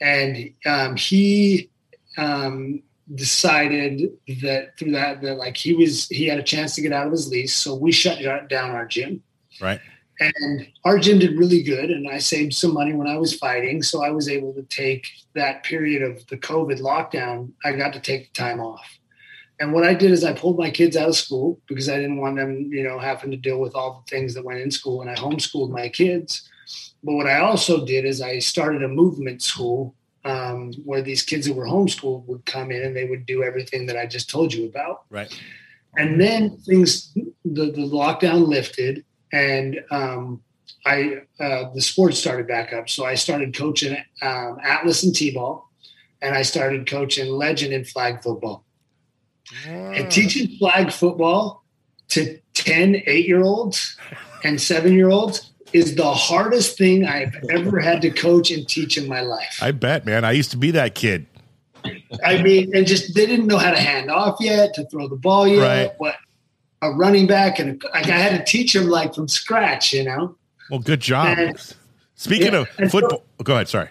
And 0.00 0.52
um, 0.66 0.96
he 0.96 1.70
um, 2.18 2.82
decided 3.14 4.10
that 4.42 4.76
through 4.76 4.90
that 4.92 5.22
that 5.22 5.36
like 5.36 5.56
he 5.56 5.74
was 5.74 6.08
he 6.08 6.26
had 6.26 6.40
a 6.40 6.42
chance 6.42 6.74
to 6.74 6.82
get 6.82 6.92
out 6.92 7.06
of 7.06 7.12
his 7.12 7.28
lease 7.28 7.54
so 7.54 7.72
we 7.72 7.92
shut 7.92 8.18
down 8.48 8.72
our 8.72 8.84
gym 8.84 9.22
Right. 9.60 9.80
And 10.20 10.66
our 10.84 10.98
gym 10.98 11.18
did 11.18 11.38
really 11.38 11.62
good 11.62 11.90
and 11.90 12.08
i 12.08 12.18
saved 12.18 12.54
some 12.54 12.72
money 12.72 12.92
when 12.92 13.06
i 13.06 13.16
was 13.16 13.34
fighting 13.34 13.82
so 13.82 14.02
i 14.02 14.10
was 14.10 14.28
able 14.28 14.52
to 14.52 14.62
take 14.62 15.08
that 15.34 15.62
period 15.62 16.02
of 16.02 16.26
the 16.28 16.36
covid 16.36 16.80
lockdown 16.80 17.50
i 17.64 17.72
got 17.72 17.92
to 17.92 18.00
take 18.00 18.32
the 18.32 18.40
time 18.40 18.60
off 18.60 18.98
and 19.60 19.72
what 19.72 19.84
i 19.84 19.92
did 19.92 20.10
is 20.10 20.24
i 20.24 20.32
pulled 20.32 20.58
my 20.58 20.70
kids 20.70 20.96
out 20.96 21.08
of 21.08 21.16
school 21.16 21.60
because 21.66 21.88
i 21.88 21.96
didn't 21.96 22.20
want 22.20 22.36
them 22.36 22.70
you 22.72 22.82
know 22.82 22.98
having 22.98 23.30
to 23.30 23.36
deal 23.36 23.60
with 23.60 23.74
all 23.74 24.04
the 24.04 24.10
things 24.10 24.34
that 24.34 24.44
went 24.44 24.60
in 24.60 24.70
school 24.70 25.00
and 25.02 25.10
i 25.10 25.14
homeschooled 25.14 25.70
my 25.70 25.88
kids 25.88 26.48
but 27.02 27.14
what 27.14 27.26
i 27.26 27.38
also 27.38 27.84
did 27.84 28.04
is 28.04 28.22
i 28.22 28.38
started 28.38 28.82
a 28.82 28.88
movement 28.88 29.42
school 29.42 29.94
um, 30.26 30.72
where 30.84 31.02
these 31.02 31.22
kids 31.22 31.46
who 31.46 31.54
were 31.54 31.66
homeschooled 31.66 32.26
would 32.26 32.44
come 32.46 32.70
in 32.70 32.82
and 32.82 32.96
they 32.96 33.04
would 33.04 33.26
do 33.26 33.44
everything 33.44 33.86
that 33.86 33.96
I 33.96 34.06
just 34.06 34.28
told 34.28 34.52
you 34.52 34.66
about. 34.66 35.04
Right. 35.08 35.32
And 35.96 36.20
then 36.20 36.58
things, 36.58 37.12
the, 37.44 37.70
the 37.70 37.88
lockdown 37.88 38.46
lifted, 38.46 39.04
and 39.32 39.84
um, 39.90 40.42
I 40.84 41.22
uh, 41.40 41.70
the 41.74 41.80
sports 41.80 42.18
started 42.18 42.46
back 42.46 42.72
up. 42.72 42.88
So 42.88 43.04
I 43.04 43.14
started 43.14 43.54
coaching 43.56 43.96
um, 44.22 44.58
Atlas 44.62 45.02
and 45.02 45.14
T-ball, 45.14 45.68
and 46.22 46.34
I 46.34 46.42
started 46.42 46.88
coaching 46.88 47.28
Legend 47.28 47.72
and 47.72 47.86
flag 47.86 48.22
football. 48.22 48.64
And 49.64 50.10
teaching 50.10 50.58
flag 50.58 50.92
football 50.92 51.64
to 52.08 52.40
10 52.54 53.02
eight 53.06 53.28
year 53.28 53.42
olds 53.42 53.96
and 54.42 54.60
seven 54.60 54.92
year 54.94 55.08
olds 55.08 55.52
is 55.72 55.94
the 55.94 56.12
hardest 56.12 56.76
thing 56.78 57.04
I've 57.06 57.34
ever 57.50 57.80
had 57.80 58.02
to 58.02 58.10
coach 58.10 58.50
and 58.50 58.66
teach 58.68 58.96
in 58.96 59.08
my 59.08 59.20
life. 59.20 59.58
I 59.60 59.70
bet, 59.72 60.04
man. 60.06 60.24
I 60.24 60.32
used 60.32 60.50
to 60.52 60.56
be 60.56 60.72
that 60.72 60.94
kid. 60.94 61.26
I 62.24 62.42
mean, 62.42 62.74
and 62.74 62.86
just 62.86 63.14
they 63.14 63.26
didn't 63.26 63.46
know 63.46 63.58
how 63.58 63.70
to 63.70 63.78
hand 63.78 64.10
off 64.10 64.36
yet, 64.40 64.74
to 64.74 64.86
throw 64.86 65.06
the 65.08 65.16
ball 65.16 65.46
yet, 65.46 65.60
Right. 65.60 65.92
what 65.98 66.16
a 66.82 66.90
running 66.90 67.26
back, 67.26 67.58
and 67.58 67.82
like 67.94 68.06
I 68.08 68.18
had 68.18 68.38
to 68.38 68.44
teach 68.50 68.74
him 68.74 68.88
like 68.88 69.14
from 69.14 69.28
scratch, 69.28 69.92
you 69.92 70.04
know. 70.04 70.36
Well, 70.70 70.80
good 70.80 71.00
job. 71.00 71.38
And- 71.38 71.74
Speaking 72.18 72.52
Yeah, 72.54 72.60
of 72.60 72.68
and 72.78 72.90
so- 72.90 73.00
football, 73.00 73.24
go 73.44 73.54
ahead. 73.54 73.68
Sorry. 73.68 73.88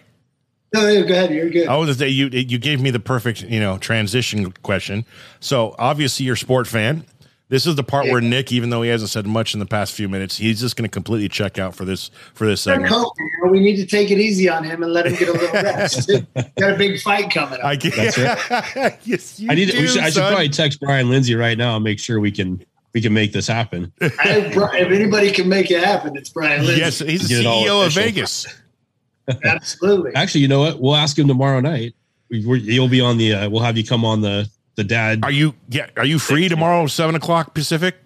No, 0.73 0.81
no, 0.81 1.03
go 1.07 1.13
ahead, 1.13 1.31
you're 1.31 1.49
good. 1.49 1.67
I 1.67 1.77
was 1.77 1.85
gonna 1.87 1.99
say 1.99 2.09
you 2.09 2.27
you 2.27 2.57
gave 2.57 2.81
me 2.81 2.89
the 2.89 2.99
perfect 2.99 3.43
you 3.43 3.59
know 3.59 3.77
transition 3.77 4.51
question. 4.63 5.05
So 5.39 5.75
obviously 5.77 6.25
you're 6.25 6.33
a 6.33 6.37
sport 6.37 6.67
fan. 6.67 7.05
This 7.47 7.67
is 7.67 7.75
the 7.75 7.83
part 7.83 8.07
Yeah. 8.07 8.13
where 8.13 8.21
Nick, 8.21 8.51
even 8.51 8.71
though 8.71 8.81
he 8.81 8.89
hasn't 8.89 9.11
said 9.11 9.27
much 9.27 9.53
in 9.53 9.59
the 9.59 9.67
past 9.67 9.93
few 9.93 10.09
minutes, 10.09 10.37
he's 10.37 10.59
just 10.59 10.75
going 10.75 10.89
to 10.89 10.91
completely 10.91 11.29
check 11.29 11.59
out 11.59 11.75
for 11.75 11.85
this 11.85 12.09
for 12.33 12.47
this 12.47 12.63
They're 12.63 12.73
segment. 12.75 12.91
COVID, 12.91 13.51
we 13.51 13.59
need 13.59 13.75
to 13.75 13.85
take 13.85 14.09
it 14.09 14.17
easy 14.17 14.49
on 14.49 14.63
him 14.63 14.81
and 14.81 14.91
let 14.91 15.05
him 15.05 15.13
get 15.13 15.29
a 15.29 15.33
little 15.33 15.49
rest. 15.53 16.09
Got 16.59 16.71
a 16.73 16.75
big 16.75 16.99
fight 17.01 17.29
coming 17.31 17.59
up. 17.59 17.65
I 17.65 17.75
get, 17.75 17.93
That's 17.93 18.17
yes, 19.07 19.39
you 19.39 19.47
I 19.51 19.53
need. 19.53 19.69
do, 19.69 19.79
we 19.79 19.87
should, 19.87 20.01
I 20.01 20.09
should 20.09 20.23
probably 20.23 20.49
text 20.49 20.79
Brian 20.79 21.07
Lindsay 21.11 21.35
right 21.35 21.55
now 21.57 21.75
and 21.75 21.83
make 21.83 21.99
sure 21.99 22.19
we 22.19 22.31
can 22.31 22.65
we 22.95 23.01
can 23.01 23.13
make 23.13 23.33
this 23.33 23.45
happen. 23.45 23.91
I, 24.01 24.09
if 24.09 24.89
anybody 24.89 25.29
can 25.29 25.49
make 25.49 25.69
it 25.69 25.83
happen, 25.83 26.15
it's 26.15 26.29
Brian 26.29 26.65
Lindsay. 26.65 26.79
Yes, 26.79 26.99
he's 26.99 27.23
the 27.23 27.27
Get 27.27 27.39
it 27.41 27.45
all 27.45 27.63
CEO 27.65 27.85
of. 27.85 27.93
Vegas. 27.93 28.47
absolutely. 29.43 30.15
Actually, 30.15 30.41
you 30.41 30.47
know 30.47 30.61
what? 30.61 30.79
We'll 30.79 30.95
ask 30.95 31.19
him 31.19 31.27
tomorrow 31.27 31.59
night. 31.59 31.93
We, 32.29 32.45
we're, 32.45 32.55
you'll 32.55 32.87
be 32.87 33.01
on 33.01 33.17
the. 33.17 33.33
Uh, 33.33 33.49
we'll 33.49 33.61
have 33.63 33.77
you 33.77 33.83
come 33.83 34.05
on 34.05 34.21
the 34.21 34.49
the 34.75 34.85
dad. 34.85 35.19
Are 35.23 35.31
you 35.31 35.53
yeah? 35.67 35.89
Are 35.97 36.05
you 36.05 36.19
free 36.19 36.47
tomorrow, 36.47 36.87
seven 36.87 37.15
o'clock 37.15 37.53
Pacific, 37.53 37.97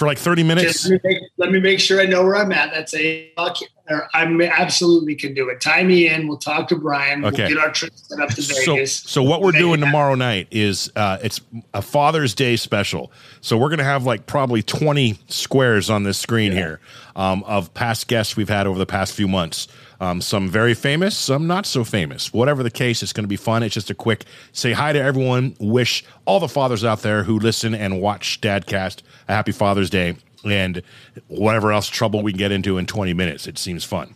for 0.00 0.06
like 0.06 0.16
thirty 0.16 0.42
minutes? 0.42 0.88
Just 0.88 0.90
let 0.90 1.04
me, 1.04 1.10
make, 1.10 1.22
let 1.36 1.52
me 1.52 1.60
make 1.60 1.78
sure 1.78 2.00
I 2.00 2.06
know 2.06 2.24
where 2.24 2.36
I'm 2.36 2.50
at. 2.52 2.72
That's 2.72 2.94
a 2.94 3.30
I 3.36 4.24
absolutely 4.50 5.14
can 5.14 5.34
do 5.34 5.50
it. 5.50 5.60
Tie 5.60 5.82
me 5.82 6.08
in. 6.08 6.26
We'll 6.26 6.38
talk 6.38 6.68
to 6.68 6.76
Brian. 6.76 7.22
Okay. 7.22 7.42
We'll 7.42 7.48
get 7.50 7.58
our 7.58 7.70
trip 7.70 7.92
set 7.94 8.18
up 8.18 8.30
to 8.30 8.40
So, 8.40 8.76
Vegas. 8.76 8.94
so 8.94 9.22
what 9.22 9.42
we're 9.42 9.52
doing 9.52 9.78
tomorrow 9.78 10.14
night 10.14 10.48
is 10.50 10.90
uh, 10.96 11.18
it's 11.22 11.42
a 11.74 11.82
Father's 11.82 12.34
Day 12.34 12.56
special. 12.56 13.12
So 13.42 13.58
we're 13.58 13.68
gonna 13.68 13.84
have 13.84 14.06
like 14.06 14.24
probably 14.26 14.62
twenty 14.62 15.18
squares 15.28 15.90
on 15.90 16.04
this 16.04 16.16
screen 16.16 16.52
here 16.52 16.80
um, 17.14 17.44
of 17.44 17.74
past 17.74 18.08
guests 18.08 18.38
we've 18.38 18.48
had 18.48 18.66
over 18.66 18.78
the 18.78 18.86
past 18.86 19.12
few 19.12 19.28
months. 19.28 19.68
Um, 20.00 20.22
some 20.22 20.48
very 20.48 20.72
famous, 20.72 21.14
some 21.14 21.46
not 21.46 21.66
so 21.66 21.84
famous. 21.84 22.32
Whatever 22.32 22.62
the 22.62 22.70
case, 22.70 23.02
it's 23.02 23.12
going 23.12 23.24
to 23.24 23.28
be 23.28 23.36
fun. 23.36 23.62
It's 23.62 23.74
just 23.74 23.90
a 23.90 23.94
quick 23.94 24.24
say 24.52 24.72
hi 24.72 24.94
to 24.94 24.98
everyone. 25.00 25.54
Wish 25.60 26.04
all 26.24 26.40
the 26.40 26.48
fathers 26.48 26.84
out 26.84 27.02
there 27.02 27.22
who 27.22 27.38
listen 27.38 27.74
and 27.74 28.00
watch 28.00 28.40
Dadcast 28.40 29.02
a 29.28 29.34
happy 29.34 29.52
Father's 29.52 29.90
Day, 29.90 30.16
and 30.42 30.82
whatever 31.28 31.70
else 31.70 31.86
trouble 31.86 32.22
we 32.22 32.32
can 32.32 32.38
get 32.38 32.50
into 32.50 32.78
in 32.78 32.86
twenty 32.86 33.12
minutes. 33.12 33.46
It 33.46 33.58
seems 33.58 33.84
fun. 33.84 34.14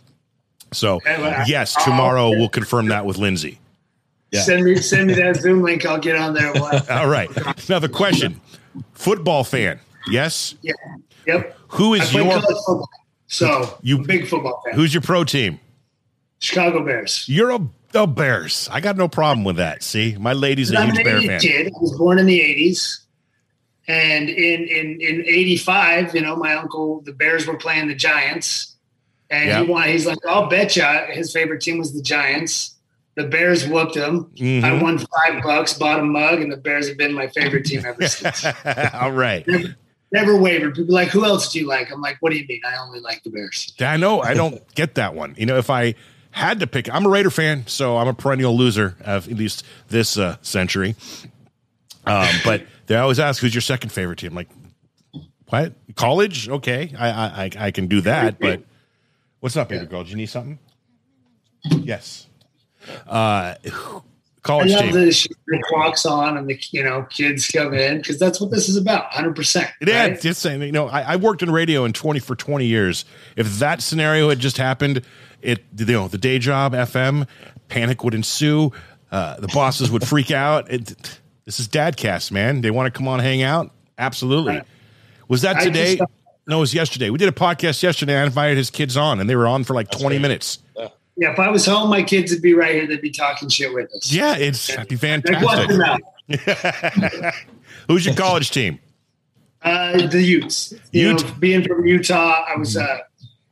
So 0.73 1.01
yes, 1.45 1.75
tomorrow 1.83 2.31
we'll 2.31 2.49
confirm 2.49 2.87
that 2.87 3.05
with 3.05 3.19
Lindsay. 3.19 3.59
Yeah. 4.31 4.41
Send 4.41 4.65
me 4.65 4.77
send 4.77 5.07
me 5.07 5.13
that 5.13 5.35
Zoom 5.35 5.61
link. 5.61 5.85
I'll 5.85 5.99
get 5.99 6.15
on 6.15 6.33
there. 6.33 6.51
All 6.89 7.07
right. 7.07 7.29
Now 7.69 7.77
the 7.77 7.89
question: 7.89 8.41
Football 8.93 9.43
fan? 9.43 9.79
Yes. 10.09 10.55
Yeah. 10.63 10.73
Yep. 11.27 11.57
Who 11.69 11.93
I 11.93 11.99
play 11.99 12.23
your 12.23 12.41
football, 12.41 12.89
so 13.27 13.77
you 13.83 13.99
big 13.99 14.27
football 14.27 14.63
fan. 14.65 14.73
Who's 14.73 14.91
your 14.91 15.01
pro 15.01 15.23
team? 15.23 15.59
Chicago 16.39 16.83
Bears. 16.85 17.25
You're 17.27 17.51
a 17.51 17.59
the 17.91 18.05
Bears. 18.05 18.67
I 18.71 18.81
got 18.81 18.97
no 18.97 19.07
problem 19.07 19.43
with 19.45 19.55
that. 19.57 19.81
See, 19.81 20.17
my 20.19 20.33
lady's 20.33 20.71
a 20.71 20.85
huge 20.85 21.03
Bear 21.03 21.21
fan. 21.21 21.39
kid. 21.39 21.67
I 21.67 21.71
was 21.79 21.97
born 21.97 22.19
in 22.19 22.25
the 22.25 22.39
'80s, 22.39 22.99
and 23.87 24.29
in 24.29 24.63
in 24.67 24.99
in 25.01 25.23
'85, 25.25 26.13
you 26.15 26.21
know, 26.21 26.35
my 26.35 26.53
uncle, 26.55 27.01
the 27.01 27.13
Bears 27.13 27.47
were 27.47 27.57
playing 27.57 27.87
the 27.87 27.95
Giants, 27.95 28.75
and 29.29 29.47
Yep. 29.49 29.65
he 29.65 29.71
won. 29.71 29.87
He's 29.87 30.05
like, 30.05 30.17
"I'll 30.27 30.47
bet 30.49 30.75
you." 30.75 30.83
His 31.11 31.31
favorite 31.31 31.61
team 31.61 31.77
was 31.77 31.93
the 31.93 32.01
Giants. 32.01 32.71
The 33.15 33.23
Bears 33.23 33.65
whooped 33.65 33.95
him. 33.95 34.27
I 34.37 34.41
Mhm. 34.41 34.81
won 34.81 34.97
five 34.97 35.41
bucks, 35.41 35.73
bought 35.73 36.01
a 36.01 36.03
mug, 36.03 36.41
and 36.41 36.51
the 36.51 36.57
Bears 36.57 36.89
have 36.89 36.97
been 36.97 37.13
my 37.13 37.27
favorite 37.27 37.63
team 37.65 37.85
ever 37.85 38.05
since. 38.09 38.45
All 38.93 39.13
right. 39.13 39.47
never, 39.47 39.75
never 40.11 40.35
wavered. 40.35 40.75
People 40.75 40.91
are 40.97 41.01
like, 41.01 41.07
who 41.11 41.23
else 41.23 41.49
do 41.53 41.59
you 41.59 41.65
like? 41.65 41.89
I'm 41.93 42.01
like, 42.01 42.17
what 42.19 42.33
do 42.33 42.37
you 42.37 42.45
mean? 42.45 42.59
I 42.69 42.75
only 42.75 42.99
like 42.99 43.23
the 43.23 43.29
Bears. 43.29 43.73
I 43.79 43.95
know. 43.95 44.21
I 44.21 44.33
don't 44.33 44.61
get 44.75 44.95
that 44.95 45.15
one. 45.15 45.33
You 45.37 45.45
know, 45.45 45.57
if 45.57 45.69
I 45.69 45.95
had 46.35 46.59
to 46.59 46.67
pick, 46.67 46.93
I'm 46.93 47.05
a 47.05 47.09
Raider 47.09 47.29
fan, 47.29 47.65
so 47.67 47.97
I'm 47.97 48.07
a 48.07 48.13
perennial 48.13 48.55
loser 48.57 48.95
of 49.01 49.27
at 49.29 49.37
least 49.37 49.65
this 49.89 50.17
uh, 50.17 50.37
century. 50.41 50.95
Um, 52.05 52.27
but 52.43 52.65
they 52.87 52.95
always 52.95 53.19
ask, 53.19 53.41
"Who's 53.41 53.53
your 53.55 53.61
second 53.61 53.89
favorite 53.91 54.19
team?" 54.19 54.31
I'm 54.31 54.35
Like, 54.35 54.49
what? 55.47 55.73
College? 55.95 56.49
Okay, 56.49 56.93
I 56.97 57.09
I, 57.09 57.43
I- 57.45 57.51
I 57.67 57.71
can 57.71 57.87
do 57.87 58.01
that. 58.01 58.39
But 58.39 58.63
what's 59.39 59.55
up, 59.57 59.69
baby 59.69 59.85
girl? 59.85 60.03
Do 60.03 60.09
you 60.09 60.15
need 60.17 60.27
something? 60.27 60.59
Yes. 61.71 62.27
Uh, 63.07 63.55
I 64.45 64.47
college 64.47 64.71
love 64.71 64.91
team. 64.91 65.11
she 65.11 65.29
walks 65.71 66.05
on 66.05 66.37
and 66.37 66.47
the 66.47 66.59
you 66.71 66.83
know 66.83 67.03
kids 67.09 67.47
come 67.47 67.73
in 67.73 67.97
because 67.97 68.19
that's 68.19 68.39
what 68.39 68.51
this 68.51 68.69
is 68.69 68.77
about. 68.77 69.11
Hundred 69.11 69.35
percent. 69.35 69.69
Yeah, 69.81 70.05
it's 70.05 70.21
just 70.21 70.41
saying. 70.41 70.61
You 70.61 70.71
know, 70.71 70.87
I, 70.87 71.13
I 71.13 71.15
worked 71.15 71.41
in 71.41 71.51
radio 71.51 71.83
in 71.85 71.93
twenty 71.93 72.19
for 72.19 72.35
twenty 72.35 72.65
years. 72.65 73.05
If 73.35 73.59
that 73.59 73.81
scenario 73.81 74.29
had 74.29 74.39
just 74.39 74.57
happened, 74.57 75.01
it 75.41 75.63
you 75.75 75.85
know 75.87 76.07
the 76.07 76.19
day 76.19 76.37
job 76.37 76.73
FM 76.73 77.27
panic 77.67 78.03
would 78.03 78.13
ensue. 78.13 78.71
Uh, 79.11 79.39
the 79.39 79.47
bosses 79.47 79.89
would 79.89 80.07
freak 80.07 80.29
out. 80.31 80.71
It, 80.71 81.19
this 81.45 81.59
is 81.59 81.67
Dadcast, 81.67 82.31
man. 82.31 82.61
They 82.61 82.71
want 82.71 82.91
to 82.91 82.95
come 82.95 83.07
on, 83.07 83.19
hang 83.19 83.41
out. 83.41 83.71
Absolutely. 83.97 84.61
Was 85.27 85.41
that 85.41 85.61
today? 85.61 85.97
just- 85.97 86.11
no, 86.47 86.57
it 86.57 86.59
was 86.59 86.73
yesterday. 86.75 87.09
We 87.09 87.17
did 87.17 87.29
a 87.29 87.31
podcast 87.31 87.81
yesterday. 87.81 88.19
I 88.19 88.23
invited 88.23 88.57
his 88.57 88.69
kids 88.69 88.95
on, 88.95 89.19
and 89.19 89.27
they 89.27 89.35
were 89.35 89.47
on 89.47 89.63
for 89.63 89.73
like 89.73 89.89
twenty 89.89 90.17
right. 90.17 90.21
minutes. 90.21 90.59
Yeah, 91.17 91.31
if 91.31 91.39
I 91.39 91.49
was 91.49 91.65
home, 91.65 91.89
my 91.89 92.03
kids 92.03 92.31
would 92.31 92.41
be 92.41 92.53
right 92.53 92.75
here. 92.75 92.87
They'd 92.87 93.01
be 93.01 93.11
talking 93.11 93.47
shit 93.47 93.73
with 93.73 93.89
us. 93.93 94.11
Yeah, 94.11 94.35
it's 94.35 94.69
it'd 94.69 94.89
be 94.89 94.97
Like, 94.97 95.41
watch 95.41 95.67
them 95.67 95.99
fantastic. 96.27 97.33
Who's 97.87 98.05
your 98.05 98.15
college 98.15 98.51
team? 98.51 98.79
Uh, 99.61 100.07
the 100.07 100.21
Utes. 100.21 100.73
You 100.91 101.09
Ute. 101.09 101.23
know, 101.23 101.33
being 101.39 101.63
from 101.63 101.85
Utah, 101.85 102.43
I 102.47 102.57
was. 102.57 102.75
Uh, 102.77 102.99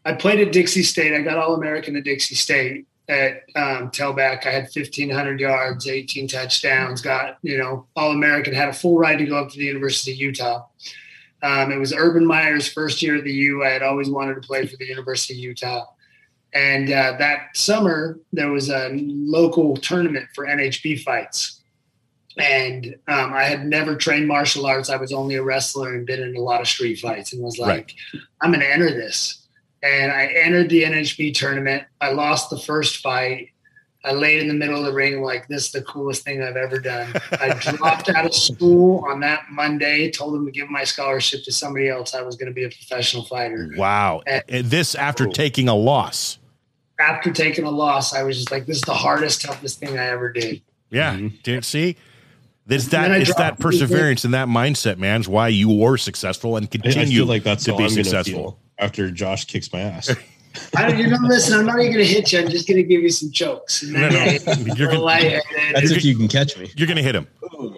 I 0.06 0.14
played 0.14 0.46
at 0.46 0.52
Dixie 0.52 0.84
State. 0.84 1.14
I 1.14 1.22
got 1.22 1.38
All 1.38 1.56
American 1.56 1.96
at 1.96 2.04
Dixie 2.04 2.36
State 2.36 2.86
at 3.08 3.44
um, 3.56 3.90
tailback. 3.92 4.46
I 4.46 4.52
had 4.52 4.70
fifteen 4.70 5.10
hundred 5.10 5.40
yards, 5.40 5.88
eighteen 5.88 6.28
touchdowns. 6.28 7.02
Got 7.02 7.38
you 7.42 7.58
know 7.58 7.88
All 7.96 8.12
American. 8.12 8.54
Had 8.54 8.70
a 8.70 8.74
full 8.74 8.98
ride 8.98 9.20
to 9.20 9.26
go 9.26 9.38
up 9.38 9.50
to 9.52 9.58
the 9.58 9.66
University 9.66 10.12
of 10.12 10.18
Utah. 10.18 10.66
Um, 11.42 11.72
it 11.72 11.78
was 11.78 11.94
Urban 11.94 12.26
Meyer's 12.26 12.72
first 12.72 13.02
year 13.02 13.18
at 13.18 13.24
the 13.24 13.34
U. 13.34 13.64
I 13.64 13.70
had 13.70 13.84
always 13.84 14.10
wanted 14.10 14.36
to 14.36 14.42
play 14.42 14.66
for 14.66 14.78
the 14.78 14.86
University 14.86 15.34
of 15.34 15.40
Utah. 15.40 15.86
And 16.54 16.92
uh, 16.92 17.16
that 17.18 17.56
summer, 17.56 18.20
there 18.32 18.52
was 18.52 18.70
a 18.70 18.90
local 18.94 19.76
tournament 19.78 20.28
for 20.36 20.46
NHB 20.46 21.02
fights. 21.02 21.62
And 22.38 22.96
um, 23.08 23.34
I 23.34 23.44
had 23.44 23.66
never 23.66 23.96
trained 23.96 24.28
martial 24.28 24.66
arts. 24.66 24.90
I 24.90 24.98
was 24.98 25.12
only 25.12 25.36
a 25.36 25.44
wrestler 25.44 25.94
and 25.94 26.06
been 26.06 26.22
in 26.22 26.36
a 26.36 26.40
lot 26.40 26.62
of 26.62 26.68
street 26.68 27.00
fights 27.00 27.34
and 27.34 27.44
was 27.44 27.58
like, 27.58 27.96
Right. 28.14 28.24
I'm 28.42 28.52
going 28.52 28.62
to 28.62 28.72
enter 28.72 28.90
this. 28.90 29.48
And 29.84 30.12
I 30.12 30.28
entered 30.28 30.70
the 30.70 30.84
NHB 30.84 31.36
tournament. 31.36 31.84
I 32.02 32.12
lost 32.12 32.50
the 32.50 32.58
first 32.58 32.98
fight. 32.98 33.50
I 34.06 34.12
laid 34.12 34.42
in 34.42 34.48
the 34.50 34.54
middle 34.54 34.80
of 34.80 34.86
the 34.86 34.94
ring 34.94 35.22
like 35.22 35.48
this 35.48 35.68
is 35.68 35.72
the 35.72 35.82
coolest 35.84 36.24
thing 36.24 36.44
I've 36.44 36.58
ever 36.58 36.78
done. 36.78 37.14
I 37.32 37.54
dropped 37.60 38.10
out 38.10 38.26
of 38.26 38.34
school 38.34 39.06
on 39.10 39.22
that 39.22 39.46
Monday, 39.50 40.12
told 40.12 40.34
them 40.34 40.46
to 40.46 40.52
give 40.52 40.70
my 40.70 40.84
scholarship 40.84 41.44
to 41.46 41.52
somebody 41.52 41.88
else. 41.88 42.14
I 42.14 42.22
was 42.22 42.36
going 42.36 42.50
to 42.50 42.54
be 42.54 42.66
a 42.66 42.70
professional 42.70 43.24
fighter. 43.24 43.72
Wow. 43.78 44.22
And 44.26 44.66
this 44.66 44.96
after 44.96 45.28
taking 45.28 45.70
a 45.70 45.76
loss. 45.76 46.40
After 47.00 47.32
taking 47.32 47.66
a 47.66 47.72
loss, 47.72 48.14
I 48.14 48.24
was 48.24 48.38
just 48.38 48.52
like, 48.52 48.66
this 48.66 48.78
is 48.78 48.82
the 48.84 48.94
hardest, 48.94 49.42
toughest 49.42 49.80
thing 49.80 49.98
I 49.98 50.06
ever 50.08 50.32
did. 50.32 50.62
Yeah. 50.92 51.16
Mhm. 51.16 51.42
Did 51.44 51.66
see? 51.66 51.98
It's 52.70 52.88
that 52.90 53.12
it's 53.20 53.34
that 53.36 53.60
perseverance 53.60 54.24
and 54.24 54.34
that 54.36 54.48
mindset, 54.48 54.98
man, 54.98 55.20
is 55.22 55.28
why 55.28 55.50
you 55.50 55.70
were 55.70 55.98
successful 55.98 56.56
and 56.56 56.66
I, 56.66 56.68
I 56.68 56.78
continue 56.78 57.26
like 57.26 57.44
that's 57.44 57.66
to 57.66 57.76
be 57.76 57.84
I'm 57.86 57.90
successful. 57.90 58.58
after 58.80 59.12
Josh 59.12 59.46
kicks 59.46 59.72
my 59.74 59.82
ass. 59.82 60.16
I 60.78 60.88
don't, 60.88 61.00
you 61.00 61.08
know, 61.08 61.18
listen, 61.24 61.60
I'm 61.60 61.66
not 61.66 61.80
even 61.80 61.94
going 61.94 62.06
to 62.06 62.14
hit 62.14 62.32
you. 62.32 62.40
I'm 62.40 62.48
just 62.48 62.68
going 62.68 62.78
to 62.78 62.84
give 62.84 63.02
you 63.02 63.10
some 63.10 63.32
chokes. 63.32 63.82
And 63.82 63.94
No, 63.94 64.08
then 64.08 64.40
no. 64.46 64.52
I- 64.52 64.56
You're 64.78 64.88
gonna- 64.90 65.00
lightheaded. 65.02 65.42
That's 65.74 65.90
if 65.92 66.06
you 66.06 66.16
can 66.16 66.28
catch 66.28 66.56
me. 66.60 66.72
You're 66.78 66.88
gonna 66.88 67.02
hit 67.02 67.16
him. 67.16 67.28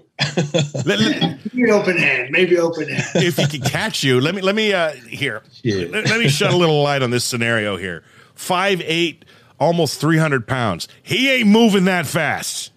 Let- 0.86 1.00
let- 1.00 1.54
Maybe 1.54 1.72
open 1.72 1.98
hand. 1.98 2.32
Maybe 2.32 2.58
open 2.58 2.90
hand. 2.90 3.06
if 3.16 3.38
he 3.38 3.48
can 3.48 3.62
catch 3.62 4.04
you, 4.04 4.20
let 4.20 4.36
me 4.36 4.42
let 4.42 4.56
me 4.56 4.74
uh 4.74 4.92
here. 5.10 5.42
Yeah. 5.64 5.88
Let, 5.90 6.06
let 6.10 6.20
me 6.20 6.28
shed 6.28 6.52
a 6.52 6.56
little 6.58 6.84
light 6.84 7.02
on 7.02 7.12
this 7.12 7.24
scenario 7.24 7.78
here. 7.78 8.04
Five 8.36 8.82
eight, 8.86 9.26
almost 9.60 10.00
three 10.00 10.18
hundred 10.18 10.48
pounds. 10.48 10.88
He 11.02 11.32
ain't 11.32 11.48
moving 11.48 11.86
that 11.86 12.06
fast. 12.06 12.72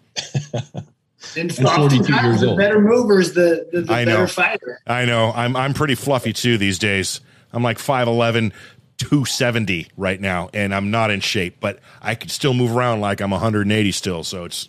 And 1.36 1.54
42 1.54 1.64
oftentimes 1.66 2.24
years 2.24 2.40
the 2.40 2.48
old. 2.48 2.58
better 2.58 2.80
movers, 2.80 3.34
the, 3.34 3.68
the, 3.70 3.82
the 3.82 3.92
I 3.92 4.04
better 4.04 4.20
know. 4.22 4.26
fighter. 4.26 4.80
I 4.86 5.04
know. 5.04 5.32
I'm 5.34 5.56
I'm 5.56 5.74
pretty 5.74 5.94
fluffy 5.94 6.32
too 6.32 6.58
these 6.58 6.78
days. 6.78 7.20
I'm 7.52 7.62
like 7.62 7.78
5'11, 7.78 8.52
270 8.98 9.88
right 9.96 10.20
now, 10.20 10.50
and 10.52 10.74
I'm 10.74 10.90
not 10.90 11.10
in 11.10 11.20
shape, 11.20 11.58
but 11.60 11.78
I 12.00 12.14
could 12.14 12.30
still 12.30 12.54
move 12.54 12.74
around 12.74 13.00
like 13.00 13.20
I'm 13.20 13.30
180 13.30 13.92
still. 13.92 14.24
So 14.24 14.44
it's 14.44 14.68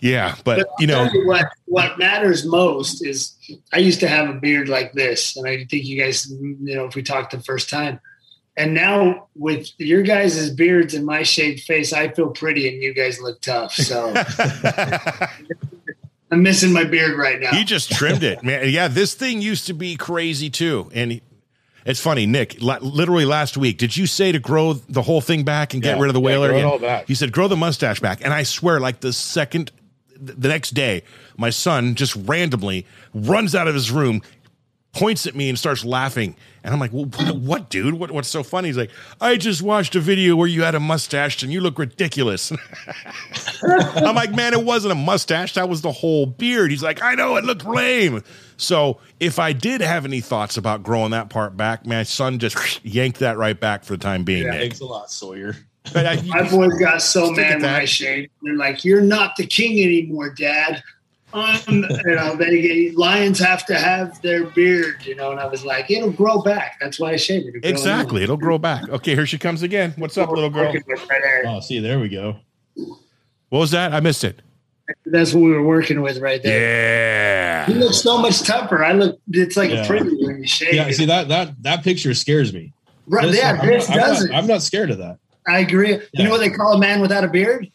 yeah, 0.00 0.34
but 0.44 0.58
But 0.58 0.68
you 0.78 0.86
know, 0.86 1.04
I'll 1.04 1.26
what 1.26 1.46
what 1.66 1.98
matters 1.98 2.46
most 2.46 3.04
is 3.04 3.36
I 3.72 3.78
used 3.78 4.00
to 4.00 4.08
have 4.08 4.28
a 4.28 4.32
beard 4.34 4.68
like 4.68 4.92
this, 4.92 5.36
and 5.36 5.46
I 5.46 5.64
think 5.64 5.84
you 5.84 6.00
guys, 6.00 6.30
you 6.30 6.56
know, 6.76 6.86
if 6.86 6.94
we 6.94 7.02
talked 7.02 7.32
the 7.32 7.40
first 7.40 7.68
time, 7.68 8.00
and 8.56 8.74
now 8.74 9.28
with 9.36 9.70
your 9.78 10.02
guys' 10.02 10.50
beards 10.50 10.94
and 10.94 11.06
my 11.06 11.22
shaved 11.22 11.62
face, 11.62 11.92
I 11.92 12.08
feel 12.08 12.30
pretty, 12.30 12.68
and 12.68 12.82
you 12.82 12.92
guys 12.92 13.20
look 13.20 13.40
tough. 13.40 13.72
So 13.72 14.12
I'm 16.30 16.42
missing 16.42 16.72
my 16.72 16.84
beard 16.84 17.16
right 17.16 17.40
now. 17.40 17.50
he 17.50 17.64
just 17.64 17.90
trimmed 17.92 18.22
it, 18.22 18.42
man. 18.42 18.68
Yeah, 18.68 18.88
this 18.88 19.14
thing 19.14 19.40
used 19.40 19.66
to 19.66 19.72
be 19.72 19.96
crazy 19.96 20.50
too, 20.50 20.90
and 20.92 21.12
he, 21.12 21.22
it's 21.86 22.00
funny, 22.00 22.26
Nick. 22.26 22.60
Literally 22.60 23.24
last 23.24 23.56
week, 23.56 23.78
did 23.78 23.96
you 23.96 24.06
say 24.06 24.32
to 24.32 24.38
grow 24.38 24.74
the 24.74 25.02
whole 25.02 25.20
thing 25.20 25.44
back 25.44 25.72
and 25.72 25.82
get 25.82 25.98
rid 25.98 26.08
of 26.08 26.14
the 26.14 26.20
yeah, 26.20 26.26
whaler? 26.26 26.48
grow 26.48 26.56
it 26.56 26.60
again? 26.60 26.70
all 26.72 26.78
back. 26.78 27.08
He 27.08 27.14
said, 27.14 27.32
grow 27.32 27.48
the 27.48 27.56
mustache 27.56 28.00
back, 28.00 28.20
and 28.22 28.32
I 28.34 28.42
swear, 28.42 28.80
like 28.80 29.00
the 29.00 29.12
second, 29.12 29.72
the 30.16 30.48
next 30.48 30.70
day, 30.70 31.02
my 31.36 31.50
son 31.50 31.94
just 31.94 32.14
randomly 32.16 32.86
runs 33.14 33.54
out 33.54 33.66
of 33.66 33.74
his 33.74 33.90
room, 33.90 34.22
points 34.92 35.26
at 35.26 35.34
me, 35.34 35.48
and 35.48 35.58
starts 35.58 35.84
laughing. 35.84 36.34
And 36.64 36.74
I'm 36.74 36.80
like, 36.80 36.92
well, 36.92 37.04
what, 37.38 37.70
dude? 37.70 37.94
What, 37.94 38.10
what's 38.10 38.28
so 38.28 38.42
funny? 38.42 38.68
He's 38.68 38.76
like, 38.76 38.90
I 39.20 39.36
just 39.36 39.62
watched 39.62 39.94
a 39.96 40.00
video 40.00 40.36
where 40.36 40.48
you 40.48 40.62
had 40.62 40.74
a 40.74 40.80
mustache 40.80 41.42
and 41.42 41.50
you 41.52 41.60
look 41.60 41.78
ridiculous. 41.78 42.52
I'm 43.62 44.14
like, 44.14 44.34
man, 44.34 44.52
it 44.52 44.64
wasn't 44.64 44.92
a 44.92 44.96
mustache. 44.96 45.54
That 45.54 45.68
was 45.68 45.80
the 45.82 45.92
whole 45.92 46.26
beard. 46.26 46.70
He's 46.70 46.82
like, 46.82 47.02
I 47.02 47.14
know, 47.14 47.36
it 47.36 47.44
looked 47.44 47.64
lame. 47.64 48.22
So 48.56 48.98
if 49.20 49.38
I 49.38 49.52
did 49.52 49.80
have 49.80 50.04
any 50.04 50.20
thoughts 50.20 50.56
about 50.56 50.82
growing 50.82 51.12
that 51.12 51.30
part 51.30 51.56
back, 51.56 51.86
my 51.86 52.02
son 52.02 52.38
just 52.38 52.84
yanked 52.84 53.20
that 53.20 53.38
right 53.38 53.58
back 53.58 53.84
for 53.84 53.94
the 53.94 54.02
time 54.02 54.24
being. 54.24 54.44
Yeah. 54.44 54.50
Nick. 54.50 54.60
Thanks 54.60 54.80
a 54.80 54.86
lot, 54.86 55.10
Sawyer. 55.10 55.56
But 55.94 56.04
I- 56.06 56.22
my 56.26 56.48
boys 56.50 56.74
got 56.78 57.00
so 57.00 57.32
Stick 57.32 57.46
at 57.46 57.60
mad 57.60 57.72
when. 57.72 57.80
I 57.82 57.84
shaved. 57.86 58.30
They're 58.42 58.56
like, 58.56 58.84
"You're 58.84 59.00
not 59.00 59.36
the 59.36 59.46
king 59.46 59.82
anymore, 59.82 60.28
Dad." 60.30 60.82
Um, 61.32 61.58
you 61.68 62.14
know, 62.14 62.36
they 62.36 62.90
lions 62.92 63.38
have 63.38 63.64
to 63.66 63.78
have 63.78 64.20
their 64.22 64.44
beard, 64.44 65.04
you 65.04 65.14
know, 65.14 65.30
and 65.30 65.40
I 65.40 65.46
was 65.46 65.64
like, 65.64 65.90
it'll 65.90 66.10
grow 66.10 66.42
back. 66.42 66.76
That's 66.80 66.98
why 66.98 67.12
I 67.12 67.16
shaved 67.16 67.46
it. 67.46 67.56
It'll 67.56 67.70
Exactly. 67.70 68.22
It'll 68.22 68.36
grow 68.36 68.58
back. 68.58 68.88
Okay, 68.88 69.14
here 69.14 69.26
she 69.26 69.38
comes 69.38 69.62
again. 69.62 69.94
What's 69.96 70.18
up, 70.18 70.30
little 70.30 70.50
girl? 70.50 70.72
Oh, 71.46 71.60
see, 71.60 71.78
there 71.78 71.98
we 72.00 72.08
go. 72.08 72.36
What 72.74 73.58
was 73.58 73.70
that? 73.72 73.92
I 73.92 74.00
missed 74.00 74.24
it. 74.24 74.42
That's 75.06 75.32
what 75.32 75.42
we 75.42 75.50
were 75.50 75.62
working 75.62 76.02
with 76.02 76.18
right 76.18 76.42
there. 76.42 77.64
Yeah. 77.66 77.70
You 77.70 77.78
look 77.78 77.92
so 77.94 78.18
much 78.18 78.42
tougher. 78.42 78.84
I 78.84 78.92
look. 78.92 79.20
It's 79.30 79.56
like 79.56 79.70
Yeah. 79.70 79.84
a 79.84 79.86
pretty 79.86 80.10
when 80.24 80.40
you 80.40 80.46
shave. 80.46 80.74
Yeah, 80.74 80.90
see 80.90 81.04
that 81.06 81.28
that 81.28 81.62
that 81.62 81.84
picture 81.84 82.12
scares 82.14 82.52
me. 82.52 82.72
Right, 83.06 83.26
This- 83.26 83.36
yeah, 83.38 83.58
I'm, 83.60 83.66
this 83.66 83.88
not, 83.88 83.98
I'm, 83.98 84.08
not, 84.12 84.22
it. 84.22 84.30
I'm 84.32 84.46
not 84.46 84.62
scared 84.62 84.90
of 84.90 84.98
that. 84.98 85.18
I 85.46 85.60
agree. 85.60 86.00
You 86.12 86.24
know 86.24 86.30
what 86.30 86.40
they 86.40 86.50
call 86.50 86.74
a 86.74 86.78
man 86.78 87.00
without 87.00 87.24
a 87.24 87.28
beard? 87.28 87.70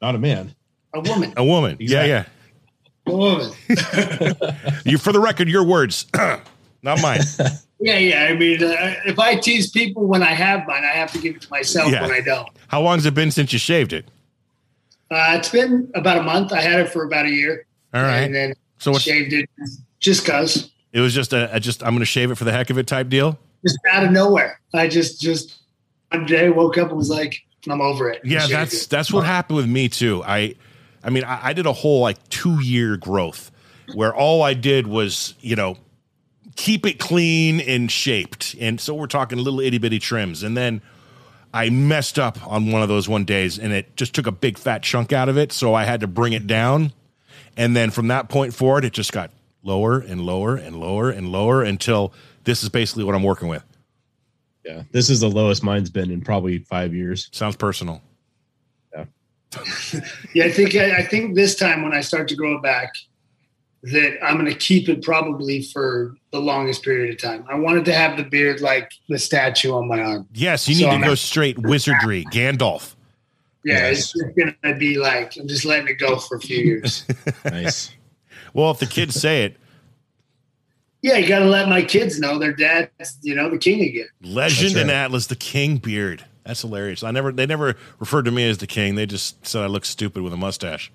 Not 0.00 0.14
a 0.14 0.18
man. 0.18 0.54
A 0.94 1.00
woman. 1.00 1.32
A 1.36 1.44
woman. 1.44 1.76
Exactly. 1.78 2.10
Yeah, 2.10 2.20
A 2.22 2.26
You 4.84 4.98
for 4.98 5.12
the 5.12 5.20
record, 5.20 5.48
your 5.48 5.64
words, 5.64 6.06
not 6.82 7.00
mine. 7.02 7.20
Yeah, 7.80 7.98
yeah. 7.98 8.24
I 8.30 8.34
mean, 8.34 8.62
uh, 8.62 8.94
if 9.04 9.18
I 9.18 9.34
tease 9.36 9.70
people 9.70 10.06
when 10.06 10.22
I 10.22 10.32
have 10.32 10.66
mine, 10.66 10.84
I 10.84 10.88
have 10.88 11.12
to 11.12 11.18
give 11.18 11.36
it 11.36 11.42
to 11.42 11.50
myself 11.50 11.90
Yeah. 11.92 12.02
when 12.02 12.12
I 12.12 12.20
don't. 12.20 12.48
How 12.68 12.80
long 12.80 12.96
has 12.98 13.06
it 13.06 13.14
been 13.14 13.30
since 13.30 13.52
you 13.52 13.58
shaved 13.58 13.92
it? 13.92 14.06
Uh, 15.10 15.36
it's 15.38 15.48
been 15.50 15.90
about 15.94 16.18
a 16.18 16.22
month. 16.22 16.52
I 16.52 16.60
had 16.60 16.80
it 16.80 16.88
for 16.90 17.04
about 17.04 17.26
a 17.26 17.30
year, 17.30 17.66
All 17.94 18.02
right. 18.02 18.20
and 18.22 18.34
then 18.34 18.54
So 18.78 18.90
what's, 18.92 19.04
shaved 19.04 19.32
it 19.32 19.48
just 20.00 20.26
cause, 20.26 20.70
it 20.92 21.00
was 21.00 21.14
just 21.14 21.32
a, 21.32 21.54
a 21.54 21.60
just 21.60 21.82
I'm 21.82 21.90
going 21.90 22.00
to 22.00 22.04
shave 22.06 22.30
it 22.30 22.34
for 22.36 22.44
the 22.44 22.52
heck 22.52 22.70
of 22.70 22.78
it 22.78 22.86
type 22.86 23.08
deal. 23.08 23.38
just 23.64 23.78
out 23.92 24.04
of 24.04 24.10
nowhere. 24.10 24.60
I 24.74 24.88
just 24.88 25.20
just 25.20 25.58
one 26.10 26.26
day 26.26 26.50
woke 26.50 26.76
up 26.78 26.88
and 26.88 26.96
was 26.96 27.10
like, 27.10 27.40
I'm 27.68 27.80
over 27.80 28.08
it. 28.10 28.20
Yeah, 28.24 28.46
that's 28.46 28.84
it. 28.84 28.90
that's 28.90 29.12
what 29.12 29.24
happened 29.24 29.56
with 29.58 29.68
me 29.68 29.88
too. 29.88 30.22
I, 30.24 30.54
I 31.06 31.10
mean, 31.10 31.24
I, 31.24 31.38
I 31.48 31.52
did 31.52 31.66
a 31.66 31.72
whole 31.72 32.00
like 32.00 32.28
two 32.28 32.60
year 32.60 32.96
growth 32.96 33.52
where 33.94 34.14
all 34.14 34.42
I 34.42 34.54
did 34.54 34.88
was 34.88 35.34
you 35.40 35.54
know 35.54 35.78
keep 36.56 36.84
it 36.84 36.98
clean 36.98 37.60
and 37.60 37.90
shaped, 37.90 38.56
and 38.60 38.80
so 38.80 38.92
we're 38.92 39.06
talking 39.06 39.38
little 39.38 39.60
itty 39.60 39.78
bitty 39.78 40.00
trims, 40.00 40.42
and 40.42 40.56
then 40.56 40.82
I 41.54 41.70
messed 41.70 42.18
up 42.18 42.44
on 42.46 42.72
one 42.72 42.82
of 42.82 42.88
those 42.88 43.08
one 43.08 43.24
days, 43.24 43.58
and 43.58 43.72
it 43.72 43.96
just 43.96 44.14
took 44.14 44.26
a 44.26 44.32
big 44.32 44.58
fat 44.58 44.82
chunk 44.82 45.12
out 45.12 45.28
of 45.28 45.38
it, 45.38 45.52
so 45.52 45.74
I 45.74 45.84
had 45.84 46.00
to 46.00 46.08
bring 46.08 46.32
it 46.32 46.48
down, 46.48 46.92
and 47.56 47.76
then 47.76 47.90
from 47.90 48.08
that 48.08 48.28
point 48.28 48.52
forward, 48.52 48.84
it 48.84 48.92
just 48.92 49.12
got 49.12 49.30
lower 49.62 50.00
and 50.00 50.22
lower 50.22 50.56
and 50.56 50.80
lower 50.80 51.10
and 51.10 51.30
lower 51.30 51.62
until 51.62 52.12
this 52.44 52.64
is 52.64 52.68
basically 52.68 53.04
what 53.04 53.14
I'm 53.14 53.22
working 53.22 53.48
with. 53.48 53.64
Yeah, 54.64 54.82
this 54.90 55.08
is 55.08 55.20
the 55.20 55.30
lowest 55.30 55.62
mine's 55.62 55.90
been 55.90 56.10
in 56.10 56.20
probably 56.20 56.58
five 56.58 56.92
years. 56.92 57.28
Sounds 57.30 57.54
personal. 57.54 58.02
Yeah, 60.34 60.44
I 60.44 60.50
think 60.50 60.74
I, 60.74 60.98
I 60.98 61.02
think 61.02 61.34
this 61.34 61.54
time 61.54 61.82
when 61.82 61.94
I 61.94 62.00
start 62.00 62.28
to 62.28 62.36
grow 62.36 62.56
it 62.56 62.62
back, 62.62 62.94
that 63.84 64.18
I'm 64.24 64.34
going 64.38 64.50
to 64.50 64.58
keep 64.58 64.88
it 64.88 65.02
probably 65.02 65.62
for 65.62 66.16
the 66.32 66.40
longest 66.40 66.82
period 66.82 67.10
of 67.14 67.20
time. 67.22 67.44
I 67.48 67.54
wanted 67.54 67.84
to 67.86 67.92
have 67.94 68.16
the 68.16 68.24
beard 68.24 68.60
like 68.60 68.90
the 69.08 69.18
statue 69.18 69.72
on 69.72 69.86
my 69.88 70.00
arm. 70.00 70.28
Yes, 70.34 70.68
you 70.68 70.74
So 70.74 70.84
need 70.84 70.90
to 70.90 70.94
I'm 70.96 71.00
go 71.02 71.08
not- 71.10 71.18
straight 71.18 71.58
wizardry, 71.58 72.24
Gandalf. 72.32 72.94
Yeah, 73.64 73.74
Yes. 73.88 73.98
it's 73.98 74.12
just 74.12 74.36
going 74.36 74.54
to 74.64 74.74
be 74.78 74.98
like 74.98 75.36
I'm 75.36 75.48
just 75.48 75.64
letting 75.64 75.88
it 75.88 75.94
go 75.98 76.18
for 76.18 76.36
a 76.36 76.40
few 76.40 76.58
years. 76.58 77.04
Nice. 77.44 77.90
Well, 78.52 78.70
if 78.70 78.78
the 78.78 78.86
kids 78.86 79.14
say 79.20 79.44
it, 79.44 79.56
yeah, 81.02 81.16
you 81.18 81.28
got 81.28 81.40
to 81.40 81.44
let 81.46 81.68
my 81.68 81.82
kids 81.82 82.18
know 82.18 82.38
their 82.38 82.52
dad's 82.52 83.18
you 83.22 83.34
know 83.34 83.50
the 83.50 83.58
king 83.58 83.82
again. 83.82 84.08
Legend 84.22 84.70
That's 84.74 84.82
and. 84.82 84.90
Atlas, 84.90 85.26
the 85.28 85.36
King 85.36 85.76
beard. 85.76 86.24
That's 86.46 86.60
hilarious. 86.62 87.02
I 87.02 87.10
never, 87.10 87.32
they 87.32 87.44
never 87.46 87.74
referred 87.98 88.24
to 88.26 88.30
me 88.30 88.48
as 88.48 88.58
the 88.58 88.66
King. 88.68 88.94
They 88.94 89.04
just 89.06 89.44
said 89.46 89.62
I 89.62 89.66
look 89.66 89.84
stupid 89.84 90.22
with 90.22 90.32
a 90.32 90.36
mustache. 90.36 90.92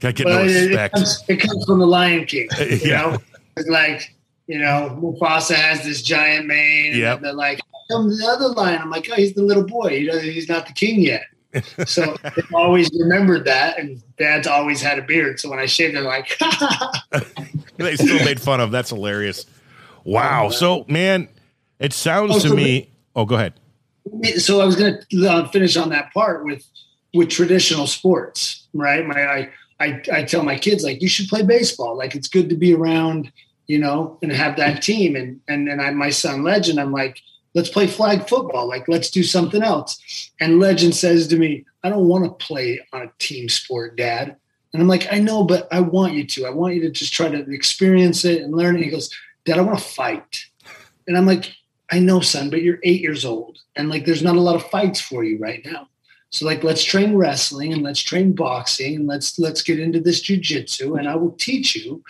Got 0.00 0.16
get 0.16 0.26
no 0.26 0.36
But 0.36 0.50
it, 0.50 0.66
respect. 0.68 0.94
comes, 0.94 1.24
it 1.28 1.36
comes 1.40 1.64
from 1.64 1.78
the 1.78 1.86
Lion 1.86 2.26
King. 2.26 2.48
You 2.60 2.78
Yeah. 2.82 3.00
know, 3.12 3.18
it's 3.56 3.68
like 3.68 4.14
you 4.46 4.58
know 4.58 4.98
Mufasa 5.00 5.54
has 5.54 5.82
this 5.84 6.02
giant 6.02 6.46
mane. 6.46 6.92
and 6.92 7.00
Yep. 7.00 7.20
they're 7.22 7.32
like, 7.32 7.60
"How 7.88 7.96
come 7.96 8.08
the 8.10 8.26
other 8.26 8.48
lion?" 8.48 8.82
I'm 8.82 8.90
like, 8.90 9.08
"Oh, 9.10 9.14
he's 9.14 9.32
the 9.32 9.42
little 9.42 9.64
boy. 9.64 9.92
You 9.92 10.12
know, 10.12 10.18
he's 10.18 10.48
not 10.48 10.66
the 10.66 10.72
king 10.74 11.00
yet." 11.00 11.22
So 11.86 12.16
they've 12.22 12.52
always 12.52 12.90
remembered 12.98 13.44
that, 13.46 13.78
and 13.78 14.02
Dad's 14.18 14.46
always 14.48 14.82
had 14.82 14.98
a 14.98 15.02
beard. 15.02 15.38
So 15.40 15.48
when 15.48 15.58
I 15.60 15.66
shaved, 15.66 15.94
they're 15.96 16.02
like, 16.02 16.36
they 17.76 17.94
still 17.96 18.24
made 18.24 18.40
fun 18.40 18.60
of. 18.60 18.70
That's 18.72 18.90
hilarious. 18.90 19.46
Wow. 20.04 20.50
So, 20.50 20.84
man, 20.88 21.28
it 21.78 21.92
sounds 21.92 22.32
Oh, 22.32 22.40
to 22.40 22.48
so- 22.48 22.54
me. 22.56 22.90
Oh, 23.16 23.24
go 23.24 23.36
ahead. 23.36 23.54
So 24.38 24.60
I 24.60 24.64
was 24.64 24.76
going 24.76 24.98
to 25.10 25.26
uh, 25.26 25.48
finish 25.48 25.76
on 25.76 25.90
that 25.90 26.12
part 26.12 26.44
with 26.44 26.64
with 27.14 27.28
traditional 27.30 27.86
sports, 27.86 28.66
right? 28.74 29.06
My 29.06 29.22
I, 29.22 29.50
I 29.80 30.02
I 30.12 30.22
tell 30.24 30.42
my 30.42 30.58
kids 30.58 30.84
like 30.84 31.00
you 31.00 31.08
should 31.08 31.28
play 31.28 31.42
baseball. 31.42 31.96
Like 31.96 32.14
it's 32.14 32.28
good 32.28 32.48
to 32.48 32.56
be 32.56 32.74
around, 32.74 33.32
you 33.66 33.78
know, 33.78 34.18
and 34.22 34.32
have 34.32 34.56
that 34.56 34.82
team. 34.82 35.16
And 35.16 35.40
and 35.48 35.68
and 35.68 35.80
I 35.80 35.90
my 35.90 36.10
son 36.10 36.42
Legend, 36.42 36.80
I'm 36.80 36.92
like, 36.92 37.20
let's 37.54 37.70
play 37.70 37.86
flag 37.86 38.28
football. 38.28 38.68
Like 38.68 38.88
let's 38.88 39.10
do 39.10 39.22
something 39.22 39.62
else. 39.62 40.30
And 40.40 40.60
Legend 40.60 40.94
says 40.94 41.28
to 41.28 41.38
me, 41.38 41.64
I 41.82 41.88
don't 41.88 42.08
want 42.08 42.24
to 42.24 42.44
play 42.44 42.80
on 42.92 43.02
a 43.02 43.12
team 43.18 43.48
sport, 43.48 43.96
Dad. 43.96 44.36
And 44.72 44.82
I'm 44.82 44.88
like, 44.88 45.06
I 45.12 45.20
know, 45.20 45.44
but 45.44 45.68
I 45.72 45.80
want 45.80 46.14
you 46.14 46.26
to. 46.26 46.46
I 46.46 46.50
want 46.50 46.74
you 46.74 46.80
to 46.82 46.90
just 46.90 47.12
try 47.12 47.28
to 47.28 47.50
experience 47.52 48.24
it 48.24 48.42
and 48.42 48.56
learn 48.56 48.76
it. 48.76 48.82
He 48.82 48.90
goes, 48.90 49.08
Dad, 49.44 49.58
I 49.58 49.62
want 49.62 49.78
to 49.78 49.84
fight. 49.84 50.46
And 51.06 51.16
I'm 51.16 51.26
like, 51.26 51.54
I 51.92 52.00
know, 52.00 52.20
son, 52.20 52.50
but 52.50 52.62
you're 52.62 52.80
eight 52.82 53.00
years 53.00 53.24
old. 53.24 53.58
And 53.76 53.88
like, 53.88 54.04
there's 54.04 54.22
not 54.22 54.36
a 54.36 54.40
lot 54.40 54.56
of 54.56 54.70
fights 54.70 55.00
for 55.00 55.24
you 55.24 55.38
right 55.38 55.64
now. 55.64 55.88
So 56.30 56.46
like, 56.46 56.64
let's 56.64 56.82
train 56.82 57.14
wrestling 57.14 57.72
and 57.72 57.82
let's 57.82 58.00
train 58.00 58.32
boxing 58.32 58.96
and 58.96 59.06
let's, 59.06 59.38
let's 59.38 59.62
get 59.62 59.78
into 59.78 60.00
this 60.00 60.22
jujitsu 60.22 60.98
and 60.98 61.08
I 61.08 61.14
will 61.14 61.32
teach 61.32 61.76
you. 61.76 62.02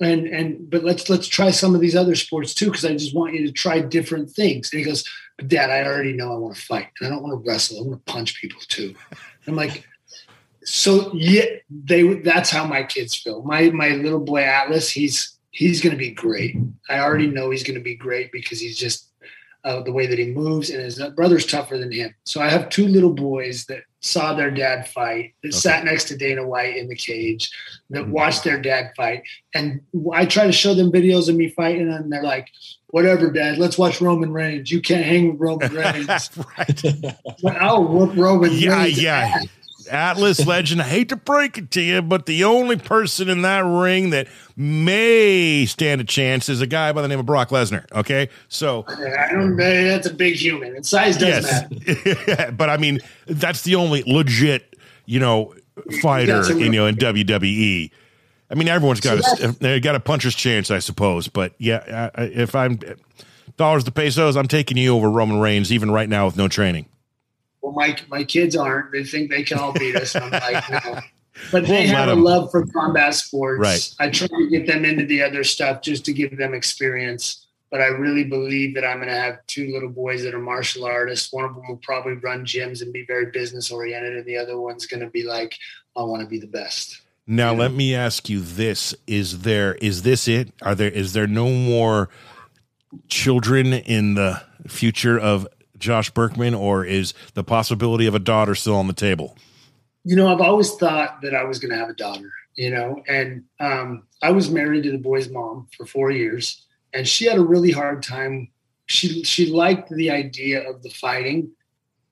And, 0.00 0.26
and, 0.26 0.70
but 0.70 0.84
let's, 0.84 1.08
let's 1.08 1.26
try 1.26 1.50
some 1.50 1.74
of 1.74 1.80
these 1.80 1.96
other 1.96 2.14
sports 2.14 2.54
too. 2.54 2.70
Cause 2.70 2.84
I 2.84 2.92
just 2.92 3.14
want 3.14 3.34
you 3.34 3.46
to 3.46 3.52
try 3.52 3.80
different 3.80 4.30
things. 4.30 4.72
And 4.72 4.78
he 4.78 4.84
goes, 4.84 5.04
but 5.36 5.48
dad, 5.48 5.70
I 5.70 5.84
already 5.84 6.14
know 6.14 6.32
I 6.32 6.36
want 6.36 6.56
to 6.56 6.62
fight 6.62 6.88
and 7.00 7.06
I 7.06 7.10
don't 7.10 7.22
want 7.22 7.32
to 7.32 7.48
wrestle. 7.48 7.78
I 7.78 7.86
want 7.86 8.04
to 8.04 8.12
punch 8.12 8.40
people 8.40 8.60
too. 8.68 8.94
I'm 9.46 9.56
like, 9.56 9.86
so 10.64 11.12
yeah, 11.14 11.44
they, 11.70 12.14
that's 12.20 12.50
how 12.50 12.66
my 12.66 12.82
kids 12.82 13.14
feel. 13.14 13.42
My, 13.42 13.70
my 13.70 13.90
little 13.90 14.20
boy 14.20 14.42
Atlas, 14.42 14.90
he's, 14.90 15.38
he's 15.50 15.82
going 15.82 15.92
to 15.92 15.98
be 15.98 16.10
great. 16.10 16.56
I 16.88 17.00
already 17.00 17.26
know 17.26 17.50
he's 17.50 17.62
going 17.62 17.78
to 17.78 17.84
be 17.84 17.94
great 17.94 18.32
because 18.32 18.60
he's 18.60 18.78
just 18.78 19.05
uh, 19.66 19.82
the 19.82 19.92
way 19.92 20.06
that 20.06 20.18
he 20.18 20.26
moves, 20.30 20.70
and 20.70 20.80
his 20.80 20.98
brother's 21.16 21.44
tougher 21.44 21.76
than 21.76 21.90
him. 21.90 22.14
So 22.24 22.40
I 22.40 22.48
have 22.48 22.68
two 22.68 22.86
little 22.86 23.12
boys 23.12 23.64
that 23.66 23.82
saw 24.00 24.32
their 24.32 24.50
dad 24.52 24.88
fight, 24.88 25.34
that 25.42 25.48
Okay. 25.48 25.56
sat 25.58 25.84
next 25.84 26.04
to 26.04 26.16
Dana 26.16 26.46
White 26.46 26.76
in 26.76 26.86
the 26.88 26.94
cage, 26.94 27.50
that 27.90 28.04
Mhm. 28.04 28.10
watched 28.10 28.44
their 28.44 28.60
dad 28.60 28.92
fight, 28.96 29.22
and 29.54 29.80
I 30.14 30.24
try 30.24 30.46
to 30.46 30.52
show 30.52 30.72
them 30.72 30.92
videos 30.92 31.28
of 31.28 31.34
me 31.34 31.48
fighting, 31.50 31.92
and 31.92 32.12
they're 32.12 32.22
like, 32.22 32.46
"Whatever, 32.90 33.30
Dad, 33.32 33.58
let's 33.58 33.76
watch 33.76 34.00
Roman 34.00 34.32
Reigns. 34.32 34.70
You 34.70 34.80
can't 34.80 35.04
hang 35.04 35.32
with 35.32 35.40
Roman 35.40 35.74
Reigns. 35.82 36.30
right. 36.56 36.84
I'll 37.60 37.84
whoop 37.84 38.16
Roman 38.16 38.52
Yeah, 38.52 38.84
Reigns." 38.84 39.02
yeah. 39.02 39.40
Atlas 39.86 40.46
legend. 40.46 40.80
I 40.82 40.84
hate 40.84 41.08
to 41.10 41.16
break 41.16 41.58
it 41.58 41.70
to 41.72 41.80
you, 41.82 42.02
but 42.02 42.26
the 42.26 42.44
only 42.44 42.76
person 42.76 43.28
in 43.28 43.42
that 43.42 43.60
ring 43.64 44.10
that 44.10 44.28
may 44.56 45.66
stand 45.66 46.00
a 46.00 46.04
chance 46.04 46.48
is 46.48 46.60
a 46.60 46.66
guy 46.66 46.92
by 46.92 47.02
the 47.02 47.08
name 47.08 47.18
of 47.20 47.26
Brock 47.26 47.50
Lesnar. 47.50 47.90
Okay, 47.92 48.28
so 48.48 48.84
I 48.88 49.28
don't. 49.32 49.56
That's 49.56 50.06
a 50.06 50.14
big 50.14 50.34
human, 50.36 50.74
and 50.76 50.84
size 50.84 51.16
does 51.16 51.44
matter. 51.44 51.68
yes, 52.06 52.50
but 52.56 52.68
I 52.70 52.76
mean 52.76 53.00
that's 53.26 53.62
the 53.62 53.74
only 53.76 54.02
legit, 54.06 54.76
you 55.04 55.20
know, 55.20 55.54
fighter 56.00 56.42
you 56.58 56.70
know 56.70 56.86
in 56.86 56.96
WWE. 56.96 57.90
I 58.48 58.54
mean, 58.54 58.68
everyone's 58.68 59.00
got 59.00 59.22
So 59.24 59.48
a 59.48 59.52
they 59.52 59.80
got 59.80 59.94
a 59.94 60.00
puncher's 60.00 60.34
chance, 60.34 60.70
I 60.70 60.78
suppose. 60.78 61.28
But 61.28 61.54
yeah, 61.58 62.10
I- 62.14 62.22
if 62.22 62.54
I'm 62.54 62.78
dollars 63.56 63.84
to 63.84 63.90
pesos, 63.90 64.36
I'm 64.36 64.48
taking 64.48 64.76
you 64.76 64.94
over 64.94 65.10
Roman 65.10 65.40
Reigns, 65.40 65.72
even 65.72 65.90
right 65.90 66.08
now 66.08 66.26
with 66.26 66.36
no 66.36 66.46
training. 66.48 66.86
Well, 67.66 67.74
my 67.74 67.96
my 68.08 68.22
kids 68.22 68.54
aren't. 68.54 68.92
They 68.92 69.02
think 69.02 69.28
they 69.28 69.42
can 69.42 69.58
all 69.58 69.72
beat 69.72 69.96
us. 69.96 70.14
And 70.14 70.24
I'm 70.24 70.30
like, 70.30 70.70
no. 70.70 71.00
But 71.52 71.64
We'll 71.64 71.72
they 71.72 71.86
have 71.88 72.08
a 72.08 72.14
love 72.14 72.50
for 72.50 72.64
combat 72.64 73.12
sports. 73.12 73.60
Right. 73.60 74.06
I 74.06 74.08
try 74.08 74.26
to 74.26 74.48
get 74.48 74.66
them 74.66 74.86
into 74.86 75.04
the 75.04 75.22
other 75.22 75.44
stuff 75.44 75.82
just 75.82 76.06
to 76.06 76.14
give 76.14 76.38
them 76.38 76.54
experience. 76.54 77.46
But 77.70 77.82
I 77.82 77.88
really 77.88 78.24
believe 78.24 78.74
that 78.76 78.86
I'm 78.86 78.98
going 78.98 79.08
to 79.08 79.14
have 79.14 79.46
two 79.46 79.70
little 79.70 79.90
boys 79.90 80.22
that 80.22 80.32
are 80.32 80.38
martial 80.38 80.86
artists. 80.86 81.30
One 81.30 81.44
of 81.44 81.54
them 81.54 81.64
will 81.68 81.80
probably 81.82 82.14
run 82.14 82.46
gyms 82.46 82.80
and 82.80 82.90
be 82.90 83.04
very 83.04 83.26
business 83.32 83.70
oriented, 83.70 84.16
and 84.16 84.24
the 84.24 84.38
other 84.38 84.58
one's 84.58 84.86
going 84.86 85.00
to 85.00 85.10
be 85.10 85.24
like, 85.24 85.54
I 85.94 86.02
want 86.02 86.22
to 86.22 86.28
be 86.28 86.38
the 86.38 86.46
best. 86.46 87.02
Now 87.26 87.52
let 87.52 87.72
me 87.72 87.94
ask 87.94 88.30
you 88.30 88.40
this: 88.40 88.94
Is 89.06 89.40
there 89.40 89.74
is 89.74 90.02
this 90.02 90.28
it? 90.28 90.54
Are 90.62 90.76
there 90.76 90.90
is 90.90 91.12
there 91.12 91.26
no 91.26 91.50
more 91.50 92.08
children 93.08 93.74
in 93.74 94.14
the 94.14 94.42
future 94.68 95.18
of 95.18 95.46
Josh 95.78 96.10
Burkman, 96.10 96.54
or 96.54 96.84
is 96.84 97.14
the 97.34 97.44
possibility 97.44 98.06
of 98.06 98.14
a 98.14 98.18
daughter 98.18 98.54
still 98.54 98.76
on 98.76 98.86
the 98.86 98.92
table? 98.92 99.36
You 100.04 100.16
know, 100.16 100.28
I've 100.28 100.40
always 100.40 100.74
thought 100.74 101.20
that 101.22 101.34
I 101.34 101.44
was 101.44 101.58
going 101.58 101.72
to 101.72 101.78
have 101.78 101.88
a 101.88 101.94
daughter, 101.94 102.30
you 102.54 102.70
know, 102.70 103.02
and 103.08 103.44
um, 103.58 104.04
I 104.22 104.30
was 104.30 104.50
married 104.50 104.84
to 104.84 104.92
the 104.92 104.98
boy's 104.98 105.28
mom 105.28 105.68
for 105.76 105.84
four 105.84 106.10
years, 106.10 106.64
and 106.92 107.06
she 107.06 107.26
had 107.26 107.38
a 107.38 107.44
really 107.44 107.72
hard 107.72 108.02
time. 108.02 108.48
She 108.86 109.24
she 109.24 109.50
liked 109.50 109.90
the 109.90 110.10
idea 110.10 110.68
of 110.68 110.82
the 110.82 110.90
fighting 110.90 111.50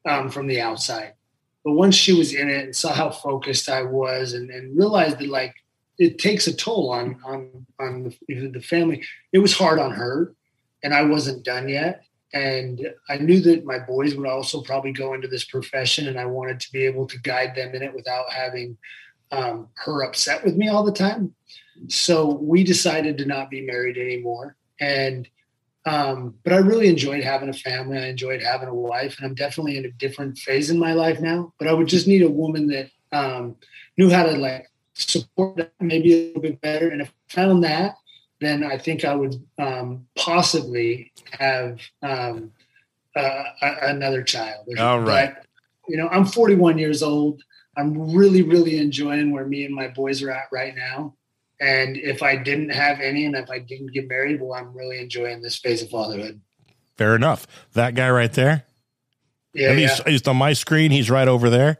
um, 0.08 0.28
from 0.28 0.48
the 0.48 0.60
outside, 0.60 1.12
but 1.64 1.72
once 1.72 1.94
she 1.94 2.12
was 2.12 2.34
in 2.34 2.50
it 2.50 2.64
and 2.64 2.76
saw 2.76 2.92
how 2.92 3.10
focused 3.10 3.68
I 3.68 3.82
was, 3.82 4.32
and, 4.32 4.50
and 4.50 4.76
realized 4.76 5.18
that 5.20 5.28
like 5.28 5.54
it 5.98 6.18
takes 6.18 6.46
a 6.46 6.52
toll 6.52 6.90
on 6.90 7.20
on 7.24 7.66
on 7.78 8.12
the, 8.26 8.48
the 8.48 8.60
family. 8.60 9.04
It 9.32 9.38
was 9.38 9.56
hard 9.56 9.78
on 9.78 9.92
her, 9.92 10.34
and 10.82 10.92
I 10.92 11.02
wasn't 11.02 11.44
done 11.44 11.68
yet. 11.68 12.04
And 12.34 12.92
I 13.08 13.16
knew 13.18 13.40
that 13.42 13.64
my 13.64 13.78
boys 13.78 14.16
would 14.16 14.28
also 14.28 14.60
probably 14.60 14.92
go 14.92 15.14
into 15.14 15.28
this 15.28 15.44
profession, 15.44 16.08
and 16.08 16.18
I 16.18 16.26
wanted 16.26 16.58
to 16.60 16.72
be 16.72 16.84
able 16.84 17.06
to 17.06 17.20
guide 17.20 17.54
them 17.54 17.74
in 17.74 17.82
it 17.82 17.94
without 17.94 18.30
having 18.32 18.76
um, 19.30 19.68
her 19.76 20.02
upset 20.02 20.44
with 20.44 20.56
me 20.56 20.68
all 20.68 20.84
the 20.84 20.92
time. 20.92 21.34
So 21.88 22.34
we 22.34 22.64
decided 22.64 23.18
to 23.18 23.24
not 23.24 23.50
be 23.50 23.64
married 23.64 23.96
anymore. 23.96 24.56
And 24.80 25.28
um, 25.86 26.34
but 26.42 26.54
I 26.54 26.56
really 26.56 26.88
enjoyed 26.88 27.22
having 27.22 27.50
a 27.50 27.52
family. 27.52 27.98
I 27.98 28.06
enjoyed 28.06 28.42
having 28.42 28.68
a 28.68 28.74
wife, 28.74 29.16
and 29.18 29.26
I'm 29.26 29.34
definitely 29.34 29.76
in 29.76 29.84
a 29.84 29.90
different 29.92 30.38
phase 30.38 30.70
in 30.70 30.78
my 30.78 30.92
life 30.92 31.20
now. 31.20 31.52
But 31.58 31.68
I 31.68 31.72
would 31.72 31.88
just 31.88 32.08
need 32.08 32.22
a 32.22 32.30
woman 32.30 32.66
that 32.68 32.90
um, 33.12 33.56
knew 33.96 34.10
how 34.10 34.24
to 34.24 34.32
like 34.32 34.70
support 34.94 35.56
that 35.56 35.72
maybe 35.80 36.12
a 36.12 36.26
little 36.28 36.42
bit 36.42 36.60
better. 36.60 36.88
And 36.88 37.02
if 37.02 37.12
I 37.30 37.34
found 37.34 37.64
that, 37.64 37.96
then 38.44 38.64
I 38.64 38.78
think 38.78 39.04
I 39.04 39.14
would 39.14 39.42
um, 39.58 40.06
possibly 40.16 41.12
have 41.38 41.80
um, 42.02 42.52
uh, 43.16 43.44
another 43.60 44.22
child. 44.22 44.68
All 44.78 45.00
right. 45.00 45.34
But, 45.34 45.46
you 45.88 45.96
know, 45.96 46.08
I'm 46.08 46.24
41 46.24 46.78
years 46.78 47.02
old. 47.02 47.42
I'm 47.76 48.14
really, 48.14 48.42
really 48.42 48.78
enjoying 48.78 49.32
where 49.32 49.46
me 49.46 49.64
and 49.64 49.74
my 49.74 49.88
boys 49.88 50.22
are 50.22 50.30
at 50.30 50.48
right 50.52 50.74
now. 50.74 51.14
And 51.60 51.96
if 51.96 52.22
I 52.22 52.36
didn't 52.36 52.70
have 52.70 53.00
any 53.00 53.26
and 53.26 53.34
if 53.34 53.50
I 53.50 53.58
didn't 53.58 53.92
get 53.92 54.08
married, 54.08 54.40
well, 54.40 54.54
I'm 54.54 54.76
really 54.76 54.98
enjoying 54.98 55.42
this 55.42 55.56
phase 55.56 55.82
of 55.82 55.90
fatherhood. 55.90 56.40
Fair 56.96 57.14
enough. 57.14 57.46
That 57.72 57.94
guy 57.94 58.10
right 58.10 58.32
there. 58.32 58.64
Yeah. 59.52 59.74
He's, 59.74 59.98
yeah. 59.98 60.10
he's 60.10 60.26
on 60.26 60.36
my 60.36 60.52
screen. 60.52 60.90
He's 60.90 61.10
right 61.10 61.28
over 61.28 61.50
there. 61.50 61.78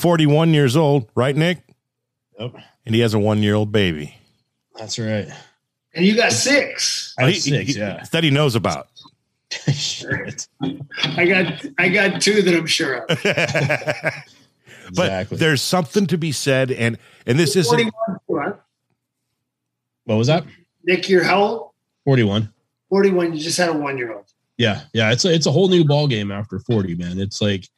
41 0.00 0.52
years 0.52 0.76
old, 0.76 1.08
right, 1.14 1.34
Nick? 1.34 1.62
Yep. 2.38 2.54
And 2.84 2.94
he 2.94 3.00
has 3.00 3.14
a 3.14 3.18
one 3.18 3.42
year 3.42 3.54
old 3.54 3.72
baby. 3.72 4.16
That's 4.76 4.98
right. 4.98 5.28
And 5.94 6.04
you 6.04 6.16
got 6.16 6.32
six. 6.32 7.14
I 7.18 7.24
have 7.24 7.36
six, 7.36 7.74
he, 7.74 7.78
yeah. 7.78 8.04
That 8.12 8.24
he 8.24 8.30
knows 8.30 8.54
about. 8.54 8.88
I 11.04 11.26
got 11.26 11.66
I 11.78 11.88
got 11.90 12.22
two 12.22 12.40
that 12.40 12.54
I'm 12.54 12.66
sure 12.66 13.04
of. 13.04 13.08
but 14.94 15.06
exactly. 15.06 15.36
there's 15.36 15.60
something 15.60 16.06
to 16.06 16.16
be 16.16 16.32
said, 16.32 16.70
and 16.70 16.96
and 17.26 17.38
this 17.38 17.54
is 17.56 17.70
what 20.04 20.16
was 20.16 20.26
that? 20.26 20.44
Nick, 20.84 21.08
you're 21.08 21.22
how 21.22 21.42
old? 21.42 21.70
41. 22.04 22.52
41. 22.88 23.34
You 23.34 23.40
just 23.40 23.58
had 23.58 23.68
a 23.68 23.72
one 23.72 23.96
year 23.96 24.12
old. 24.12 24.24
Yeah, 24.58 24.82
yeah. 24.92 25.12
It's 25.12 25.24
a, 25.24 25.32
it's 25.32 25.46
a 25.46 25.52
whole 25.52 25.68
new 25.68 25.84
ball 25.84 26.08
game 26.08 26.30
after 26.30 26.58
40, 26.58 26.96
man. 26.96 27.20
It's 27.20 27.40
like 27.40 27.68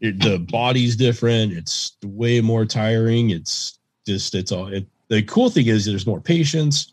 it, 0.00 0.20
the 0.20 0.38
body's 0.38 0.96
different. 0.96 1.52
It's 1.52 1.96
way 2.04 2.40
more 2.40 2.64
tiring. 2.64 3.30
It's 3.30 3.78
just 4.06 4.34
it's 4.34 4.52
all. 4.52 4.68
It, 4.68 4.86
the 5.08 5.22
cool 5.24 5.50
thing 5.50 5.66
is 5.66 5.84
there's 5.84 6.06
more 6.06 6.20
patience 6.20 6.92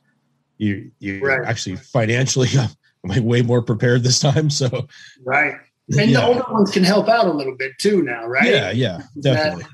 you 0.58 0.92
you 1.00 1.20
right. 1.22 1.46
actually 1.46 1.76
financially 1.78 2.50
I'm 2.60 2.70
like 3.10 3.24
way 3.24 3.42
more 3.42 3.62
prepared 3.62 4.04
this 4.04 4.20
time. 4.20 4.50
So 4.50 4.88
right, 5.24 5.56
and 5.90 6.12
yeah. 6.12 6.20
the 6.20 6.28
older 6.28 6.46
ones 6.52 6.72
can 6.72 6.84
help 6.84 7.08
out 7.08 7.28
a 7.28 7.32
little 7.32 7.56
bit 7.56 7.74
too 7.80 8.02
now, 8.02 8.26
right? 8.26 8.50
Yeah, 8.50 8.72
yeah, 8.72 9.02
definitely. 9.20 9.66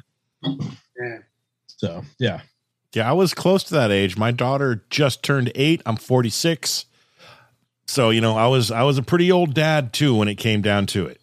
That, 0.43 0.73
yeah. 0.99 1.17
So 1.67 2.03
yeah, 2.19 2.41
yeah, 2.93 3.09
I 3.09 3.13
was 3.13 3.33
close 3.33 3.63
to 3.65 3.73
that 3.75 3.91
age. 3.91 4.17
My 4.17 4.31
daughter 4.31 4.83
just 4.89 5.23
turned 5.23 5.51
eight. 5.55 5.81
I'm 5.85 5.95
46. 5.95 6.85
So 7.87 8.09
you 8.09 8.21
know, 8.21 8.35
I 8.35 8.47
was 8.47 8.71
I 8.71 8.83
was 8.83 8.97
a 8.97 9.03
pretty 9.03 9.31
old 9.31 9.53
dad 9.53 9.93
too 9.93 10.15
when 10.15 10.27
it 10.27 10.35
came 10.35 10.61
down 10.61 10.85
to 10.87 11.07
it. 11.07 11.19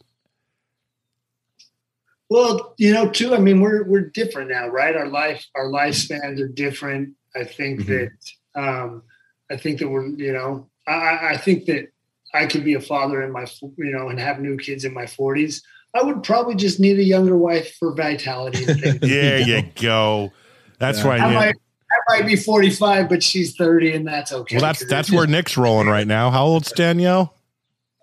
Well, 2.28 2.74
you 2.78 2.92
know, 2.92 3.08
too. 3.08 3.34
I 3.34 3.38
mean, 3.38 3.60
we're 3.60 3.84
we're 3.84 4.08
different 4.08 4.50
now, 4.50 4.68
right? 4.68 4.94
Our 4.94 5.08
life 5.08 5.44
our 5.54 5.66
lifespans 5.66 6.40
are 6.40 6.48
different. 6.48 7.14
I 7.34 7.44
think 7.44 7.80
mm-hmm. 7.80 8.06
that 8.54 8.60
um, 8.60 9.02
I 9.50 9.56
think 9.56 9.78
that 9.80 9.88
we're, 9.88 10.06
you 10.06 10.32
know, 10.32 10.68
I, 10.86 11.30
I 11.32 11.36
think 11.36 11.66
that 11.66 11.88
I 12.32 12.46
could 12.46 12.64
be 12.64 12.74
a 12.74 12.80
father 12.80 13.22
in 13.22 13.32
my, 13.32 13.46
you 13.62 13.92
know, 13.92 14.08
and 14.08 14.18
have 14.18 14.40
new 14.40 14.56
kids 14.56 14.84
in 14.84 14.94
my 14.94 15.04
40s. 15.04 15.62
I 15.94 16.02
would 16.02 16.22
probably 16.22 16.54
just 16.54 16.78
need 16.78 16.98
a 16.98 17.04
younger 17.04 17.36
wife 17.36 17.74
for 17.78 17.94
vitality. 17.94 18.64
there 19.00 19.40
you 19.40 19.62
go. 19.80 20.32
That's 20.78 21.00
yeah. 21.00 21.08
right. 21.08 21.20
I, 21.20 21.34
might, 21.34 21.54
I 21.90 22.20
might 22.20 22.26
be 22.26 22.36
45, 22.36 23.08
but 23.08 23.22
she's 23.22 23.56
30, 23.56 23.96
and 23.96 24.06
that's 24.06 24.32
okay. 24.32 24.56
Well, 24.56 24.62
that's 24.62 24.86
that's 24.86 25.10
where 25.10 25.26
Nick's 25.26 25.56
rolling 25.56 25.88
right 25.88 26.06
now. 26.06 26.30
How 26.30 26.44
old's 26.44 26.70
Danielle? 26.72 27.34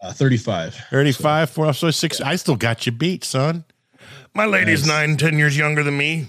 Uh, 0.02 0.12
35. 0.12 0.76
35, 0.92 1.50
so. 1.50 1.72
so 1.72 1.92
six. 1.92 2.20
I 2.20 2.36
still 2.36 2.58
got 2.58 2.86
you 2.86 2.92
beat, 2.92 3.24
son. 3.24 3.64
My 4.34 4.46
lady's 4.46 4.86
nice. 4.86 5.08
nine, 5.08 5.18
ten 5.18 5.38
years 5.40 5.58
younger 5.58 5.82
than 5.82 5.98
me. 5.98 6.28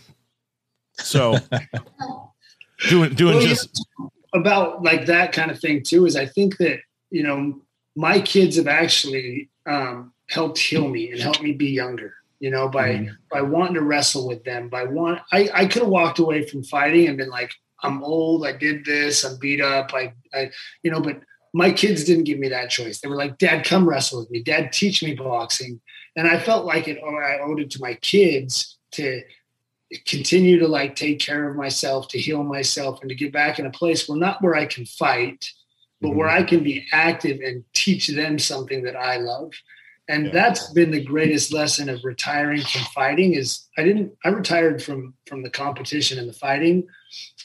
So 0.94 1.36
doing 2.88 3.14
doing 3.14 3.36
well, 3.36 3.46
just 3.46 3.86
about 4.34 4.82
like 4.82 5.06
that 5.06 5.32
kind 5.32 5.50
of 5.50 5.58
thing 5.58 5.82
too 5.82 6.06
is 6.06 6.16
I 6.16 6.26
think 6.26 6.58
that 6.58 6.80
you 7.10 7.22
know 7.22 7.60
my 7.96 8.20
kids 8.20 8.56
have 8.56 8.68
actually 8.68 9.48
um, 9.66 10.12
helped 10.28 10.58
heal 10.58 10.88
me 10.88 11.10
and 11.10 11.20
helped 11.20 11.42
me 11.42 11.52
be 11.52 11.70
younger. 11.70 12.14
You 12.40 12.50
know, 12.50 12.68
by 12.68 12.90
mm 12.90 13.16
by 13.30 13.42
wanting 13.42 13.74
to 13.74 13.82
wrestle 13.82 14.26
with 14.26 14.42
them, 14.44 14.68
by 14.68 14.84
want 14.84 15.20
I 15.32 15.50
I 15.52 15.66
could 15.66 15.82
have 15.82 15.90
walked 15.90 16.18
away 16.18 16.46
from 16.46 16.62
fighting 16.62 17.08
and 17.08 17.18
been 17.18 17.30
like, 17.30 17.52
I'm 17.82 18.02
old, 18.02 18.46
I 18.46 18.52
did 18.52 18.84
this, 18.84 19.24
I'm 19.24 19.38
beat 19.38 19.60
up, 19.60 19.92
I 19.92 20.12
I 20.32 20.50
you 20.82 20.90
know, 20.90 21.00
but 21.00 21.20
my 21.52 21.70
kids 21.70 22.04
didn't 22.04 22.24
give 22.24 22.38
me 22.38 22.48
that 22.48 22.70
choice. 22.70 23.00
They 23.00 23.08
were 23.08 23.16
like, 23.16 23.38
Dad, 23.38 23.64
come 23.64 23.88
wrestle 23.88 24.20
with 24.20 24.30
me. 24.30 24.42
Dad, 24.42 24.72
teach 24.72 25.02
me 25.02 25.14
boxing. 25.14 25.80
And 26.16 26.28
I 26.28 26.38
felt 26.38 26.66
like 26.66 26.88
it, 26.88 26.98
or 27.02 27.24
I 27.24 27.40
owed 27.40 27.60
it 27.60 27.70
to 27.72 27.80
my 27.80 27.94
kids 27.94 28.78
to 28.92 29.22
continue 30.06 30.58
to 30.58 30.68
like 30.68 30.96
take 30.96 31.18
care 31.18 31.48
of 31.48 31.56
myself, 31.56 32.08
to 32.08 32.18
heal 32.18 32.42
myself, 32.42 33.00
and 33.00 33.08
to 33.08 33.14
get 33.14 33.32
back 33.32 33.58
in 33.58 33.66
a 33.66 33.70
place 33.70 34.08
where 34.08 34.18
not 34.18 34.42
where 34.42 34.54
I 34.54 34.66
can 34.66 34.84
fight, 34.84 35.50
but 36.00 36.08
mm-hmm. 36.08 36.18
where 36.18 36.28
I 36.28 36.42
can 36.42 36.62
be 36.62 36.86
active 36.92 37.40
and 37.40 37.64
teach 37.74 38.08
them 38.08 38.38
something 38.38 38.82
that 38.84 38.96
I 38.96 39.16
love. 39.16 39.52
And 40.08 40.26
yeah. 40.26 40.32
that's 40.32 40.70
been 40.72 40.90
the 40.90 41.04
greatest 41.04 41.52
lesson 41.52 41.88
of 41.88 42.04
retiring 42.04 42.62
from 42.62 42.82
fighting 42.94 43.34
is 43.34 43.68
I 43.76 43.82
didn't 43.84 44.12
I 44.24 44.28
retired 44.28 44.82
from 44.82 45.14
from 45.26 45.42
the 45.42 45.50
competition 45.50 46.18
and 46.18 46.28
the 46.28 46.34
fighting, 46.34 46.86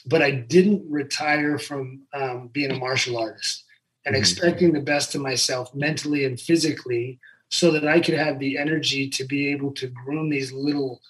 but 0.06 0.22
I 0.22 0.30
didn't 0.30 0.84
retire 0.90 1.58
from 1.58 2.02
um, 2.12 2.48
being 2.48 2.70
a 2.70 2.78
martial 2.78 3.18
artist 3.18 3.64
and 4.06 4.14
mm-hmm. 4.14 4.20
expecting 4.20 4.72
the 4.72 4.80
best 4.80 5.14
of 5.14 5.20
myself 5.20 5.74
mentally 5.74 6.24
and 6.24 6.40
physically 6.40 7.18
so 7.50 7.70
that 7.70 7.86
I 7.86 8.00
could 8.00 8.14
have 8.14 8.38
the 8.38 8.58
energy 8.58 9.08
to 9.10 9.24
be 9.24 9.48
able 9.52 9.72
to 9.72 9.88
groom 9.88 10.28
these 10.28 10.52
little 10.52 11.00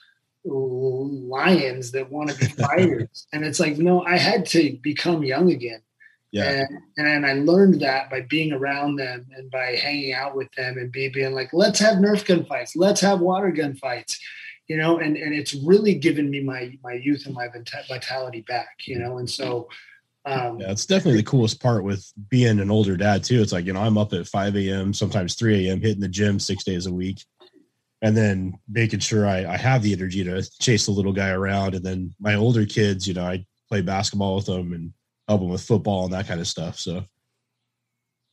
lions 0.45 1.93
that 1.93 2.11
want 2.11 2.31
to 2.31 2.39
be 2.39 2.47
fighters. 2.63 3.27
and 3.33 3.45
it's 3.45 3.61
like, 3.61 3.79
no, 3.79 4.05
I 4.05 4.17
had 4.17 4.47
to 4.47 4.79
become 4.83 5.25
young 5.25 5.51
again. 5.51 5.81
Yeah. 6.33 6.65
And, 6.97 7.07
and 7.09 7.27
I 7.27 7.35
learned 7.35 7.81
that 7.81 8.11
by 8.11 8.23
being 8.23 8.53
around 8.53 8.97
them 8.97 9.27
and 9.37 9.51
by 9.51 9.77
hanging 9.77 10.13
out 10.13 10.35
with 10.35 10.51
them 10.57 10.79
and 10.79 10.91
be, 10.91 11.09
being 11.09 11.33
like, 11.33 11.51
let's 11.53 11.79
have 11.79 11.99
Nerf 11.99 12.27
gun 12.27 12.45
fights. 12.45 12.75
Let's 12.75 13.01
have 13.03 13.21
water 13.21 13.53
gun 13.53 13.77
fights, 13.77 14.19
you 14.67 14.77
know, 14.77 14.99
and, 14.99 15.17
and 15.17 15.33
it's 15.33 15.55
really 15.55 15.95
given 15.95 16.29
me 16.31 16.41
my, 16.41 16.77
my 16.83 16.95
youth 16.95 17.27
and 17.27 17.35
my 17.35 17.49
vitality 17.89 18.41
back, 18.41 18.79
you 18.87 18.99
know? 18.99 19.19
And 19.19 19.31
so, 19.31 19.69
um, 20.27 20.59
yeah, 20.59 20.73
it's 20.73 20.87
definitely 20.87 21.21
the 21.21 21.27
coolest 21.27 21.63
part 21.63 21.85
with 21.85 22.11
being 22.29 22.59
an 22.59 22.71
older 22.71 22.97
dad 22.97 23.23
too. 23.23 23.41
It's 23.41 23.53
like, 23.53 23.67
you 23.67 23.73
know, 23.73 23.83
I'm 23.83 23.99
up 23.99 24.13
at 24.13 24.27
5 24.27 24.57
a.m., 24.57 24.93
sometimes 24.93 25.35
3 25.37 25.69
a.m., 25.69 25.81
hitting 25.81 26.01
the 26.01 26.09
gym 26.09 26.41
six 26.41 26.65
days 26.65 26.87
a 26.87 26.93
week 26.93 27.25
and 28.05 28.15
then 28.15 28.53
making 28.69 29.01
sure 29.01 29.27
I, 29.27 29.47
I 29.47 29.57
have 29.57 29.83
the 29.83 29.95
energy 29.95 30.23
to 30.25 30.43
chase 30.61 30.85
the 30.85 30.93
little 30.93 31.15
guy 31.15 31.31
around. 31.31 31.75
And 31.75 31.83
then 31.83 32.15
my 32.21 32.35
older 32.35 32.67
kids, 32.67 33.09
you 33.09 33.15
know, 33.15 33.25
I 33.25 33.47
play 33.71 33.81
basketball 33.81 34.37
with 34.37 34.45
them 34.45 34.75
and 34.75 34.93
help 35.27 35.41
them 35.41 35.49
with 35.49 35.63
football 35.63 36.05
and 36.05 36.13
that 36.13 36.27
kind 36.27 36.39
of 36.39 36.47
stuff. 36.47 36.79
So, 36.79 37.03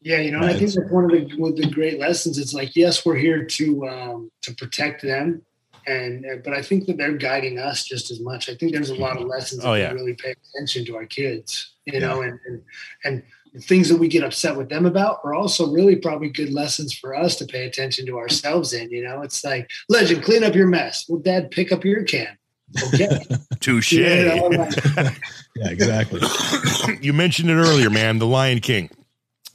yeah, 0.02 0.18
you 0.18 0.32
know, 0.32 0.40
I 0.40 0.54
think 0.54 0.74
that's 0.74 0.92
one 0.92 1.06
of 1.06 1.12
the 1.12 1.38
one 1.38 1.52
of 1.52 1.58
the 1.58 1.70
great 1.70 2.00
lessons. 2.00 2.38
It's 2.38 2.54
like, 2.54 2.76
yes, 2.76 3.06
we're 3.06 3.16
here 3.16 3.46
to 3.46 3.88
um, 3.88 4.32
to 4.42 4.54
protect 4.56 5.04
them, 5.04 5.42
and 5.88 6.26
uh, 6.26 6.38
but 6.44 6.54
I 6.54 6.62
think 6.64 6.88
that 6.88 6.98
they're 6.98 7.14
guiding 7.14 7.58
us 7.58 7.86
just 7.86 8.12
as 8.12 8.20
much. 8.20 8.50
I 8.50 8.56
think 8.56 8.74
there's 8.74 8.90
a 8.90 8.96
lot 8.96 9.16
of 9.16 9.28
lessons 9.28 9.64
oh, 9.64 9.74
that 9.74 9.80
yeah. 9.80 9.94
we 9.94 10.00
really 10.00 10.16
pay 10.16 10.34
attention 10.56 10.86
to 10.86 10.96
our 10.96 11.06
kids, 11.06 11.76
you 11.86 11.94
yeah. 11.94 12.00
know, 12.00 12.24
and 12.24 12.40
and 12.48 12.62
and 13.06 13.24
the 13.54 13.60
things 13.60 13.90
that 13.90 13.98
we 13.98 14.08
get 14.08 14.24
upset 14.24 14.56
with 14.56 14.70
them 14.70 14.86
about 14.86 15.20
are 15.24 15.34
also 15.34 15.72
really 15.72 15.96
probably 15.96 16.30
good 16.30 16.54
lessons 16.54 16.94
for 16.94 17.16
us 17.16 17.36
to 17.38 17.46
pay 17.46 17.66
attention 17.66 18.06
to 18.06 18.18
ourselves 18.18 18.74
in. 18.74 18.90
You 18.92 19.04
know, 19.04 19.22
it's 19.22 19.44
like, 19.44 19.70
legend, 19.90 20.24
clean 20.24 20.44
up 20.44 20.56
your 20.56 20.68
mess. 20.68 21.06
Well, 21.10 21.20
dad, 21.20 21.52
pick 21.52 21.72
up 21.72 21.84
your 21.84 22.04
can. 22.04 22.38
Okay. 22.94 23.20
Touche. 23.60 23.94
yeah, 23.94 25.12
exactly. 25.58 26.22
you 27.02 27.14
mentioned 27.14 27.50
it 27.50 27.56
earlier, 27.56 27.90
man. 27.90 28.20
The 28.20 28.28
Lion 28.28 28.60
King. 28.60 28.90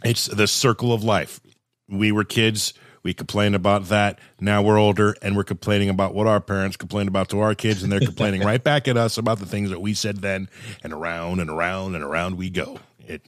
It's 0.04 0.26
the 0.26 0.46
circle 0.46 0.92
of 0.92 1.02
life. 1.02 1.40
We 1.88 2.12
were 2.12 2.24
kids. 2.24 2.74
We 3.02 3.14
complained 3.14 3.54
about 3.54 3.84
that. 3.84 4.18
Now 4.40 4.62
we're 4.62 4.78
older 4.78 5.14
and 5.22 5.36
we're 5.36 5.44
complaining 5.44 5.88
about 5.88 6.12
what 6.12 6.26
our 6.26 6.40
parents 6.40 6.76
complained 6.76 7.08
about 7.08 7.28
to 7.30 7.38
our 7.38 7.54
kids, 7.54 7.82
and 7.84 7.90
they're 7.90 8.00
complaining 8.00 8.42
right 8.42 8.62
back 8.62 8.88
at 8.88 8.96
us 8.96 9.16
about 9.16 9.38
the 9.38 9.46
things 9.46 9.70
that 9.70 9.80
we 9.80 9.94
said 9.94 10.22
then, 10.22 10.48
and 10.82 10.92
around 10.92 11.38
and 11.38 11.48
around 11.48 11.94
and 11.94 12.02
around 12.02 12.36
we 12.36 12.50
go. 12.50 12.80
It 12.98 13.22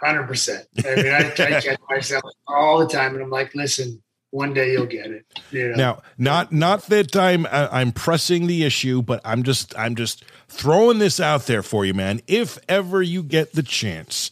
Hundred 0.00 0.26
percent. 0.28 0.66
I 0.84 0.94
mean, 0.94 1.12
I, 1.12 1.18
I 1.18 1.30
catch 1.60 1.78
myself 1.90 2.22
all 2.46 2.78
the 2.78 2.86
time, 2.86 3.14
and 3.14 3.22
I'm 3.22 3.30
like, 3.30 3.54
listen, 3.54 4.02
one 4.30 4.54
day 4.54 4.72
you'll 4.72 4.86
get 4.86 5.10
it. 5.10 5.26
You 5.50 5.70
know? 5.70 5.76
Now, 5.76 6.02
not 6.16 6.52
not 6.52 6.86
that 6.86 7.16
I'm 7.16 7.46
uh, 7.46 7.68
I'm 7.72 7.92
pressing 7.92 8.46
the 8.46 8.64
issue, 8.64 9.02
but 9.02 9.20
I'm 9.24 9.42
just 9.42 9.76
I'm 9.78 9.96
just 9.96 10.24
throwing 10.48 10.98
this 10.98 11.18
out 11.18 11.46
there 11.46 11.62
for 11.62 11.84
you, 11.84 11.94
man. 11.94 12.20
If 12.26 12.58
ever 12.68 13.02
you 13.02 13.22
get 13.22 13.52
the 13.52 13.62
chance, 13.62 14.30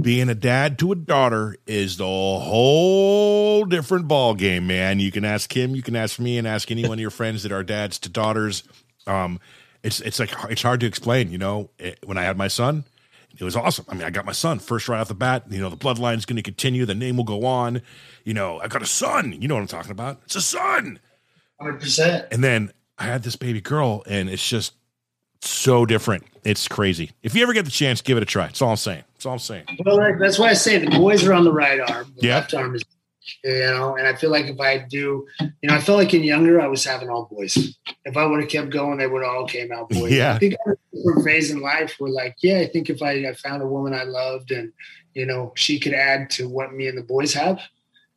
being 0.00 0.28
a 0.28 0.34
dad 0.34 0.78
to 0.80 0.92
a 0.92 0.96
daughter 0.96 1.56
is 1.66 1.98
the 1.98 2.04
whole 2.04 3.64
different 3.66 4.08
ball 4.08 4.34
game, 4.34 4.66
man. 4.66 5.00
You 5.00 5.12
can 5.12 5.24
ask 5.24 5.54
him, 5.56 5.76
you 5.76 5.82
can 5.82 5.96
ask 5.96 6.18
me, 6.18 6.38
and 6.38 6.46
ask 6.46 6.70
any 6.70 6.82
one 6.82 6.98
of 6.98 7.00
your 7.00 7.10
friends 7.10 7.42
that 7.42 7.52
are 7.52 7.62
dads 7.62 7.98
to 8.00 8.08
daughters. 8.08 8.62
Um, 9.06 9.40
it's 9.82 10.00
it's 10.00 10.18
like 10.18 10.32
it's 10.50 10.62
hard 10.62 10.80
to 10.80 10.86
explain. 10.86 11.30
You 11.30 11.38
know, 11.38 11.70
it, 11.78 11.98
when 12.04 12.18
I 12.18 12.22
had 12.22 12.36
my 12.36 12.48
son, 12.48 12.84
it 13.38 13.44
was 13.44 13.56
awesome. 13.56 13.84
I 13.88 13.94
mean, 13.94 14.02
I 14.04 14.10
got 14.10 14.24
my 14.24 14.32
son 14.32 14.58
first 14.58 14.88
right 14.88 15.00
off 15.00 15.08
the 15.08 15.14
bat. 15.14 15.44
You 15.48 15.60
know, 15.60 15.70
the 15.70 15.76
bloodline 15.76 16.16
is 16.16 16.26
going 16.26 16.36
to 16.36 16.42
continue. 16.42 16.84
The 16.84 16.94
name 16.94 17.16
will 17.16 17.24
go 17.24 17.44
on. 17.46 17.82
You 18.24 18.34
know, 18.34 18.60
I 18.60 18.68
got 18.68 18.82
a 18.82 18.86
son. 18.86 19.36
You 19.40 19.48
know 19.48 19.54
what 19.54 19.60
I'm 19.62 19.66
talking 19.68 19.92
about? 19.92 20.20
It's 20.24 20.36
a 20.36 20.40
son. 20.42 20.98
Hundred 21.60 21.80
percent. 21.80 22.26
And 22.32 22.42
then 22.44 22.72
I 22.98 23.04
had 23.04 23.22
this 23.22 23.36
baby 23.36 23.60
girl, 23.60 24.02
and 24.06 24.28
it's 24.28 24.46
just 24.48 24.74
so 25.40 25.86
different. 25.86 26.24
It's 26.44 26.66
crazy. 26.68 27.10
If 27.22 27.34
you 27.34 27.42
ever 27.42 27.52
get 27.52 27.64
the 27.64 27.70
chance, 27.70 28.00
give 28.00 28.16
it 28.16 28.22
a 28.22 28.26
try. 28.26 28.46
That's 28.46 28.60
all 28.62 28.70
I'm 28.70 28.76
saying. 28.76 29.04
That's 29.14 29.26
all 29.26 29.32
I'm 29.34 29.38
saying. 29.38 29.64
Well, 29.84 29.98
that's 30.18 30.38
why 30.38 30.48
I 30.48 30.54
say 30.54 30.78
the 30.78 30.90
boys 30.90 31.24
are 31.24 31.32
on 31.32 31.44
the 31.44 31.52
right 31.52 31.78
arm. 31.80 32.12
The 32.16 32.26
Yeah. 32.26 32.34
left 32.36 32.54
arm 32.54 32.74
is, 32.74 32.82
you 33.44 33.60
know, 33.60 33.96
and 33.96 34.06
I 34.06 34.14
feel 34.14 34.30
like 34.30 34.46
if 34.46 34.60
I 34.60 34.78
do, 34.78 35.26
you 35.40 35.68
know, 35.68 35.74
I 35.74 35.80
felt 35.80 35.98
like 35.98 36.14
in 36.14 36.24
younger, 36.24 36.60
I 36.60 36.66
was 36.66 36.84
having 36.84 37.08
all 37.08 37.28
boys. 37.30 37.76
If 38.04 38.16
I 38.16 38.24
would 38.24 38.40
have 38.40 38.48
kept 38.50 38.70
going, 38.70 38.98
they 38.98 39.06
would 39.06 39.24
all 39.24 39.46
came 39.46 39.72
out 39.72 39.90
boys. 39.90 40.12
Yeah. 40.12 40.34
I 40.34 40.38
think 40.38 40.54
I 40.54 40.70
was 40.70 40.78
in 40.92 40.98
a 40.98 41.02
different 41.02 41.26
phase 41.26 41.50
in 41.50 41.60
life 41.60 41.94
where, 41.98 42.10
like, 42.10 42.36
yeah, 42.42 42.58
I 42.58 42.66
think 42.66 42.90
if 42.90 43.02
I, 43.02 43.26
I 43.28 43.34
found 43.34 43.62
a 43.62 43.66
woman 43.66 43.94
I 43.94 44.04
loved 44.04 44.50
and, 44.50 44.72
you 45.14 45.26
know, 45.26 45.52
she 45.56 45.78
could 45.78 45.94
add 45.94 46.30
to 46.30 46.48
what 46.48 46.72
me 46.72 46.86
and 46.88 46.96
the 46.96 47.02
boys 47.02 47.34
have, 47.34 47.60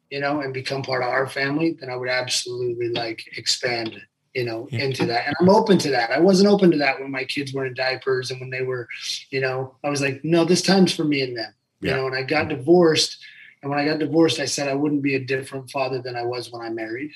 you 0.10 0.20
know, 0.20 0.42
and 0.42 0.54
become 0.54 0.84
part 0.84 1.04
of 1.04 1.10
our 1.10 1.28
family, 1.28 1.78
then 1.80 1.90
I 1.90 1.96
would 1.96 2.10
absolutely 2.10 2.90
like 2.90 3.38
expand, 3.38 4.00
you 4.34 4.46
know, 4.46 4.68
Yeah. 4.72 4.84
into 4.86 5.06
that. 5.08 5.28
And 5.28 5.36
I'm 5.40 5.50
open 5.50 5.78
to 5.80 5.90
that. 5.92 6.12
I 6.12 6.20
wasn't 6.20 6.50
open 6.50 6.72
to 6.72 6.78
that 6.78 7.00
when 7.00 7.12
my 7.12 7.24
kids 7.24 7.54
were 7.54 7.66
in 7.66 7.74
diapers 7.74 8.32
and 8.32 8.40
when 8.40 8.50
they 8.50 8.62
were, 8.62 8.88
you 9.30 9.42
know, 9.42 9.76
I 9.84 9.90
was 9.90 10.02
like, 10.02 10.22
no, 10.24 10.46
this 10.46 10.62
time's 10.62 10.94
for 10.94 11.04
me 11.04 11.22
and 11.22 11.38
them, 11.38 11.54
you 11.82 11.92
know, 11.92 12.08
and 12.08 12.16
I 12.16 12.24
got 12.24 12.50
divorced. 12.50 13.18
And 13.62 13.70
when 13.70 13.80
I 13.80 13.86
got 13.86 14.00
divorced, 14.00 14.40
I 14.40 14.46
said 14.46 14.68
I 14.68 14.74
wouldn't 14.74 15.04
be 15.04 15.16
a 15.16 15.24
different 15.24 15.70
father 15.70 16.02
than 16.02 16.16
I 16.16 16.24
was 16.24 16.52
when 16.52 16.62
I 16.62 16.70
married. 16.70 17.12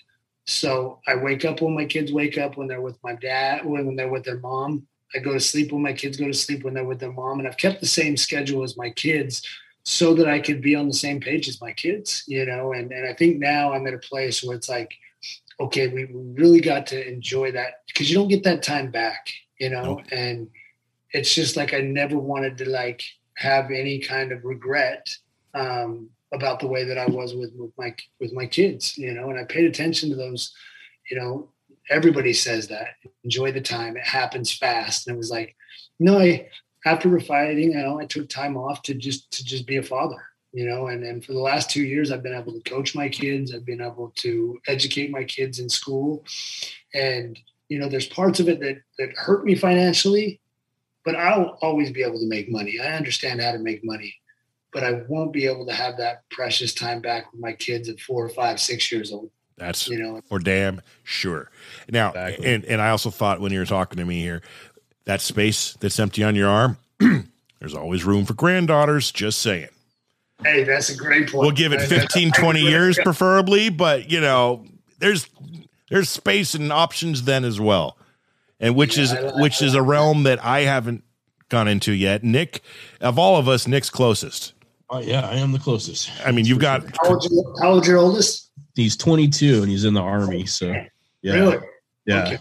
So 0.47 1.01
I 1.07 1.15
wake 1.15 1.43
up 1.43 1.61
when 1.61 1.73
my 1.73 1.85
kids 1.85 2.11
wake 2.11 2.37
up 2.37 2.55
when 2.55 2.67
they're 2.67 2.81
with 2.81 3.03
my 3.03 3.15
dad, 3.15 3.65
when 3.65 3.95
they're 3.95 4.11
with 4.11 4.23
their 4.25 4.39
mom. 4.39 4.87
I 5.15 5.19
go 5.19 5.33
to 5.33 5.39
sleep 5.39 5.71
when 5.71 5.81
my 5.81 5.93
kids 5.93 6.17
go 6.17 6.27
to 6.27 6.33
sleep 6.33 6.63
when 6.63 6.73
they're 6.73 6.85
with 6.85 6.99
their 6.99 7.11
mom. 7.11 7.39
And 7.39 7.47
I've 7.47 7.57
kept 7.57 7.79
the 7.79 7.87
same 7.87 8.15
schedule 8.15 8.63
as 8.63 8.77
my 8.77 8.91
kids 8.91 9.47
so 9.83 10.13
that 10.15 10.27
I 10.27 10.39
could 10.39 10.61
be 10.61 10.75
on 10.75 10.87
the 10.87 10.93
same 10.93 11.19
page 11.19 11.47
as 11.47 11.61
my 11.61 11.71
kids, 11.71 12.23
you 12.27 12.45
know. 12.45 12.73
And 12.73 12.91
and 12.91 13.07
I 13.07 13.13
think 13.13 13.37
now 13.37 13.73
I'm 13.73 13.87
at 13.87 13.93
a 13.93 13.99
place 13.99 14.43
where 14.43 14.55
it's 14.55 14.69
like, 14.69 14.93
okay, 15.59 15.87
we 15.87 16.05
really 16.13 16.59
got 16.59 16.87
to 16.87 17.07
enjoy 17.07 17.51
that 17.53 17.83
because 17.87 18.09
you 18.09 18.15
don't 18.15 18.27
get 18.27 18.43
that 18.43 18.61
time 18.61 18.91
back, 18.91 19.29
you 19.59 19.69
know. 19.69 20.01
And 20.11 20.49
it's 21.11 21.33
just 21.33 21.55
like 21.55 21.73
I 21.73 21.79
never 21.79 22.17
wanted 22.17 22.57
to 22.59 22.69
like 22.69 23.03
have 23.35 23.71
any 23.71 23.99
kind 23.99 24.31
of 24.31 24.43
regret 24.43 25.15
um, 25.53 26.09
about 26.35 26.59
the 26.59 26.67
way 26.67 26.83
that 26.83 26.97
I 26.97 27.05
was 27.07 27.33
with, 27.33 27.51
with 27.55 27.71
my 27.77 27.95
with 28.19 28.33
my 28.33 28.45
kids, 28.45 28.97
you 28.97 29.13
know. 29.13 29.29
And 29.29 29.39
I 29.39 29.43
paid 29.43 29.65
attention 29.65 30.09
to 30.09 30.15
those, 30.15 30.53
you 31.09 31.17
know. 31.17 31.49
Everybody 31.89 32.33
says 32.33 32.67
that 32.69 32.89
enjoy 33.23 33.51
the 33.51 33.61
time; 33.61 33.97
it 33.97 34.05
happens 34.05 34.51
fast. 34.51 35.07
And 35.07 35.15
it 35.15 35.17
was 35.17 35.31
like, 35.31 35.55
no, 35.99 36.19
I 36.19 36.47
after 36.85 37.19
fighting, 37.19 37.71
you 37.71 37.77
know, 37.77 37.99
I 37.99 38.05
took 38.05 38.29
time 38.29 38.55
off 38.55 38.81
to 38.83 38.93
just 38.93 39.31
to 39.31 39.43
just 39.43 39.65
be 39.65 39.77
a 39.77 39.83
father, 39.83 40.21
you 40.53 40.65
know. 40.65 40.87
And 40.87 41.03
then 41.03 41.21
for 41.21 41.33
the 41.33 41.39
last 41.39 41.69
two 41.69 41.83
years, 41.83 42.11
I've 42.11 42.23
been 42.23 42.35
able 42.35 42.53
to 42.53 42.69
coach 42.69 42.95
my 42.95 43.09
kids. 43.09 43.53
I've 43.53 43.65
been 43.65 43.81
able 43.81 44.13
to 44.17 44.59
educate 44.67 45.11
my 45.11 45.23
kids 45.23 45.59
in 45.59 45.69
school, 45.69 46.23
and 46.93 47.37
you 47.69 47.79
know, 47.79 47.89
there's 47.89 48.07
parts 48.07 48.39
of 48.39 48.47
it 48.47 48.59
that 48.59 48.77
that 48.99 49.15
hurt 49.15 49.45
me 49.45 49.55
financially, 49.55 50.39
but 51.03 51.15
I'll 51.15 51.57
always 51.61 51.91
be 51.91 52.03
able 52.03 52.19
to 52.19 52.29
make 52.29 52.49
money. 52.49 52.79
I 52.79 52.93
understand 52.93 53.41
how 53.41 53.51
to 53.51 53.59
make 53.59 53.83
money, 53.83 54.13
but 54.75 54.83
I 54.83 55.01
won't 55.07 55.31
be 55.31 55.45
able 55.47 55.65
to 55.67 55.73
have 55.73 55.95
that 55.97 56.29
precious 56.29 56.73
time 56.73 56.99
back 56.99 57.31
with 57.31 57.39
my 57.39 57.53
kids 57.53 57.87
at 57.87 57.97
four 58.01 58.25
or 58.25 58.27
five, 58.29 58.59
six 58.59 58.91
years 58.91 59.09
old. 59.13 59.31
That's 59.57 59.87
You 59.87 59.97
know, 59.97 60.19
for 60.27 60.37
damn 60.37 60.81
sure. 61.05 61.49
Now, 61.89 62.09
Exactly. 62.09 62.53
and 62.53 62.65
and 62.65 62.81
I 62.81 62.89
also 62.89 63.09
thought 63.09 63.39
when 63.39 63.53
you 63.53 63.59
were 63.59 63.65
talking 63.65 63.97
to 63.99 64.05
me 64.05 64.19
here, 64.21 64.41
that 65.05 65.21
space 65.21 65.77
that's 65.79 65.97
empty 65.97 66.23
on 66.25 66.35
your 66.35 66.49
arm, 66.49 66.77
there's 67.59 67.73
always 67.73 68.03
room 68.03 68.25
for 68.25 68.33
granddaughters. 68.33 69.11
Just 69.13 69.41
saying. 69.41 69.69
hey, 70.43 70.65
that's 70.65 70.89
a 70.89 70.97
great 70.97 71.29
point. 71.31 71.41
We'll 71.43 71.51
give 71.51 71.71
it 71.71 71.79
I- 71.79 71.85
15, 71.85 72.31
20 72.33 72.59
years 72.59 72.99
preferably, 73.01 73.69
but 73.69 74.11
you 74.11 74.19
know, 74.19 74.65
there's 74.99 75.29
there's 75.89 76.09
space 76.09 76.53
and 76.53 76.69
options 76.73 77.23
then 77.23 77.45
as 77.45 77.57
well. 77.57 77.97
And 78.59 78.75
which 78.75 78.97
Yeah, 78.97 79.03
is 79.03 79.13
like- 79.13 79.35
which 79.37 79.61
is 79.61 79.73
a 79.73 79.81
realm 79.81 80.23
that 80.23 80.43
I 80.43 80.61
haven't 80.63 81.05
gone 81.47 81.69
into 81.69 81.93
yet. 81.93 82.25
Nick, 82.25 82.61
of 82.99 83.17
all 83.17 83.37
of 83.37 83.47
us, 83.47 83.67
Nick's 83.69 83.89
closest. 83.89 84.51
Oh 84.89 84.99
yeah, 84.99 85.27
I 85.27 85.35
am 85.35 85.51
the 85.51 85.59
closest. 85.59 86.11
I 86.25 86.31
mean, 86.31 86.45
you've 86.45 86.59
got 86.59 86.83
How 87.01 87.09
old, 87.11 87.27
your, 87.31 87.55
how 87.61 87.71
old's 87.71 87.87
your 87.87 87.97
oldest? 87.97 88.51
He's 88.75 88.95
22 88.95 89.61
and 89.63 89.71
he's 89.71 89.83
in 89.85 89.93
the 89.93 90.01
army. 90.01 90.45
So 90.45 90.67
yeah, 91.21 91.33
Really? 91.33 91.57
yeah, 92.05 92.23
Okay. 92.25 92.37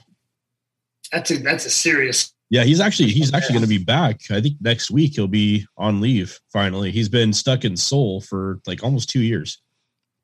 That's 1.13 1.31
a 1.31 1.37
that's 1.39 1.65
a 1.67 1.71
serious. 1.71 2.33
yeah. 2.51 2.65
He's 2.65 2.81
actually 2.81 3.11
he's 3.11 3.33
actually 3.33 3.55
going 3.55 3.63
to 3.63 3.69
be 3.69 3.79
back. 3.79 4.21
I 4.31 4.41
think 4.41 4.57
next 4.61 4.91
week 4.91 5.15
he'll 5.15 5.29
be 5.29 5.67
on 5.79 6.01
leave. 6.01 6.39
Finally, 6.53 6.91
he's 6.91 7.09
been 7.09 7.33
stuck 7.33 7.65
in 7.65 7.77
Seoul 7.77 8.21
for 8.21 8.61
like 8.67 8.83
almost 8.83 9.09
two 9.11 9.21
years. 9.23 9.59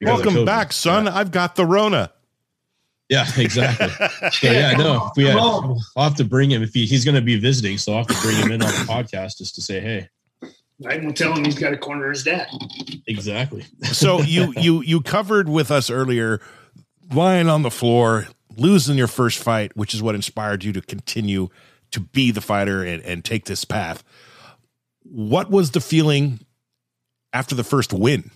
welcome 0.02 0.44
back, 0.44 0.72
son. 0.72 1.06
I've 1.08 1.30
got 1.30 1.54
the 1.56 1.64
Rona. 1.64 2.12
Yeah, 3.08 3.26
exactly. 3.36 3.88
So 4.32 4.50
yeah, 4.50 4.72
no, 4.72 5.06
if 5.06 5.12
we 5.16 5.24
have, 5.26 5.38
I'll 5.38 5.78
have 5.96 6.14
to 6.16 6.24
bring 6.24 6.50
him 6.50 6.62
if 6.62 6.72
he, 6.72 6.86
he's 6.86 7.04
going 7.04 7.16
to 7.16 7.20
be 7.20 7.38
visiting. 7.38 7.76
So 7.78 7.92
I'll 7.92 7.98
have 7.98 8.06
to 8.08 8.20
bring 8.22 8.36
him 8.36 8.52
in 8.52 8.62
on 8.62 8.68
the 8.68 8.84
podcast 8.88 9.38
just 9.38 9.54
to 9.56 9.62
say, 9.62 9.80
hey, 9.80 10.08
Right? 10.82 11.02
We'll 11.02 11.12
tell 11.12 11.34
him 11.34 11.44
he's 11.44 11.58
got 11.58 11.70
to 11.70 11.76
corner 11.76 12.08
his 12.08 12.24
dad. 12.24 12.48
exactly. 13.06 13.64
so 13.82 14.20
you 14.22 14.52
you 14.56 14.82
you 14.82 15.00
covered 15.02 15.48
with 15.48 15.70
us 15.70 15.90
earlier 15.90 16.40
lying 17.12 17.48
on 17.48 17.62
the 17.62 17.70
floor 17.70 18.28
losing 18.56 18.96
your 18.96 19.06
first 19.06 19.38
fight 19.38 19.76
which 19.76 19.94
is 19.94 20.02
what 20.02 20.14
inspired 20.14 20.64
you 20.64 20.72
to 20.72 20.80
continue 20.80 21.48
to 21.90 22.00
be 22.00 22.30
the 22.30 22.40
fighter 22.40 22.84
and, 22.84 23.02
and 23.02 23.24
take 23.24 23.46
this 23.46 23.64
path 23.64 24.04
what 25.02 25.50
was 25.50 25.72
the 25.72 25.80
feeling 25.80 26.40
after 27.32 27.54
the 27.54 27.64
first 27.64 27.92
win 27.92 28.30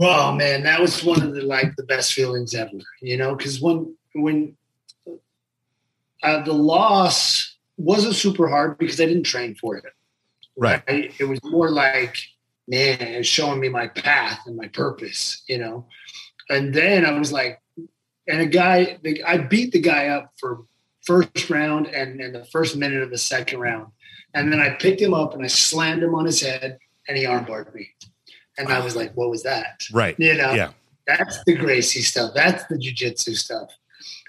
Oh 0.00 0.32
man, 0.32 0.62
that 0.62 0.80
was 0.80 1.02
one 1.02 1.22
of 1.22 1.34
the 1.34 1.42
like 1.42 1.74
the 1.74 1.82
best 1.82 2.12
feelings 2.12 2.54
ever. 2.54 2.70
You 3.02 3.16
know, 3.16 3.34
because 3.34 3.60
when 3.60 3.96
when 4.14 4.56
uh, 6.22 6.42
the 6.44 6.52
loss 6.52 7.56
wasn't 7.78 8.14
super 8.14 8.48
hard 8.48 8.78
because 8.78 9.00
I 9.00 9.06
didn't 9.06 9.24
train 9.24 9.54
for 9.54 9.76
it. 9.76 9.84
right 10.56 10.82
I, 10.88 11.10
it 11.18 11.24
was 11.24 11.40
more 11.44 11.70
like, 11.70 12.16
man, 12.66 13.00
it's 13.00 13.28
showing 13.28 13.60
me 13.60 13.68
my 13.68 13.88
path 13.88 14.40
and 14.46 14.56
my 14.56 14.68
purpose, 14.68 15.42
you 15.48 15.58
know. 15.58 15.86
And 16.50 16.74
then 16.74 17.04
I 17.04 17.18
was 17.18 17.32
like, 17.32 17.60
and 18.26 18.40
a 18.40 18.46
guy, 18.46 18.98
the, 19.02 19.22
I 19.24 19.38
beat 19.38 19.72
the 19.72 19.80
guy 19.80 20.08
up 20.08 20.32
for 20.38 20.64
first 21.04 21.48
round 21.48 21.86
and, 21.86 22.20
and 22.20 22.34
the 22.34 22.44
first 22.46 22.76
minute 22.76 23.02
of 23.02 23.10
the 23.10 23.18
second 23.18 23.60
round. 23.60 23.92
And 24.34 24.52
then 24.52 24.60
I 24.60 24.70
picked 24.70 25.00
him 25.00 25.14
up 25.14 25.34
and 25.34 25.42
I 25.42 25.46
slammed 25.46 26.02
him 26.02 26.14
on 26.14 26.26
his 26.26 26.40
head 26.42 26.78
and 27.08 27.16
he 27.16 27.24
armbarred 27.24 27.74
me. 27.74 27.88
And 28.58 28.68
I 28.68 28.80
was 28.80 28.96
like, 28.96 29.12
what 29.14 29.30
was 29.30 29.44
that? 29.44 29.86
right 29.92 30.16
You 30.18 30.34
know, 30.34 30.52
yeah 30.52 30.72
that's 31.08 31.42
the 31.44 31.54
Gracie 31.54 32.02
stuff. 32.02 32.32
That's 32.34 32.64
the 32.66 32.76
jujitsu 32.76 33.34
stuff. 33.34 33.70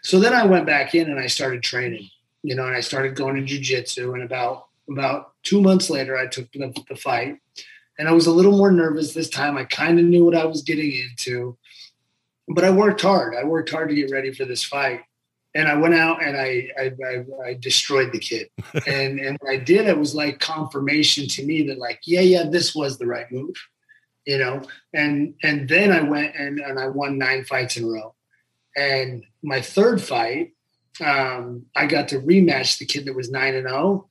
So 0.02 0.20
then 0.20 0.34
I 0.34 0.45
went 0.45 0.66
back 0.66 0.95
in 0.95 1.12
and 1.12 1.20
I 1.20 1.28
started 1.28 1.62
training, 1.62 2.10
you 2.44 2.56
know, 2.56 2.66
and 2.66 2.76
I 2.76 2.82
started 2.82 3.16
going 3.16 3.36
to 3.36 3.42
jujitsu. 3.42 4.14
And 4.14 4.24
about 4.24 4.68
about 4.90 5.34
two 5.44 5.62
months 5.62 5.90
later, 5.90 6.18
I 6.18 6.28
took 6.28 6.52
the, 6.52 6.74
the 6.90 6.96
fight, 6.96 7.38
and 7.98 8.08
I 8.08 8.12
was 8.12 8.28
a 8.28 8.32
little 8.32 8.58
more 8.58 8.72
nervous 8.72 9.14
this 9.14 9.30
time. 9.30 9.58
I 9.58 9.66
kind 9.66 10.00
of 10.00 10.06
knew 10.06 10.26
what 10.26 10.36
I 10.36 10.46
was 10.46 10.62
getting 10.62 10.92
into, 10.92 11.58
but 12.48 12.64
I 12.64 12.72
worked 12.72 13.02
hard. 13.02 13.36
I 13.36 13.44
worked 13.44 13.70
hard 13.70 13.90
to 13.90 13.96
get 13.96 14.12
ready 14.12 14.34
for 14.34 14.46
this 14.46 14.64
fight, 14.64 15.02
and 15.54 15.68
I 15.68 15.76
went 15.76 15.96
out 15.96 16.24
and 16.24 16.36
I 16.38 16.70
I, 16.78 16.92
I, 17.06 17.50
I 17.50 17.54
destroyed 17.60 18.12
the 18.12 18.20
kid. 18.20 18.50
and 18.88 19.20
and 19.20 19.38
when 19.40 19.54
I 19.54 19.58
did, 19.58 19.88
it 19.88 19.98
was 19.98 20.16
like 20.16 20.40
confirmation 20.40 21.28
to 21.28 21.46
me 21.46 21.64
that 21.68 21.78
like, 21.78 22.02
yeah, 22.06 22.22
yeah, 22.22 22.44
this 22.44 22.74
was 22.74 22.98
the 22.98 23.08
right 23.08 23.32
move 23.32 23.56
you 24.26 24.38
know 24.38 24.62
and 24.94 25.34
and 25.44 25.68
then 25.68 25.92
i 25.92 26.02
went 26.02 26.36
and, 26.36 26.60
and 26.60 26.80
i 26.80 26.88
won 26.88 27.18
nine 27.18 27.44
fights 27.44 27.78
in 27.78 27.86
a 27.86 27.88
row 27.88 28.14
and 28.76 29.24
my 29.42 29.60
third 29.60 30.02
fight 30.02 30.54
um, 31.02 31.66
i 31.76 31.86
got 31.86 32.10
to 32.10 32.20
rematch 32.20 32.78
the 32.78 32.86
kid 32.86 33.06
that 33.06 33.16
was 33.16 33.30
9 33.32 33.56
and 33.56 33.68
0 33.68 34.10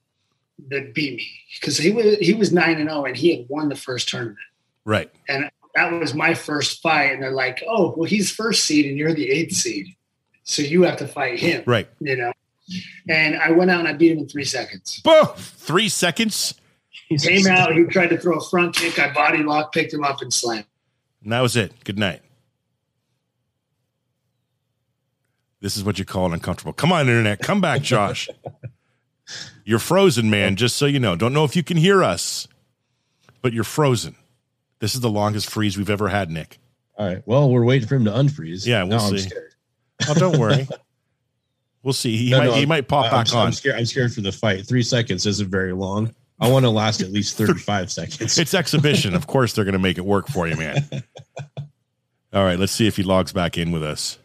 that 0.68 0.94
beat 0.94 1.16
me. 1.16 1.28
Because 1.60 1.78
he 1.78 1.90
was 1.90 2.18
he 2.18 2.34
was 2.34 2.52
9 2.52 2.80
and 2.80 2.88
0 2.88 3.04
and 3.04 3.16
he 3.16 3.36
had 3.36 3.46
won 3.48 3.68
the 3.68 3.76
first 3.76 4.08
tournament. 4.08 4.38
Right. 4.84 5.10
And 5.28 5.50
that 5.74 5.92
was 5.92 6.14
my 6.14 6.34
first 6.34 6.82
fight 6.82 7.12
and 7.12 7.22
they're 7.22 7.30
like 7.30 7.62
oh 7.68 7.94
well 7.96 8.08
he's 8.08 8.30
first 8.30 8.64
seed 8.64 8.86
and 8.86 8.98
you're 8.98 9.14
the 9.14 9.30
eighth 9.30 9.54
seed. 9.54 9.94
So 10.44 10.62
you 10.62 10.82
have 10.82 10.96
to 10.98 11.08
fight 11.08 11.38
him. 11.38 11.62
Right. 11.66 11.88
You 12.00 12.16
know? 12.16 12.32
And 13.08 13.36
i 13.36 13.50
went 13.50 13.70
out 13.70 13.80
and 13.80 13.88
i 13.88 13.92
beat 13.92 14.12
him 14.12 14.18
in 14.18 14.28
three 14.28 14.44
seconds. 14.44 15.00
Boom! 15.00 15.26
three 15.36 15.88
seconds? 15.88 16.54
He 17.08 17.16
came 17.16 17.46
out 17.46 17.74
he 17.74 17.84
tried 17.84 18.08
to 18.08 18.18
throw 18.18 18.36
a 18.36 18.44
front 18.44 18.76
kick 18.76 18.98
i 18.98 19.12
body 19.12 19.42
lock 19.42 19.72
picked 19.72 19.92
him 19.92 20.04
up 20.04 20.20
and 20.20 20.32
slammed 20.32 20.66
And 21.22 21.32
that 21.32 21.40
was 21.40 21.56
it. 21.56 21.72
Good 21.84 21.98
night. 21.98 22.22
This 25.60 25.76
is 25.76 25.82
what 25.84 25.98
you 25.98 26.04
call 26.04 26.26
an 26.26 26.32
uncomfortable. 26.34 26.72
Come 26.72 26.92
on, 26.92 27.02
internet. 27.08 27.40
Come 27.40 27.60
back, 27.60 27.82
Josh. 27.82 28.28
you're 29.64 29.78
frozen, 29.80 30.30
man, 30.30 30.56
just 30.56 30.76
so 30.76 30.86
you 30.86 31.00
know. 31.00 31.16
Don't 31.16 31.32
know 31.32 31.44
if 31.44 31.56
you 31.56 31.62
can 31.62 31.76
hear 31.76 32.02
us, 32.04 32.46
but 33.42 33.52
you're 33.52 33.64
frozen. 33.64 34.14
This 34.78 34.94
is 34.94 35.00
the 35.00 35.10
longest 35.10 35.50
freeze 35.50 35.76
we've 35.76 35.90
ever 35.90 36.08
had, 36.08 36.30
Nick. 36.30 36.58
All 36.96 37.06
right. 37.06 37.22
Well, 37.26 37.50
we're 37.50 37.64
waiting 37.64 37.88
for 37.88 37.96
him 37.96 38.04
to 38.04 38.10
unfreeze. 38.12 38.66
Yeah, 38.66 38.82
we'll 38.84 38.98
now 38.98 39.10
see. 39.10 39.18
scared. 39.18 39.54
Oh, 40.08 40.14
don't 40.14 40.38
worry. 40.38 40.68
we'll 41.82 41.92
see. 41.92 42.16
He 42.16 42.30
No, 42.30 42.38
might 42.38 42.44
no, 42.46 42.52
he 42.54 42.66
might 42.66 42.86
pop 42.88 43.06
I'm, 43.06 43.10
back 43.10 43.32
I'm 43.32 43.38
on. 43.46 43.52
scared. 43.52 43.76
I'm 43.76 43.86
scared 43.86 44.12
for 44.14 44.20
the 44.20 44.30
fight. 44.32 44.66
Three 44.66 44.82
seconds 44.84 45.26
isn't 45.26 45.48
very 45.50 45.72
long. 45.72 46.14
I 46.40 46.48
want 46.48 46.64
to 46.64 46.70
last 46.70 47.00
at 47.00 47.10
least 47.10 47.36
35 47.38 47.90
seconds. 47.90 48.38
It's 48.38 48.54
exhibition. 48.54 49.14
of 49.16 49.26
course 49.26 49.52
they're 49.52 49.64
gonna 49.64 49.80
make 49.80 49.98
it 49.98 50.04
work 50.04 50.28
for 50.28 50.46
you, 50.46 50.56
man. 50.56 50.88
All 52.32 52.44
right, 52.44 52.58
let's 52.58 52.72
see 52.72 52.86
if 52.86 52.96
he 52.96 53.02
logs 53.02 53.32
back 53.32 53.58
in 53.58 53.72
with 53.72 53.82
us. 53.82 54.18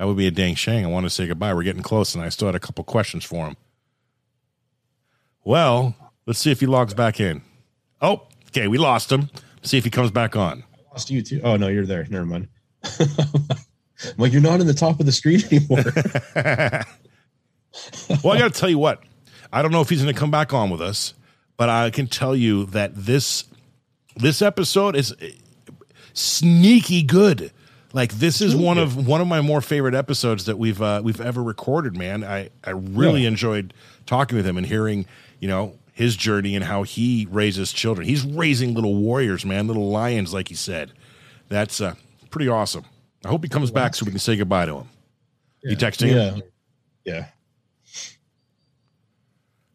That 0.00 0.06
would 0.06 0.16
be 0.16 0.26
a 0.26 0.30
dang 0.30 0.54
shame. 0.54 0.86
I 0.86 0.88
want 0.88 1.04
to 1.04 1.10
say 1.10 1.26
goodbye. 1.26 1.52
We're 1.52 1.62
getting 1.62 1.82
close, 1.82 2.14
and 2.14 2.24
I 2.24 2.30
still 2.30 2.48
had 2.48 2.54
a 2.54 2.58
couple 2.58 2.82
questions 2.84 3.22
for 3.22 3.44
him. 3.46 3.58
Well, 5.44 5.94
let's 6.24 6.38
see 6.38 6.50
if 6.50 6.60
he 6.60 6.64
logs 6.64 6.94
back 6.94 7.20
in. 7.20 7.42
Oh, 8.00 8.26
okay, 8.48 8.66
we 8.66 8.78
lost 8.78 9.12
him. 9.12 9.28
See 9.60 9.76
if 9.76 9.84
he 9.84 9.90
comes 9.90 10.10
back 10.10 10.36
on. 10.36 10.64
I 10.72 10.92
lost 10.92 11.10
you 11.10 11.20
too. 11.20 11.42
Oh 11.44 11.58
no, 11.58 11.68
you're 11.68 11.84
there. 11.84 12.06
Never 12.08 12.24
mind. 12.24 12.48
Like 14.16 14.32
you're 14.32 14.40
not 14.40 14.62
in 14.62 14.66
the 14.66 14.72
top 14.72 14.98
of 14.98 15.04
the 15.04 15.12
screen 15.12 15.42
anymore. 15.52 15.84
well, 18.24 18.32
I 18.34 18.38
got 18.38 18.54
to 18.54 18.58
tell 18.58 18.70
you 18.70 18.78
what. 18.78 19.02
I 19.52 19.60
don't 19.60 19.72
know 19.72 19.82
if 19.82 19.90
he's 19.90 20.00
going 20.00 20.14
to 20.14 20.18
come 20.18 20.30
back 20.30 20.54
on 20.54 20.70
with 20.70 20.80
us, 20.80 21.12
but 21.58 21.68
I 21.68 21.90
can 21.90 22.06
tell 22.06 22.34
you 22.34 22.64
that 22.64 22.92
this 22.94 23.44
this 24.16 24.40
episode 24.40 24.96
is 24.96 25.14
sneaky 26.14 27.02
good. 27.02 27.52
Like 27.92 28.12
this 28.14 28.40
is 28.40 28.54
one 28.54 28.78
of 28.78 29.06
one 29.06 29.20
of 29.20 29.26
my 29.26 29.40
more 29.40 29.60
favorite 29.60 29.94
episodes 29.94 30.44
that 30.46 30.58
we've 30.58 30.80
uh, 30.80 31.00
we've 31.02 31.20
ever 31.20 31.42
recorded. 31.42 31.96
Man, 31.96 32.22
I 32.22 32.50
I 32.64 32.70
really 32.70 33.22
Yeah. 33.22 33.28
enjoyed 33.28 33.74
talking 34.06 34.36
with 34.36 34.46
him 34.46 34.56
and 34.56 34.66
hearing 34.66 35.06
you 35.40 35.48
know 35.48 35.76
his 35.92 36.16
journey 36.16 36.54
and 36.54 36.64
how 36.64 36.84
he 36.84 37.26
raises 37.30 37.72
children. 37.72 38.06
He's 38.06 38.24
raising 38.24 38.74
little 38.74 38.94
warriors, 38.94 39.44
man, 39.44 39.66
little 39.66 39.90
lions, 39.90 40.32
like 40.32 40.48
he 40.48 40.54
said. 40.54 40.92
That's 41.48 41.80
uh, 41.80 41.94
pretty 42.30 42.48
awesome. 42.48 42.84
I 43.24 43.28
hope 43.28 43.42
he 43.42 43.48
comes 43.48 43.70
back 43.70 43.94
so 43.94 44.04
we 44.06 44.12
can 44.12 44.20
say 44.20 44.36
goodbye 44.36 44.66
to 44.66 44.76
him. 44.78 44.88
You 45.62 45.76
texting 45.76 46.06
him? 46.08 46.42
Yeah. 47.04 47.12
Yeah. 47.16 47.26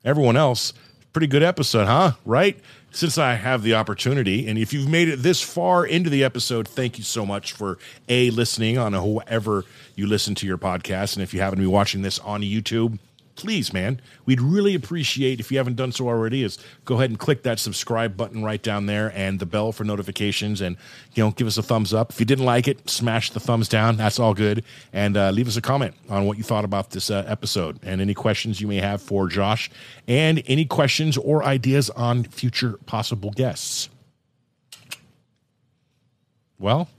everyone 0.04 0.38
else 0.38 0.74
pretty 1.14 1.28
good 1.28 1.42
episode 1.44 1.86
huh 1.88 2.12
right 2.26 2.60
since 2.96 3.18
i 3.18 3.36
have 3.36 3.62
the 3.62 3.74
opportunity. 3.74 4.48
And 4.48 4.58
if 4.58 4.74
you've 4.74 4.90
made 4.90 5.10
it 5.10 5.18
this 5.18 5.42
far 5.42 5.86
into 5.86 6.10
the 6.10 6.24
episode 6.24 6.68
thank 6.68 6.98
you 6.98 7.04
so 7.04 7.26
much 7.26 7.52
for 7.52 7.78
a 8.10 8.30
listening 8.32 8.78
on 8.78 8.94
whoever 8.94 9.66
you 9.96 10.08
listen 10.08 10.36
to 10.36 10.48
your 10.48 10.58
podcast. 10.58 11.16
And 11.16 11.24
if 11.24 11.34
you 11.34 11.42
happen 11.42 11.58
to 11.58 11.64
be 11.64 11.68
watching 11.68 12.02
this 12.02 12.20
on 12.20 12.42
youtube 12.42 12.98
please 13.36 13.74
man 13.74 14.00
we'd 14.26 14.42
really 14.42 14.76
appreciate 14.76 15.40
if 15.40 15.52
you 15.52 15.58
haven't 15.58 15.76
done 15.76 15.92
so 15.92 16.08
already 16.08 16.44
is 16.44 16.58
go 16.86 16.96
ahead 16.96 17.10
and 17.10 17.20
click 17.20 17.44
that 17.44 17.60
subscribe 17.60 18.16
button 18.16 18.44
right 18.44 18.62
down 18.62 18.86
there 18.86 19.12
and 19.16 19.40
the 19.40 19.46
bell 19.46 19.72
for 19.72 19.84
notifications 19.84 20.62
and 20.62 20.78
you 21.14 21.24
know 21.24 21.32
give 21.32 21.48
us 21.48 21.58
a 21.58 21.64
thumbs 21.64 21.94
up. 21.94 22.12
If 22.12 22.20
you 22.20 22.26
didn't 22.26 22.46
like 22.46 22.68
it 22.68 22.90
smash 22.90 23.32
the 23.32 23.40
thumbs 23.40 23.68
down. 23.68 23.98
That's 23.98 24.20
all 24.20 24.34
good. 24.34 24.64
And 24.94 25.18
uh, 25.18 25.32
leave 25.32 25.48
us 25.48 25.58
a 25.58 25.62
comment 25.62 25.96
on 26.10 26.26
what 26.26 26.38
you 26.38 26.44
thought 26.44 26.66
about 26.66 26.92
this 26.92 27.10
uh, 27.10 27.24
episode 27.28 27.80
and 27.84 28.02
any 28.02 28.14
questions 28.14 28.62
you 28.62 28.68
may 28.68 28.78
have 28.78 29.02
for 29.02 29.28
josh 29.28 29.70
and 30.08 30.42
any 30.48 30.66
questions 30.66 31.18
or 31.18 31.44
ideas 31.44 31.90
on 31.92 32.24
future 32.24 32.78
possible 32.86 33.32
guests. 33.32 33.90
Well 36.60 36.90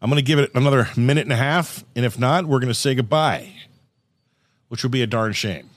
i'm 0.00 0.10
going 0.10 0.16
to 0.16 0.26
give 0.26 0.40
it 0.40 0.50
another 0.56 0.88
minute 0.96 1.22
and 1.22 1.32
a 1.32 1.36
half. 1.36 1.84
And 1.94 2.04
if 2.04 2.18
not 2.18 2.46
we're 2.46 2.58
going 2.58 2.68
to 2.68 2.74
say 2.74 2.94
goodbye 2.94 3.52
which 4.72 4.82
would 4.84 4.90
be 4.90 5.02
a 5.02 5.06
darn 5.06 5.34
shame. 5.34 5.68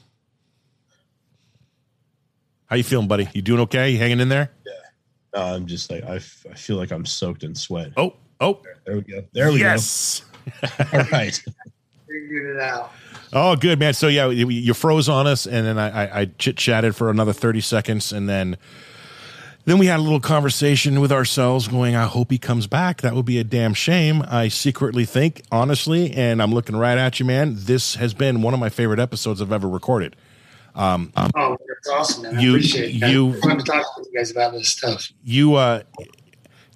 How 2.68 2.78
you 2.78 2.84
feeling, 2.84 3.10
buddy? 3.10 3.28
You 3.34 3.42
doing 3.42 3.60
okay? 3.64 3.90
You 3.90 3.98
hanging 3.98 4.22
in 4.22 4.30
there? 4.30 4.50
No, 5.36 5.42
uh, 5.42 5.54
I'm 5.54 5.66
just 5.66 5.92
like 5.92 6.06
I, 6.06 6.16
f- 6.16 6.46
I 6.50 6.54
feel 6.54 6.78
like 6.78 6.92
I'm 6.92 7.06
soaked 7.06 7.44
in 7.44 7.54
sweat. 7.56 7.92
Oh, 7.98 8.14
oh, 8.40 8.62
There 8.86 8.96
we 8.96 9.02
go. 9.02 9.22
There 9.34 9.52
we 9.52 9.60
yes. 9.60 10.24
go. 10.70 10.86
All 10.94 11.04
right. 11.12 11.44
Figured 12.08 12.56
it 12.56 12.62
out. 12.62 12.94
Oh, 13.34 13.58
good 13.58 13.80
man. 13.80 13.94
So 13.94 14.08
yeah, 14.08 14.30
you 14.30 14.48
you 14.48 14.74
froze 14.74 15.10
on 15.10 15.28
us, 15.28 15.46
and 15.46 15.68
then 15.68 15.78
I, 15.78 16.06
I, 16.06 16.20
I 16.22 16.26
chit 16.38 16.56
chatted 16.56 16.96
for 16.96 17.10
another 17.10 17.34
thirty 17.34 17.60
seconds, 17.60 18.14
and 18.14 18.30
then 18.30 18.56
then 19.66 19.78
we 19.78 19.88
had 19.88 20.00
a 20.00 20.04
little 20.04 20.20
conversation 20.20 21.00
with 21.02 21.12
ourselves, 21.12 21.68
going, 21.68 21.96
"I 21.96 22.06
hope 22.06 22.32
he 22.32 22.38
comes 22.38 22.68
back. 22.68 23.02
That 23.02 23.14
would 23.16 23.26
be 23.26 23.40
a 23.40 23.44
damn 23.44 23.74
shame." 23.74 24.24
I 24.30 24.48
secretly 24.48 25.06
think, 25.06 25.42
honestly, 25.52 26.12
and 26.12 26.42
I'm 26.42 26.54
looking 26.54 26.76
right 26.76 26.98
at 26.98 27.20
you, 27.20 27.26
man. 27.26 27.56
This 27.58 27.96
has 27.96 28.14
been 28.14 28.42
one 28.42 28.54
of 28.54 28.60
my 28.60 28.70
favorite 28.70 29.00
episodes 29.00 29.42
I've 29.42 29.52
ever 29.52 29.68
recorded. 29.68 30.16
Oh, 30.78 31.08
that's 31.16 31.90
awesome, 31.92 32.24
man. 32.24 32.38
I 32.38 32.42
You- 32.42 32.50
appreciate 32.52 32.90
it. 33.02 33.10
you- 33.10 33.34
fun 33.42 33.58
to 33.58 33.64
talk 33.64 33.96
to 33.96 34.04
you 34.12 34.18
guys 34.18 34.32
about 34.32 34.54
this 34.54 34.68
stuff. 34.70 35.12
you 35.24 35.56
uh 35.56 35.82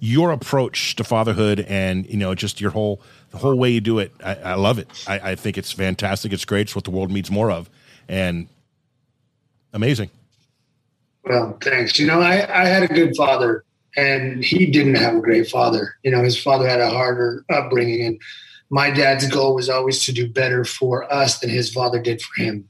your 0.02 0.30
approach 0.32 0.96
to 0.96 1.04
fatherhood 1.04 1.60
and 1.68 2.06
you 2.06 2.16
know 2.16 2.34
just 2.34 2.58
your 2.58 2.70
whole 2.70 3.02
the 3.32 3.36
whole 3.36 3.54
way 3.54 3.68
you 3.70 3.82
do 3.82 3.98
it 3.98 4.10
i, 4.24 4.34
I 4.34 4.54
love 4.54 4.78
it 4.78 4.88
I, 5.06 5.32
I 5.32 5.34
think 5.34 5.58
it's 5.58 5.70
fantastic 5.72 6.32
it's 6.32 6.46
great 6.46 6.62
it's 6.62 6.74
what 6.74 6.84
the 6.84 6.90
world 6.90 7.10
needs 7.10 7.30
more 7.30 7.50
of 7.50 7.68
and 8.08 8.48
amazing 9.74 10.08
Well, 11.24 11.58
thanks. 11.62 11.98
You 11.98 12.06
know, 12.06 12.20
I, 12.20 12.62
I 12.62 12.66
had 12.66 12.82
a 12.82 12.88
good 12.88 13.14
father, 13.16 13.64
and 13.96 14.44
he 14.44 14.66
didn't 14.66 14.94
have 14.96 15.16
a 15.16 15.20
great 15.20 15.48
father. 15.48 15.96
You 16.02 16.10
know, 16.10 16.22
his 16.22 16.40
father 16.40 16.68
had 16.68 16.80
a 16.80 16.90
harder 16.90 17.44
upbringing, 17.50 18.04
and 18.06 18.20
my 18.70 18.90
dad's 18.90 19.28
goal 19.28 19.54
was 19.54 19.68
always 19.68 20.04
to 20.04 20.12
do 20.12 20.28
better 20.28 20.64
for 20.64 21.12
us 21.12 21.40
than 21.40 21.50
his 21.50 21.70
father 21.72 22.00
did 22.00 22.22
for 22.22 22.42
him. 22.42 22.68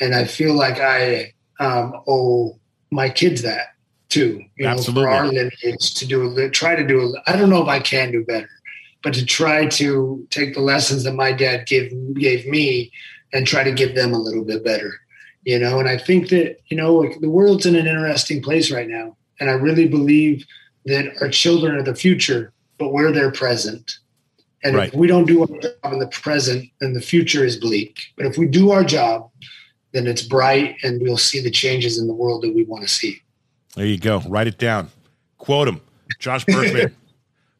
And 0.00 0.14
I 0.14 0.24
feel 0.24 0.54
like 0.54 0.80
I 0.80 1.34
um, 1.60 1.94
owe 2.08 2.58
my 2.90 3.10
kids 3.10 3.42
that 3.42 3.74
too. 4.08 4.42
You 4.56 4.64
know, 4.64 4.70
Absolutely. 4.72 5.02
for 5.04 5.08
our 5.10 5.26
lineage 5.26 5.94
to 5.94 6.06
do 6.06 6.36
a 6.38 6.50
try 6.50 6.74
to 6.74 6.86
do. 6.86 7.00
A, 7.00 7.30
I 7.30 7.36
don't 7.36 7.50
know 7.50 7.62
if 7.62 7.68
I 7.68 7.80
can 7.80 8.10
do 8.10 8.24
better, 8.24 8.48
but 9.02 9.14
to 9.14 9.24
try 9.24 9.66
to 9.66 10.26
take 10.30 10.54
the 10.54 10.60
lessons 10.60 11.04
that 11.04 11.12
my 11.12 11.32
dad 11.32 11.66
gave 11.66 11.92
gave 12.14 12.46
me 12.46 12.90
and 13.32 13.46
try 13.46 13.62
to 13.62 13.72
give 13.72 13.94
them 13.94 14.14
a 14.14 14.18
little 14.18 14.44
bit 14.44 14.64
better 14.64 14.94
you 15.48 15.58
know? 15.58 15.80
And 15.80 15.88
i 15.88 15.96
think 15.96 16.28
that 16.28 16.58
you 16.68 16.76
know 16.76 16.94
like 16.94 17.20
the 17.20 17.30
world's 17.30 17.64
in 17.64 17.74
an 17.74 17.86
interesting 17.86 18.42
place 18.42 18.70
right 18.70 18.88
now. 18.88 19.16
And 19.40 19.48
i 19.50 19.54
really 19.54 19.88
believe 19.88 20.44
that 20.84 21.04
our 21.22 21.30
children 21.30 21.74
are 21.74 21.82
the 21.82 21.94
future 21.94 22.52
but 22.78 22.92
we're 22.92 23.10
their 23.10 23.32
present. 23.32 23.98
And 24.62 24.76
Right. 24.76 24.88
if 24.88 24.94
we 24.94 25.06
don't 25.08 25.26
do 25.26 25.40
our 25.42 25.60
job 25.60 25.92
in 25.94 25.98
the 26.00 26.06
present 26.08 26.60
then 26.80 26.92
the 26.92 27.00
future 27.00 27.44
is 27.44 27.56
bleak. 27.56 27.94
But 28.16 28.26
if 28.26 28.36
we 28.36 28.46
do 28.46 28.70
our 28.70 28.84
job 28.84 29.30
then 29.92 30.06
it's 30.06 30.22
bright 30.22 30.76
and 30.84 31.00
we'll 31.00 31.24
see 31.30 31.40
the 31.40 31.50
changes 31.50 31.98
in 31.98 32.06
the 32.06 32.14
world 32.22 32.42
that 32.42 32.54
we 32.54 32.62
want 32.64 32.82
to 32.82 32.88
see. 32.88 33.22
There 33.74 33.86
you 33.86 33.98
go. 33.98 34.20
Write 34.28 34.48
it 34.48 34.58
down. 34.58 34.90
Quote 35.38 35.68
him 35.68 35.80
josh 36.18 36.44
burkman 36.44 36.94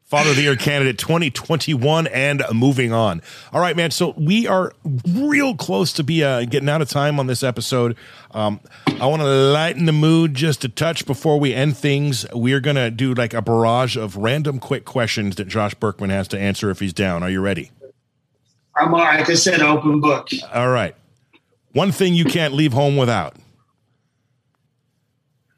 father 0.09 0.31
of 0.31 0.35
the 0.35 0.41
year 0.41 0.55
candidate 0.55 0.97
2021 0.97 2.07
and 2.07 2.43
moving 2.51 2.91
on. 2.91 3.21
All 3.53 3.61
right 3.61 3.77
man 3.77 3.91
so 3.91 4.15
we 4.17 4.47
are 4.47 4.73
real 5.07 5.55
close 5.55 5.93
to 5.93 6.03
be 6.03 6.23
uh, 6.23 6.45
getting 6.45 6.67
out 6.67 6.81
of 6.81 6.89
time 6.89 7.19
on 7.19 7.27
this 7.27 7.43
episode. 7.43 7.95
Um, 8.31 8.59
i 8.99 9.05
want 9.05 9.21
to 9.21 9.27
lighten 9.27 9.85
the 9.85 9.91
mood 9.91 10.33
just 10.33 10.65
a 10.65 10.69
touch 10.69 11.05
before 11.05 11.39
we 11.39 11.53
end 11.53 11.77
things. 11.77 12.25
We're 12.33 12.59
gonna 12.59 12.89
do 12.89 13.13
like 13.13 13.35
a 13.35 13.41
barrage 13.41 13.95
of 13.95 14.17
random 14.17 14.59
quick 14.59 14.83
questions 14.83 15.35
that 15.35 15.47
josh 15.47 15.75
burkman 15.75 16.09
has 16.09 16.27
to 16.29 16.39
answer 16.39 16.71
if 16.71 16.79
he's 16.79 16.93
down. 16.93 17.21
Are 17.21 17.29
you 17.29 17.39
ready? 17.39 17.71
I'm 18.75 18.93
all 18.93 19.01
right. 19.01 19.19
Like 19.19 19.29
i 19.29 19.35
said 19.35 19.61
open 19.61 20.01
book. 20.01 20.29
All 20.51 20.69
right. 20.69 20.95
One 21.73 21.91
thing 21.91 22.15
you 22.15 22.25
can't 22.25 22.55
leave 22.55 22.73
home 22.73 22.97
without. 22.97 23.35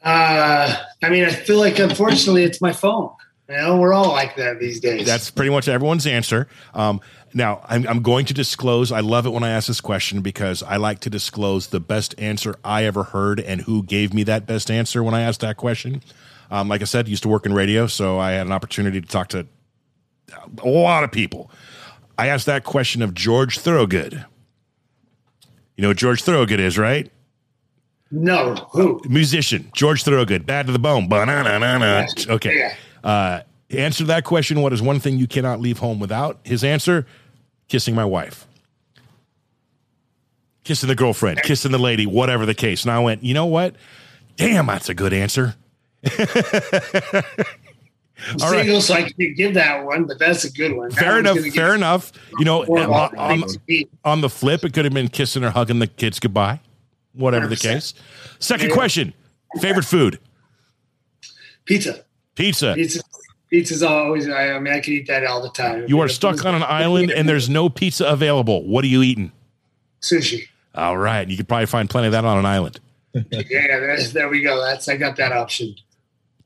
Uh, 0.04 0.76
i 1.04 1.10
mean 1.10 1.24
i 1.24 1.30
feel 1.30 1.60
like 1.60 1.78
unfortunately 1.80 2.44
it's 2.44 2.60
my 2.60 2.74
phone 2.74 3.12
you 3.52 3.58
know 3.58 3.78
we're 3.78 3.94
all 3.94 4.10
like 4.10 4.36
that 4.38 4.60
these 4.60 4.80
days 4.80 5.06
That's 5.06 5.30
pretty 5.30 5.52
much 5.52 5.68
everyone's 5.68 6.08
answer. 6.08 6.48
Um, 6.74 7.02
now, 7.34 7.62
I'm, 7.66 7.88
I'm 7.88 8.02
going 8.02 8.26
to 8.26 8.34
disclose. 8.34 8.92
I 8.92 9.00
love 9.00 9.26
it 9.26 9.30
when 9.30 9.44
I 9.44 9.50
ask 9.50 9.68
this 9.68 9.82
question 9.82 10.22
because 10.22 10.64
I 10.64 10.78
like 10.78 11.00
to 11.02 11.10
disclose 11.10 11.68
the 11.68 11.80
best 11.80 12.14
answer 12.18 12.56
I 12.64 12.86
ever 12.86 13.04
heard 13.04 13.40
and 13.40 13.62
who 13.62 13.84
gave 13.84 14.14
me 14.14 14.24
that 14.24 14.46
best 14.46 14.70
answer 14.70 15.04
when 15.04 15.14
I 15.14 15.22
asked 15.22 15.42
that 15.42 15.58
question. 15.58 16.02
Um, 16.50 16.68
like 16.68 16.82
I 16.82 16.86
said, 16.86 17.08
used 17.08 17.24
to 17.24 17.30
work 17.30 17.46
in 17.46 17.54
radio, 17.54 17.88
so 17.88 18.20
I 18.20 18.32
had 18.32 18.48
an 18.48 18.52
opportunity 18.52 19.00
to 19.00 19.08
talk 19.08 19.30
to 19.30 19.48
a 20.62 20.68
lot 20.68 21.04
of 21.04 21.12
people. 21.12 21.50
I 22.18 22.28
asked 22.28 22.46
that 22.46 22.64
question 22.64 23.02
of 23.02 23.14
George 23.14 23.60
Thorogood. 23.60 24.26
You 25.78 25.82
know 25.82 25.90
what 25.90 25.98
George 25.98 26.22
Thorogood 26.24 26.60
is, 26.60 26.78
right? 26.78 27.12
no 28.12 28.56
who 28.72 29.02
Musician, 29.08 29.72
George 29.74 30.04
Thorogood, 30.04 30.46
bad 30.46 30.68
to 30.68 30.74
the 30.74 30.80
bone. 30.80 31.08
Ba-na-na-na-na. 31.08 32.08
Okay. 32.28 32.58
Yeah. 32.58 32.76
Uh, 33.04 33.42
answer 33.70 34.04
that 34.06 34.24
question. 34.24 34.62
What 34.62 34.74
is 34.74 34.82
one 34.82 35.00
thing 35.00 35.18
you 35.18 35.28
cannot 35.28 35.60
leave 35.60 35.80
home 35.80 36.00
without? 36.00 36.40
His 36.44 36.64
answer: 36.64 37.06
kissing 37.68 37.96
my 37.96 38.06
wife, 38.06 38.48
kissing 40.64 40.88
the 40.90 40.96
girlfriend, 40.96 41.42
kissing 41.44 41.72
the 41.72 41.80
lady, 41.80 42.06
whatever 42.06 42.46
the 42.46 42.54
case. 42.56 42.84
And 42.84 42.92
I 42.92 43.00
went, 43.00 43.24
you 43.24 43.34
know 43.34 43.46
what? 43.46 43.76
Damn, 44.38 44.66
that's 44.68 44.90
a 44.90 44.94
good 44.94 45.14
answer. 45.14 45.56
All 48.40 48.52
right. 48.52 48.62
single, 48.62 48.82
so 48.82 48.94
I 48.94 49.02
can't 49.10 49.36
give 49.36 49.56
that 49.56 49.84
one, 49.84 50.06
but 50.06 50.20
that's 50.20 50.44
a 50.44 50.52
good 50.52 50.76
one. 50.78 50.92
Fair 50.92 51.16
one's 51.24 51.38
enough. 51.40 51.54
Fair 51.56 51.74
enough. 51.74 52.12
You 52.38 52.46
know, 52.46 52.64
more 52.66 52.82
of 52.84 52.90
all 52.92 53.02
on, 53.06 53.12
the 53.12 53.20
on, 53.20 53.40
things 53.40 53.54
to 53.58 53.62
eat. 53.68 53.90
on 54.06 54.22
the 54.22 54.30
flip, 54.30 54.64
it 54.64 54.74
could 54.74 54.86
have 54.86 54.94
been 54.94 55.08
kissing 55.08 55.44
or 55.44 55.50
hugging 55.50 55.80
the 55.80 55.88
kids 55.88 56.20
goodbye, 56.20 56.60
whatever 57.14 57.48
the 57.48 57.56
100%. 57.56 57.62
case. 57.62 57.94
Second 58.40 58.70
Yeah. 58.70 58.76
question: 58.76 59.14
favorite 59.60 59.86
food? 59.86 60.20
Pizza. 61.66 62.04
Pizza. 62.36 62.74
Pizza. 62.76 63.02
Pizza's 63.50 63.84
always. 63.84 64.30
I, 64.30 64.52
I 64.52 64.60
mean, 64.60 64.74
I 64.74 64.80
can 64.80 64.94
eat 64.94 65.08
that 65.08 65.26
all 65.26 65.42
the 65.42 65.50
time. 65.50 65.86
You 65.88 66.00
are 66.00 66.08
stuck 66.08 66.46
on 66.46 66.56
an 66.56 66.64
island 66.64 67.12
and 67.12 67.28
there's 67.28 67.50
no 67.50 67.70
pizza 67.70 68.08
available. 68.08 68.66
What 68.66 68.84
are 68.86 68.88
you 68.88 69.04
eating? 69.04 69.32
sushi. 70.02 70.48
All 70.74 70.98
right, 70.98 71.28
you 71.28 71.38
could 71.38 71.48
probably 71.48 71.66
find 71.66 71.90
plenty 71.90 72.08
of 72.08 72.14
that 72.14 72.26
on 72.26 72.38
an 72.38 72.46
island. 72.46 72.80
Yeah, 73.14 73.80
there's, 73.80 74.14
there 74.14 74.30
we 74.30 74.42
go. 74.42 74.62
That's 74.64 74.88
I 74.88 74.96
got 74.96 75.18
that 75.18 75.34
option. 75.34 75.76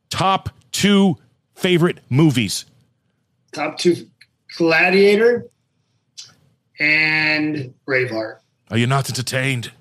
Top 0.09 0.49
two 0.71 1.15
favorite 1.53 1.99
movies. 2.09 2.65
Top 3.53 3.77
two: 3.77 4.07
Gladiator 4.57 5.45
and 6.79 7.71
Braveheart. 7.87 8.37
Oh, 8.39 8.71
are 8.71 8.77
you 8.79 8.87
not 8.87 9.09
entertained? 9.09 9.71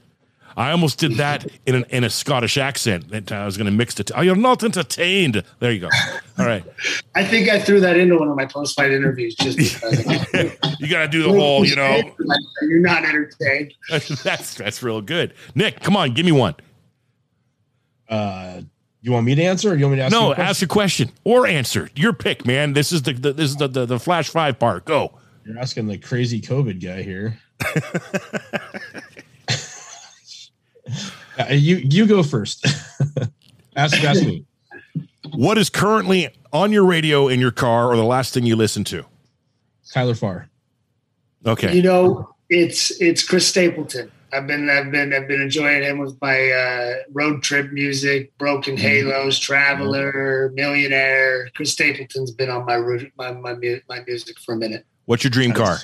I 0.57 0.71
almost 0.71 0.99
did 0.99 1.17
that 1.17 1.47
in 1.67 1.75
an, 1.75 1.85
in 1.91 2.05
a 2.05 2.11
Scottish 2.11 2.57
accent. 2.57 3.09
That 3.11 3.33
I 3.33 3.45
was 3.45 3.57
going 3.57 3.67
to 3.67 3.73
mix 3.73 3.99
it. 3.99 4.13
Are 4.13 4.25
you're 4.25 4.37
not 4.37 4.63
entertained? 4.63 5.43
There 5.59 5.73
you 5.73 5.81
go. 5.81 5.89
All 6.39 6.47
right, 6.47 6.65
I 7.15 7.25
think 7.25 7.49
I 7.49 7.59
threw 7.59 7.81
that 7.81 7.97
into 7.97 8.19
one 8.19 8.29
of 8.29 8.37
my 8.37 8.47
post-fight 8.47 8.93
interviews 8.93 9.35
just 9.35 9.59
because. 9.59 10.05
you 10.81 10.89
got 10.89 11.03
to 11.03 11.09
do 11.09 11.23
the 11.23 11.31
whole. 11.33 11.65
You 11.65 11.77
know, 11.77 12.15
you're 12.63 12.81
not 12.81 13.05
entertained. 13.05 13.75
that's 14.23 14.55
that's 14.55 14.83
real 14.83 15.01
good. 15.01 15.35
Nick, 15.55 15.81
come 15.81 15.97
on, 15.97 16.15
give 16.15 16.27
me 16.27 16.33
one. 16.33 16.55
Uh, 18.09 18.61
you 19.01 19.13
want 19.13 19.27
me 19.27 19.35
to 19.35 19.43
answer, 19.43 19.73
or 19.73 19.75
you 19.75 19.85
want 19.85 19.93
me 19.93 19.99
to 19.99 20.05
ask? 20.05 20.13
No, 20.13 20.33
a 20.33 20.35
question? 20.35 20.49
ask 20.49 20.63
a 20.63 20.67
question 20.67 21.11
or 21.25 21.47
answer. 21.47 21.91
Your 21.95 22.13
pick, 22.13 22.47
man. 22.47 22.73
This 22.73 22.93
is 22.93 23.03
the, 23.03 23.13
the 23.13 23.33
this 23.33 23.51
is 23.51 23.57
the, 23.57 23.69
the 23.69 23.87
the 23.87 23.99
flash 23.99 24.29
five 24.29 24.59
part. 24.59 24.85
Go. 24.85 25.19
You're 25.45 25.59
asking 25.59 25.89
the 25.89 25.99
crazy 25.99 26.41
COVID 26.41 26.83
guy 26.83 27.03
here. 27.03 27.39
Uh, 31.39 31.47
you 31.51 31.77
you 31.77 32.07
go 32.07 32.23
first. 32.23 32.67
ask 33.77 34.03
ask 34.05 34.25
me. 34.25 34.45
What 35.35 35.59
is 35.59 35.71
currently 35.71 36.29
on 36.53 36.71
your 36.71 36.85
radio 36.85 37.29
in 37.29 37.41
your 37.41 37.51
car 37.51 37.89
or 37.89 37.97
the 37.97 38.05
last 38.05 38.35
thing 38.35 38.47
you 38.47 38.57
listen 38.57 38.85
to? 38.85 39.05
Tyler 39.93 40.15
Farr. 40.15 40.49
Okay. 41.47 41.75
You 41.75 41.83
know, 41.83 42.35
it's 42.49 43.01
it's 43.01 43.27
Chris 43.27 43.47
Stapleton. 43.47 44.11
I've 44.33 44.47
been 44.47 44.69
I've 44.69 44.91
been 44.91 45.13
I've 45.13 45.29
been 45.29 45.41
enjoying 45.41 45.83
him 45.83 45.99
with 45.99 46.21
my 46.21 46.51
uh, 46.51 46.95
road 47.13 47.43
trip 47.43 47.73
music, 47.73 48.37
Broken 48.39 48.77
Halos, 48.77 49.39
Traveler, 49.39 50.51
Millionaire. 50.55 51.49
Chris 51.55 51.73
Stapleton's 51.73 52.33
been 52.33 52.51
on 52.51 52.67
my 52.67 52.75
route, 52.75 53.13
my 53.17 53.33
my 53.33 53.55
my 53.89 54.01
music 54.07 54.39
for 54.41 54.55
a 54.55 54.57
minute. 54.57 54.85
What's 55.05 55.23
your 55.23 55.31
dream 55.31 55.53
car? 55.53 55.79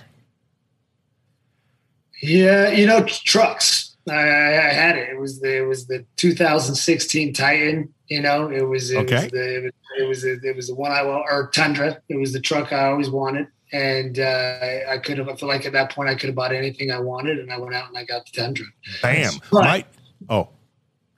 Yeah, 2.23 2.71
you 2.71 2.87
know, 2.87 3.05
trucks. 3.05 3.90
I, 4.11 4.69
I 4.69 4.73
had 4.73 4.97
it. 4.97 5.09
It 5.11 5.19
was 5.19 5.41
the 5.41 5.59
it 5.59 5.67
was 5.67 5.87
the 5.87 6.05
2016 6.17 7.33
Titan. 7.33 7.93
You 8.09 8.21
know, 8.21 8.51
it 8.51 8.63
was 8.63 8.91
it 8.91 8.99
Okay. 8.99 9.15
was 9.23 9.31
the 9.31 9.57
it 9.57 9.63
was 9.63 9.73
it 9.99 10.09
was, 10.09 10.23
the, 10.23 10.49
it 10.51 10.57
was 10.57 10.67
the 10.69 10.75
one 10.75 10.93
I 10.93 11.03
or 11.03 11.51
Tundra. 11.53 12.01
It 12.09 12.17
was 12.19 12.33
the 12.33 12.41
truck 12.41 12.73
I 12.73 12.87
always 12.87 13.11
wanted, 13.11 13.47
and 13.73 14.19
uh, 14.19 14.59
I 14.89 14.99
could 14.99 15.19
have. 15.19 15.29
I 15.29 15.37
feel 15.37 15.49
like 15.49 15.65
at 15.67 15.73
that 15.73 15.93
point 15.93 16.09
I 16.09 16.15
could 16.15 16.29
have 16.29 16.37
bought 16.37 16.53
anything 16.55 16.91
I 16.91 16.99
wanted, 16.99 17.39
and 17.39 17.53
I 17.53 17.59
went 17.59 17.75
out 17.75 17.89
and 17.89 17.97
I 17.99 18.05
got 18.05 18.25
the 18.27 18.41
Tundra. 18.41 18.67
Bam. 19.03 19.33
Right. 19.53 19.65
Right. 19.65 19.87
Oh, 20.29 20.49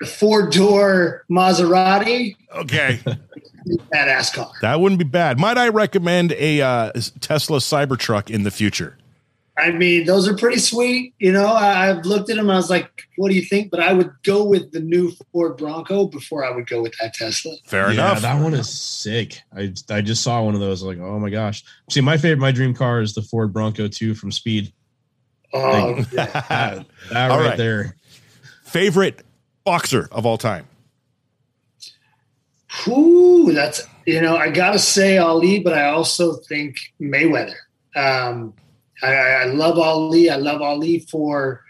The 0.01 0.07
four 0.07 0.49
door 0.49 1.24
Maserati, 1.30 2.36
okay. 2.55 3.01
badass 3.93 4.32
car. 4.34 4.51
That 4.62 4.80
wouldn't 4.80 4.99
be 4.99 5.05
bad. 5.05 5.38
Might 5.38 5.59
I 5.59 5.68
recommend 5.68 6.32
a 6.32 6.61
uh, 6.61 6.93
Tesla 7.20 7.59
Cybertruck 7.59 8.30
in 8.30 8.43
the 8.43 8.51
future? 8.51 8.97
I 9.57 9.71
mean, 9.71 10.07
those 10.07 10.27
are 10.27 10.37
pretty 10.37 10.59
sweet. 10.59 11.15
You 11.19 11.31
know, 11.31 11.47
I, 11.47 11.91
I've 11.91 12.07
looked 12.07 12.31
at 12.31 12.37
them. 12.37 12.49
I 12.49 12.57
was 12.57 12.71
like, 12.71 12.89
"What 13.17 13.29
do 13.29 13.35
you 13.35 13.43
think?" 13.43 13.71
But 13.71 13.81
I 13.81 13.93
would 13.93 14.11
go 14.23 14.45
with 14.45 14.73
the 14.73 14.81
new 14.81 15.13
Ford 15.31 15.59
Bronco 15.59 16.07
before 16.07 16.45
I 16.45 16.51
would 16.51 16.67
go 16.67 16.81
with 16.81 16.95
that 17.01 17.13
Tesla. 17.13 17.55
Fair 17.67 17.89
yeah, 17.89 17.93
enough. 17.93 18.23
that 18.23 18.43
one 18.43 18.55
is 18.55 18.71
sick. 18.71 19.43
I 19.55 19.73
I 19.91 20.01
just 20.01 20.23
saw 20.23 20.43
one 20.43 20.55
of 20.55 20.61
those. 20.61 20.83
Like, 20.83 20.99
oh 20.99 21.19
my 21.19 21.29
gosh. 21.29 21.65
See, 21.91 22.01
my 22.01 22.17
favorite, 22.17 22.41
my 22.41 22.53
dream 22.53 22.73
car 22.73 23.03
is 23.03 23.15
the 23.15 23.23
Ford 23.23 23.53
Bronco 23.53 23.89
2 23.89 24.15
from 24.15 24.33
Speed. 24.33 24.73
Oh, 25.53 25.97
yeah. 25.97 26.27
That, 26.27 26.87
that 27.11 27.31
All 27.31 27.39
right, 27.39 27.49
right. 27.49 27.59
there. 27.59 27.97
Favorite 28.65 29.23
boxer 29.65 30.09
of 30.13 30.25
all 30.25 30.39
time? 30.39 30.67
Whew, 32.85 33.53
that's 33.53 33.87
you 34.07 34.21
know, 34.21 34.37
I 34.37 34.51
gotta 34.51 34.79
say 34.79 35.19
Ali, 35.19 35.61
but 35.61 35.75
I 35.75 35.91
also 35.91 36.37
think 36.37 36.79
Mayweather. 37.01 37.55
Um, 37.95 38.55
I, 39.03 39.15
I 39.15 39.45
love 39.47 39.79
Ali. 39.79 40.31
I 40.31 40.37
love 40.37 40.63
Ali 40.63 41.01
for 41.01 41.63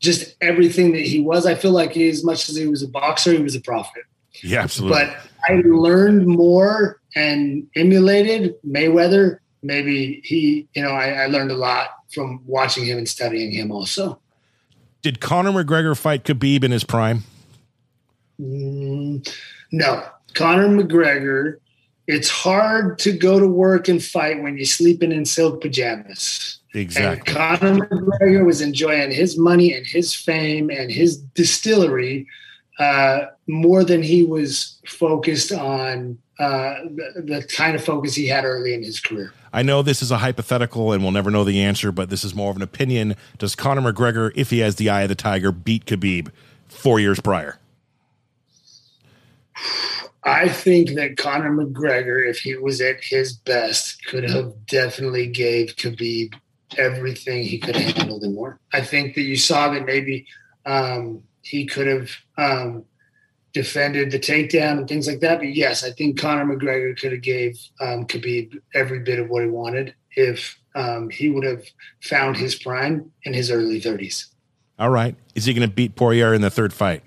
just 0.00 0.36
everything 0.40 0.92
that 0.92 1.02
he 1.02 1.20
was. 1.20 1.46
I 1.46 1.54
feel 1.54 1.72
like 1.72 1.92
he, 1.92 2.08
as 2.08 2.24
much 2.24 2.48
as 2.48 2.56
he 2.56 2.66
was 2.66 2.82
a 2.82 2.88
boxer, 2.88 3.32
he 3.32 3.42
was 3.42 3.54
a 3.54 3.60
prophet. 3.60 4.04
Yeah, 4.42 4.60
absolutely. 4.60 4.98
But 4.98 5.16
I 5.48 5.62
learned 5.64 6.26
more 6.26 7.00
and 7.14 7.66
emulated 7.74 8.54
Mayweather. 8.66 9.38
Maybe 9.62 10.20
he, 10.24 10.68
you 10.74 10.82
know, 10.82 10.90
I, 10.90 11.24
I 11.24 11.26
learned 11.26 11.50
a 11.50 11.56
lot 11.56 11.88
from 12.12 12.40
watching 12.46 12.84
him 12.84 12.98
and 12.98 13.08
studying 13.08 13.50
him. 13.52 13.72
Also, 13.72 14.20
Did 15.02 15.20
Conor 15.20 15.52
McGregor 15.52 15.96
fight 15.96 16.24
Khabib 16.24 16.62
in 16.62 16.70
his 16.70 16.84
prime? 16.84 17.24
Mm, 18.40 19.26
no, 19.72 20.06
Conor 20.34 20.68
McGregor. 20.68 21.56
It's 22.06 22.28
hard 22.28 23.00
to 23.00 23.12
go 23.16 23.40
to 23.40 23.48
work 23.48 23.88
and 23.88 24.04
fight 24.04 24.40
when 24.40 24.56
you're 24.56 24.66
sleeping 24.66 25.10
in 25.10 25.24
silk 25.24 25.60
pajamas. 25.60 26.55
Exactly. 26.76 27.34
And 27.34 27.58
Conor 27.58 27.88
McGregor 27.88 28.44
was 28.44 28.60
enjoying 28.60 29.10
his 29.10 29.38
money 29.38 29.72
and 29.72 29.86
his 29.86 30.14
fame 30.14 30.70
and 30.70 30.90
his 30.90 31.16
distillery 31.16 32.26
uh, 32.78 33.26
more 33.46 33.82
than 33.82 34.02
he 34.02 34.22
was 34.22 34.78
focused 34.86 35.52
on 35.52 36.18
uh, 36.38 36.74
the, 36.84 37.22
the 37.24 37.48
kind 37.56 37.74
of 37.74 37.82
focus 37.82 38.14
he 38.14 38.26
had 38.26 38.44
early 38.44 38.74
in 38.74 38.82
his 38.82 39.00
career. 39.00 39.32
I 39.54 39.62
know 39.62 39.80
this 39.80 40.02
is 40.02 40.10
a 40.10 40.18
hypothetical 40.18 40.92
and 40.92 41.02
we'll 41.02 41.12
never 41.12 41.30
know 41.30 41.44
the 41.44 41.62
answer, 41.62 41.90
but 41.90 42.10
this 42.10 42.24
is 42.24 42.34
more 42.34 42.50
of 42.50 42.56
an 42.56 42.62
opinion. 42.62 43.16
Does 43.38 43.54
Conor 43.54 43.90
McGregor, 43.90 44.30
if 44.34 44.50
he 44.50 44.58
has 44.58 44.76
the 44.76 44.90
eye 44.90 45.02
of 45.02 45.08
the 45.08 45.14
tiger, 45.14 45.50
beat 45.50 45.86
Khabib 45.86 46.30
four 46.68 47.00
years 47.00 47.18
prior? 47.20 47.58
I 50.24 50.48
think 50.48 50.90
that 50.96 51.16
Conor 51.16 51.52
McGregor, 51.52 52.28
if 52.28 52.40
he 52.40 52.56
was 52.56 52.82
at 52.82 53.02
his 53.02 53.32
best, 53.32 54.04
could 54.06 54.28
have 54.28 54.66
definitely 54.66 55.28
gave 55.28 55.76
Khabib 55.76 56.34
everything 56.78 57.42
he 57.42 57.58
could 57.58 57.76
have 57.76 57.96
handled 57.96 58.22
and 58.22 58.34
more. 58.34 58.60
I 58.72 58.80
think 58.80 59.14
that 59.14 59.22
you 59.22 59.36
saw 59.36 59.72
that 59.72 59.84
maybe 59.84 60.26
um, 60.64 61.22
he 61.42 61.66
could 61.66 61.86
have 61.86 62.10
um, 62.38 62.84
defended 63.52 64.10
the 64.10 64.18
takedown 64.18 64.78
and 64.78 64.88
things 64.88 65.06
like 65.06 65.20
that. 65.20 65.38
But 65.38 65.54
yes, 65.54 65.84
I 65.84 65.90
think 65.90 66.18
Conor 66.18 66.44
McGregor 66.44 66.98
could 66.98 67.12
have 67.12 67.22
gave 67.22 67.58
um, 67.80 68.06
Khabib 68.06 68.58
every 68.74 69.00
bit 69.00 69.18
of 69.18 69.28
what 69.28 69.42
he 69.42 69.48
wanted 69.48 69.94
if 70.12 70.58
um, 70.74 71.08
he 71.08 71.30
would 71.30 71.44
have 71.44 71.64
found 72.02 72.36
his 72.36 72.54
prime 72.54 73.10
in 73.22 73.32
his 73.32 73.50
early 73.50 73.80
30s. 73.80 74.26
All 74.78 74.90
right. 74.90 75.16
Is 75.34 75.46
he 75.46 75.54
going 75.54 75.66
to 75.66 75.74
beat 75.74 75.96
Poirier 75.96 76.34
in 76.34 76.42
the 76.42 76.50
third 76.50 76.74
fight? 76.74 77.02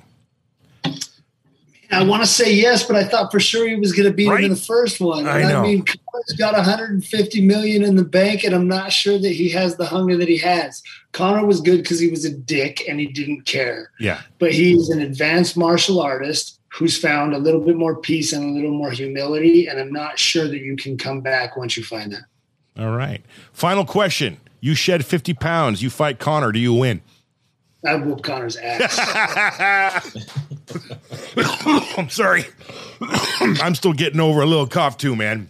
I 1.91 2.03
want 2.03 2.21
to 2.21 2.27
say 2.27 2.53
yes, 2.53 2.83
but 2.85 2.95
I 2.95 3.03
thought 3.03 3.31
for 3.31 3.39
sure 3.39 3.67
he 3.67 3.75
was 3.75 3.93
going 3.93 4.07
to 4.07 4.13
beat 4.13 4.27
Right? 4.29 4.39
him 4.39 4.45
in 4.45 4.51
the 4.51 4.55
first 4.63 4.99
one. 5.01 5.27
I 5.27 5.41
know. 5.41 5.63
mean, 5.63 5.83
Conor's 5.83 6.33
got 6.37 6.53
150 6.53 7.41
million 7.45 7.83
in 7.83 7.95
the 7.95 8.03
bank, 8.03 8.43
and 8.43 8.53
I'm 8.53 8.67
not 8.67 8.91
sure 8.91 9.17
that 9.17 9.29
he 9.31 9.49
has 9.49 9.75
the 9.77 9.85
hunger 9.85 10.15
that 10.17 10.27
he 10.27 10.37
has. 10.37 10.83
Conor 11.13 11.45
was 11.45 11.61
good 11.61 11.81
because 11.81 11.99
he 11.99 12.09
was 12.09 12.25
a 12.25 12.29
dick 12.31 12.83
and 12.87 12.99
he 12.99 13.07
didn't 13.07 13.45
care. 13.45 13.91
Yeah. 13.99 14.21
But 14.37 14.51
he's 14.53 14.89
an 14.89 14.99
advanced 15.01 15.57
martial 15.57 15.99
artist 15.99 16.59
who's 16.71 16.95
found 16.97 17.33
a 17.33 17.39
little 17.39 17.61
bit 17.61 17.75
more 17.75 17.95
peace 17.95 18.31
and 18.33 18.43
a 18.43 18.53
little 18.53 18.71
more 18.77 18.91
humility, 18.91 19.65
and 19.67 19.79
I'm 19.79 19.91
not 19.91 20.19
sure 20.19 20.47
that 20.47 20.59
you 20.59 20.75
can 20.75 20.97
come 20.97 21.21
back 21.21 21.57
once 21.57 21.75
you 21.75 21.83
find 21.83 22.11
that. 22.11 22.21
All 22.77 22.95
right. 22.95 23.23
Final 23.51 23.83
question. 23.85 24.37
You 24.61 24.75
shed 24.75 25.05
50 25.05 25.33
pounds. 25.33 25.81
You 25.81 25.89
fight 25.89 26.19
Conor. 26.19 26.51
Do 26.51 26.59
you 26.59 26.73
win? 26.73 27.01
I 27.85 27.95
whoop 27.95 28.23
Conor's 28.23 28.57
ass. 28.57 28.99
I'm 31.97 32.09
sorry. 32.09 32.45
I'm 33.39 33.75
still 33.75 33.93
getting 33.93 34.19
over 34.19 34.41
a 34.41 34.45
little 34.45 34.67
cough 34.67 34.97
too, 34.97 35.15
man. 35.15 35.47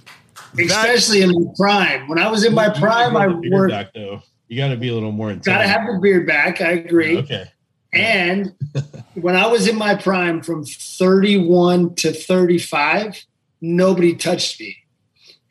Especially 0.58 1.22
in 1.22 1.32
my 1.32 1.52
prime. 1.58 2.08
When 2.08 2.20
I 2.20 2.30
was 2.30 2.44
in 2.46 2.54
my 2.54 2.70
prime, 2.70 3.16
I 3.16 3.28
worked. 3.28 3.72
back, 3.72 3.94
though. 3.94 4.22
You 4.48 4.58
got 4.58 4.70
to 4.70 4.78
be 4.78 4.90
a 4.90 4.94
little 4.94 5.12
more 5.12 5.30
intense. 5.30 5.46
Got 5.46 5.60
to 5.60 5.68
have 5.68 5.86
the 5.86 6.00
beard 6.02 6.26
back. 6.26 6.62
I 6.62 6.72
agree. 6.72 7.18
Okay. 7.20 7.46
And 7.94 8.54
when 9.16 9.36
I 9.36 9.48
was 9.48 9.68
in 9.68 9.76
my 9.76 9.96
prime 9.96 10.42
from 10.42 10.64
31 10.66 11.96
to 11.96 12.14
35, 12.14 13.26
nobody 13.62 14.16
touched 14.16 14.60
me, 14.60 14.78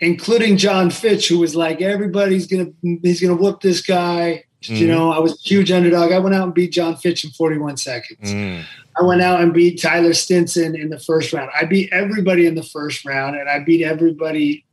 including 0.00 0.56
Jon 0.56 0.90
Fitch, 0.90 1.28
who 1.28 1.38
was 1.38 1.56
like, 1.56 1.80
everybody's 1.80 2.46
going 2.46 2.66
to, 2.66 2.98
he's 3.02 3.20
going 3.20 3.36
to 3.36 3.42
whoop 3.42 3.60
this 3.60 3.82
guy. 3.82 4.44
Mm. 4.68 4.78
You 4.78 4.86
know, 4.88 5.12
I 5.12 5.18
was 5.18 5.32
a 5.32 5.48
huge 5.48 5.70
underdog. 5.70 6.12
I 6.12 6.18
went 6.18 6.34
out 6.34 6.44
and 6.44 6.54
beat 6.54 6.72
Jon 6.72 6.96
Fitch 6.96 7.24
in 7.24 7.30
41 7.30 7.76
seconds. 7.76 8.32
Mm. 8.32 8.64
I 8.98 9.04
went 9.04 9.22
out 9.22 9.40
and 9.40 9.52
beat 9.52 9.80
Tyler 9.80 10.14
Stinson 10.14 10.74
in 10.74 10.90
the 10.90 10.98
first 10.98 11.32
round. 11.32 11.50
I 11.58 11.64
beat 11.64 11.92
everybody 11.92 12.46
in 12.46 12.54
the 12.54 12.62
first 12.62 13.04
round, 13.04 13.36
and 13.36 13.48
I 13.48 13.60
beat 13.60 13.84
everybody 13.84 14.64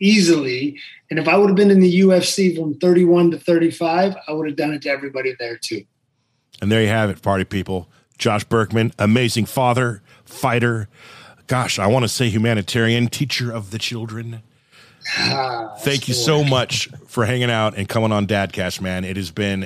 easily. 0.00 0.78
And 1.10 1.18
if 1.18 1.28
I 1.28 1.36
would 1.36 1.48
have 1.48 1.56
been 1.56 1.70
in 1.70 1.80
the 1.80 2.00
UFC 2.00 2.56
from 2.56 2.74
31 2.78 3.32
to 3.32 3.38
35, 3.38 4.16
I 4.26 4.32
would 4.32 4.46
have 4.46 4.56
done 4.56 4.72
it 4.72 4.82
to 4.82 4.90
everybody 4.90 5.34
there 5.38 5.56
too. 5.56 5.84
And 6.60 6.70
there 6.70 6.82
you 6.82 6.88
have 6.88 7.10
it, 7.10 7.22
party 7.22 7.44
people. 7.44 7.88
Josh 8.18 8.44
Burkman, 8.44 8.92
amazing 8.98 9.46
father, 9.46 10.02
fighter. 10.24 10.88
Gosh, 11.46 11.78
I 11.78 11.86
want 11.86 12.04
to 12.04 12.08
say 12.08 12.28
humanitarian, 12.28 13.08
teacher 13.08 13.52
of 13.52 13.70
the 13.70 13.78
children. 13.78 14.42
Ah, 15.16 15.74
Thank 15.80 16.08
you 16.08 16.14
so 16.14 16.44
much 16.44 16.88
for 17.06 17.24
hanging 17.24 17.50
out 17.50 17.76
and 17.76 17.88
coming 17.88 18.12
on 18.12 18.26
Dadcast, 18.26 18.80
man. 18.80 19.04
It 19.04 19.16
has 19.16 19.30
been 19.30 19.64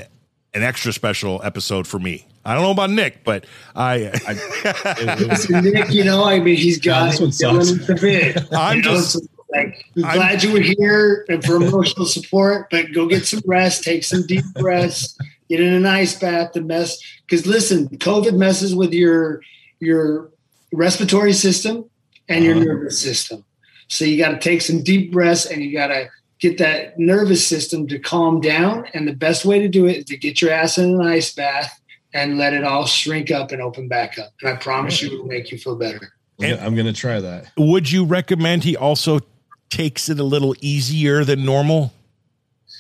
an 0.55 0.63
extra 0.63 0.93
special 0.93 1.41
episode 1.43 1.87
for 1.87 1.99
me. 1.99 2.27
I 2.45 2.55
don't 2.55 2.63
know 2.63 2.71
about 2.71 2.91
Nick, 2.91 3.25
but 3.25 3.47
I. 3.75 4.11
I 4.27 5.61
Nick, 5.63 5.91
you 5.91 6.05
know, 6.05 6.25
I 6.25 6.41
mean, 6.41 6.57
he's 6.57 6.79
got 6.79 7.19
yeah, 7.21 7.27
the 7.27 7.99
bit. 8.01 8.53
I'm 8.53 8.79
you 8.79 8.83
just. 8.83 9.17
Know, 9.17 9.29
like, 9.51 9.85
I'm 9.97 10.17
glad 10.17 10.43
you 10.43 10.53
were 10.53 10.61
here 10.61 11.27
and 11.29 11.45
for 11.45 11.57
emotional 11.57 12.07
support, 12.07 12.69
but 12.71 12.93
go 12.93 13.07
get 13.07 13.27
some 13.27 13.43
rest, 13.47 13.85
take 13.85 14.03
some 14.03 14.27
deep 14.27 14.45
breaths, 14.55 15.19
get 15.49 15.61
in 15.61 15.73
an 15.75 15.85
ice 15.85 16.19
bath 16.19 16.53
to 16.53 16.63
mess. 16.63 16.99
Because 17.27 17.47
listen, 17.47 17.89
COVID 17.89 18.35
messes 18.37 18.75
with 18.75 18.95
your 18.95 19.43
your 19.79 20.31
respiratory 20.73 21.35
system 21.35 21.89
and 22.29 22.45
your 22.45 22.57
uh-huh. 22.57 22.65
nervous 22.65 22.99
system. 22.99 23.45
So 23.93 24.07
you 24.07 24.17
got 24.17 24.31
to 24.31 24.39
take 24.39 24.63
some 24.63 24.83
deep 24.83 25.13
breaths 25.13 25.45
and 25.45 25.63
you 25.63 25.71
got 25.71 25.89
to 25.89 26.09
get 26.39 26.57
that 26.57 26.99
nervous 26.99 27.47
system 27.47 27.87
to 27.89 27.99
calm 27.99 28.41
down. 28.41 28.87
And 28.95 29.07
the 29.07 29.13
best 29.13 29.45
way 29.45 29.59
to 29.59 29.69
do 29.69 29.87
it 29.87 29.99
is 29.99 30.05
to 30.07 30.17
get 30.17 30.41
your 30.41 30.51
ass 30.51 30.79
in 30.79 30.95
an 30.95 31.03
ice 31.03 31.35
bath 31.35 31.79
and 32.15 32.39
let 32.39 32.55
it 32.55 32.65
all 32.65 32.87
shrink 32.87 33.31
up 33.31 33.53
and 33.53 33.61
open 33.61 33.89
back 33.89 34.19
up. 34.19 34.33
And 34.41 34.49
I 34.49 34.57
promise 34.57 35.03
you, 35.03 35.13
it 35.13 35.19
will 35.19 35.27
make 35.27 35.53
you 35.53 35.59
feel 35.59 35.77
better. 35.77 36.15
And 36.41 36.59
I'm 36.61 36.75
going 36.75 36.87
to 36.87 36.95
try 36.95 37.21
that. 37.21 37.53
Would 37.59 37.93
you 37.93 38.07
recommend 38.07 38.65
he 38.65 38.79
also 38.79 39.21
takes 39.69 40.09
it 40.09 40.19
a 40.19 40.25
little 40.25 40.55
easier 40.63 41.23
than 41.23 41.45
normal? 41.45 41.93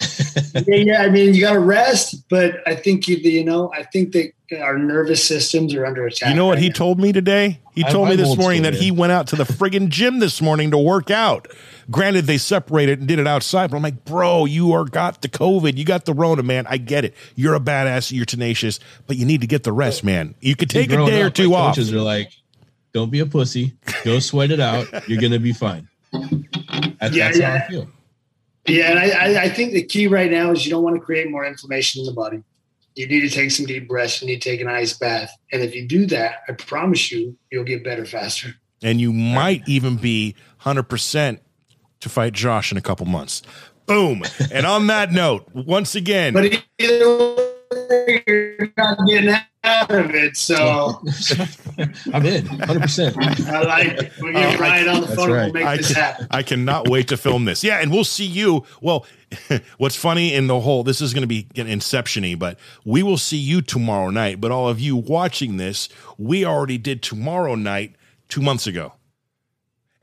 yeah, 0.66 0.76
yeah. 0.76 1.02
I 1.02 1.10
mean, 1.10 1.34
you 1.34 1.40
got 1.40 1.52
to 1.52 1.60
rest, 1.60 2.28
but 2.28 2.66
I 2.66 2.74
think 2.74 3.08
you, 3.08 3.16
you 3.16 3.44
know, 3.44 3.72
I 3.72 3.84
think 3.84 4.12
that 4.12 4.32
our 4.60 4.78
nervous 4.78 5.26
systems 5.26 5.74
are 5.74 5.86
under 5.86 6.06
attack. 6.06 6.30
You 6.30 6.34
know 6.34 6.46
what 6.46 6.54
right 6.54 6.62
he 6.62 6.68
now. 6.68 6.74
told 6.74 7.00
me 7.00 7.12
today? 7.12 7.60
He 7.74 7.84
told 7.84 8.08
I, 8.08 8.10
me 8.10 8.16
this 8.16 8.36
morning 8.36 8.62
that 8.62 8.74
he 8.74 8.90
went 8.90 9.12
out 9.12 9.28
to 9.28 9.36
the 9.36 9.44
friggin' 9.44 9.88
gym 9.88 10.18
this 10.18 10.42
morning 10.42 10.70
to 10.72 10.78
work 10.78 11.10
out. 11.10 11.48
Granted, 11.90 12.26
they 12.26 12.38
separated 12.38 12.98
and 12.98 13.08
did 13.08 13.18
it 13.18 13.26
outside, 13.26 13.70
but 13.70 13.76
I'm 13.76 13.82
like, 13.82 14.04
bro, 14.04 14.44
you 14.44 14.72
are 14.72 14.84
got 14.84 15.22
the 15.22 15.28
COVID, 15.28 15.76
you 15.76 15.84
got 15.84 16.04
the 16.04 16.12
Rona, 16.12 16.42
man. 16.42 16.66
I 16.68 16.76
get 16.76 17.04
it. 17.04 17.14
You're 17.34 17.54
a 17.54 17.60
badass, 17.60 18.12
you're 18.12 18.26
tenacious, 18.26 18.78
but 19.06 19.16
you 19.16 19.24
need 19.24 19.40
to 19.40 19.46
get 19.46 19.62
the 19.64 19.72
rest, 19.72 20.04
man. 20.04 20.34
You 20.40 20.54
could 20.56 20.70
take 20.70 20.92
a 20.92 20.96
day 21.06 21.22
or 21.22 21.30
two 21.30 21.54
off. 21.54 21.74
Coaches 21.74 21.92
are 21.92 22.00
like, 22.00 22.30
don't 22.92 23.10
be 23.10 23.20
a 23.20 23.26
pussy. 23.26 23.74
Go 24.04 24.18
sweat 24.18 24.50
it 24.50 24.60
out. 24.60 25.08
You're 25.08 25.20
gonna 25.20 25.38
be 25.38 25.52
fine. 25.52 25.88
That's, 26.12 27.16
yeah, 27.16 27.28
that's 27.28 27.38
yeah. 27.38 27.58
how 27.58 27.64
I 27.64 27.68
feel. 27.68 27.88
Yeah, 28.66 28.90
and 28.90 28.98
I, 28.98 29.44
I 29.44 29.48
think 29.48 29.72
the 29.72 29.82
key 29.82 30.06
right 30.06 30.30
now 30.30 30.52
is 30.52 30.64
you 30.64 30.70
don't 30.70 30.84
want 30.84 30.96
to 30.96 31.00
create 31.00 31.28
more 31.30 31.44
inflammation 31.44 32.00
in 32.00 32.06
the 32.06 32.12
body. 32.12 32.42
You 32.94 33.08
need 33.08 33.22
to 33.22 33.30
take 33.30 33.50
some 33.50 33.66
deep 33.66 33.88
breaths. 33.88 34.20
You 34.20 34.28
need 34.28 34.40
to 34.42 34.50
take 34.50 34.60
an 34.60 34.68
ice 34.68 34.92
bath, 34.96 35.30
and 35.50 35.62
if 35.62 35.74
you 35.74 35.88
do 35.88 36.06
that, 36.06 36.42
I 36.48 36.52
promise 36.52 37.10
you, 37.10 37.36
you'll 37.50 37.64
get 37.64 37.82
better 37.82 38.04
faster. 38.04 38.54
And 38.82 39.00
you 39.00 39.12
might 39.12 39.62
even 39.66 39.96
be 39.96 40.34
hundred 40.58 40.84
percent 40.84 41.40
to 42.00 42.08
fight 42.08 42.34
Josh 42.34 42.70
in 42.70 42.78
a 42.78 42.82
couple 42.82 43.06
months. 43.06 43.42
Boom. 43.86 44.22
and 44.52 44.66
on 44.66 44.86
that 44.88 45.12
note, 45.12 45.48
once 45.54 45.94
again, 45.94 46.34
but 46.34 46.62
you're 46.78 48.72
not 48.76 48.98
getting 49.08 49.34
out 49.64 49.90
of 49.90 50.14
it. 50.14 50.36
So 50.36 50.56
I'm 52.12 52.26
in 52.26 52.44
100%. 52.44 53.46
I 53.48 53.62
like 53.62 53.86
it. 53.86 54.12
We'll 54.20 54.32
get 54.32 54.56
uh, 54.56 54.62
right 54.62 54.86
on 54.88 55.00
the 55.02 55.06
phone. 55.08 55.30
Right. 55.30 55.44
We'll 55.44 55.52
make 55.52 55.64
I 55.64 55.76
this 55.76 55.88
can, 55.88 55.96
happen. 55.96 56.26
I 56.30 56.42
cannot 56.42 56.88
wait 56.88 57.08
to 57.08 57.16
film 57.16 57.44
this. 57.44 57.62
Yeah. 57.62 57.78
And 57.78 57.90
we'll 57.90 58.04
see 58.04 58.26
you. 58.26 58.64
Well, 58.80 59.06
what's 59.78 59.96
funny 59.96 60.34
in 60.34 60.46
the 60.46 60.60
whole, 60.60 60.82
this 60.82 61.00
is 61.00 61.14
going 61.14 61.22
to 61.22 61.28
be 61.28 61.44
inceptiony, 61.54 62.38
but 62.38 62.58
we 62.84 63.02
will 63.02 63.18
see 63.18 63.38
you 63.38 63.62
tomorrow 63.62 64.10
night. 64.10 64.40
But 64.40 64.50
all 64.50 64.68
of 64.68 64.80
you 64.80 64.96
watching 64.96 65.56
this, 65.56 65.88
we 66.18 66.44
already 66.44 66.78
did 66.78 67.02
tomorrow 67.02 67.54
night 67.54 67.94
two 68.28 68.42
months 68.42 68.66
ago. 68.66 68.94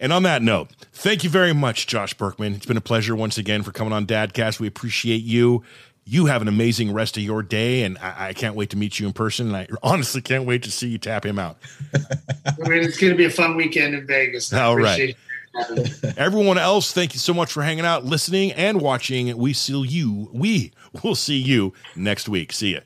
And 0.02 0.14
on 0.14 0.24
that 0.24 0.42
note, 0.42 0.70
thank 0.94 1.26
you 1.26 1.30
very 1.30 1.54
much, 1.54 1.86
Josh 1.86 2.14
Burkman. 2.14 2.54
It's 2.54 2.66
been 2.66 2.78
a 2.78 2.82
pleasure 2.82 3.18
once 3.18 3.38
again 3.38 3.64
for 3.64 3.74
coming 3.74 3.92
on 3.92 4.06
Dadcast. 4.06 4.58
We 4.58 4.68
appreciate 4.68 5.24
you 5.24 5.62
you 6.10 6.26
have 6.26 6.42
an 6.42 6.48
amazing 6.48 6.92
rest 6.92 7.18
of 7.18 7.24
your 7.24 7.44
day, 7.44 7.84
and 7.84 7.98
I, 8.00 8.30
I, 8.30 8.34
can't 8.34 8.56
wait 8.56 8.72
to 8.72 8.78
meet 8.78 9.00
you 9.00 9.06
in 9.06 9.14
person. 9.14 9.48
And 9.48 9.56
I 9.56 9.68
honestly 9.84 10.22
can't 10.22 10.46
wait 10.46 10.64
to 10.64 10.72
see 10.72 10.88
you 10.88 10.98
tap 10.98 11.24
him 11.24 11.38
out. 11.38 11.58
I 11.94 12.68
mean, 12.68 12.84
it's 12.84 12.98
going 12.98 13.14
to 13.14 13.18
be 13.18 13.26
a 13.26 13.30
fun 13.30 13.56
weekend 13.56 13.94
in 13.94 14.08
Vegas. 14.08 14.52
All 14.52 14.76
right. 14.76 15.16
Everyone 16.18 16.58
else, 16.58 16.94
thank 16.94 17.14
you 17.14 17.20
so 17.20 17.34
much 17.34 17.52
for 17.52 17.62
hanging 17.62 17.86
out, 17.86 18.06
listening, 18.06 18.52
and 18.54 18.82
watching. 18.82 19.38
We 19.38 19.54
see 19.54 19.80
you. 19.82 20.30
We 20.34 20.72
will 21.04 21.16
see 21.16 21.38
you 21.38 21.74
next 21.96 22.28
week. 22.28 22.54
See 22.54 22.70
you. 22.70 22.82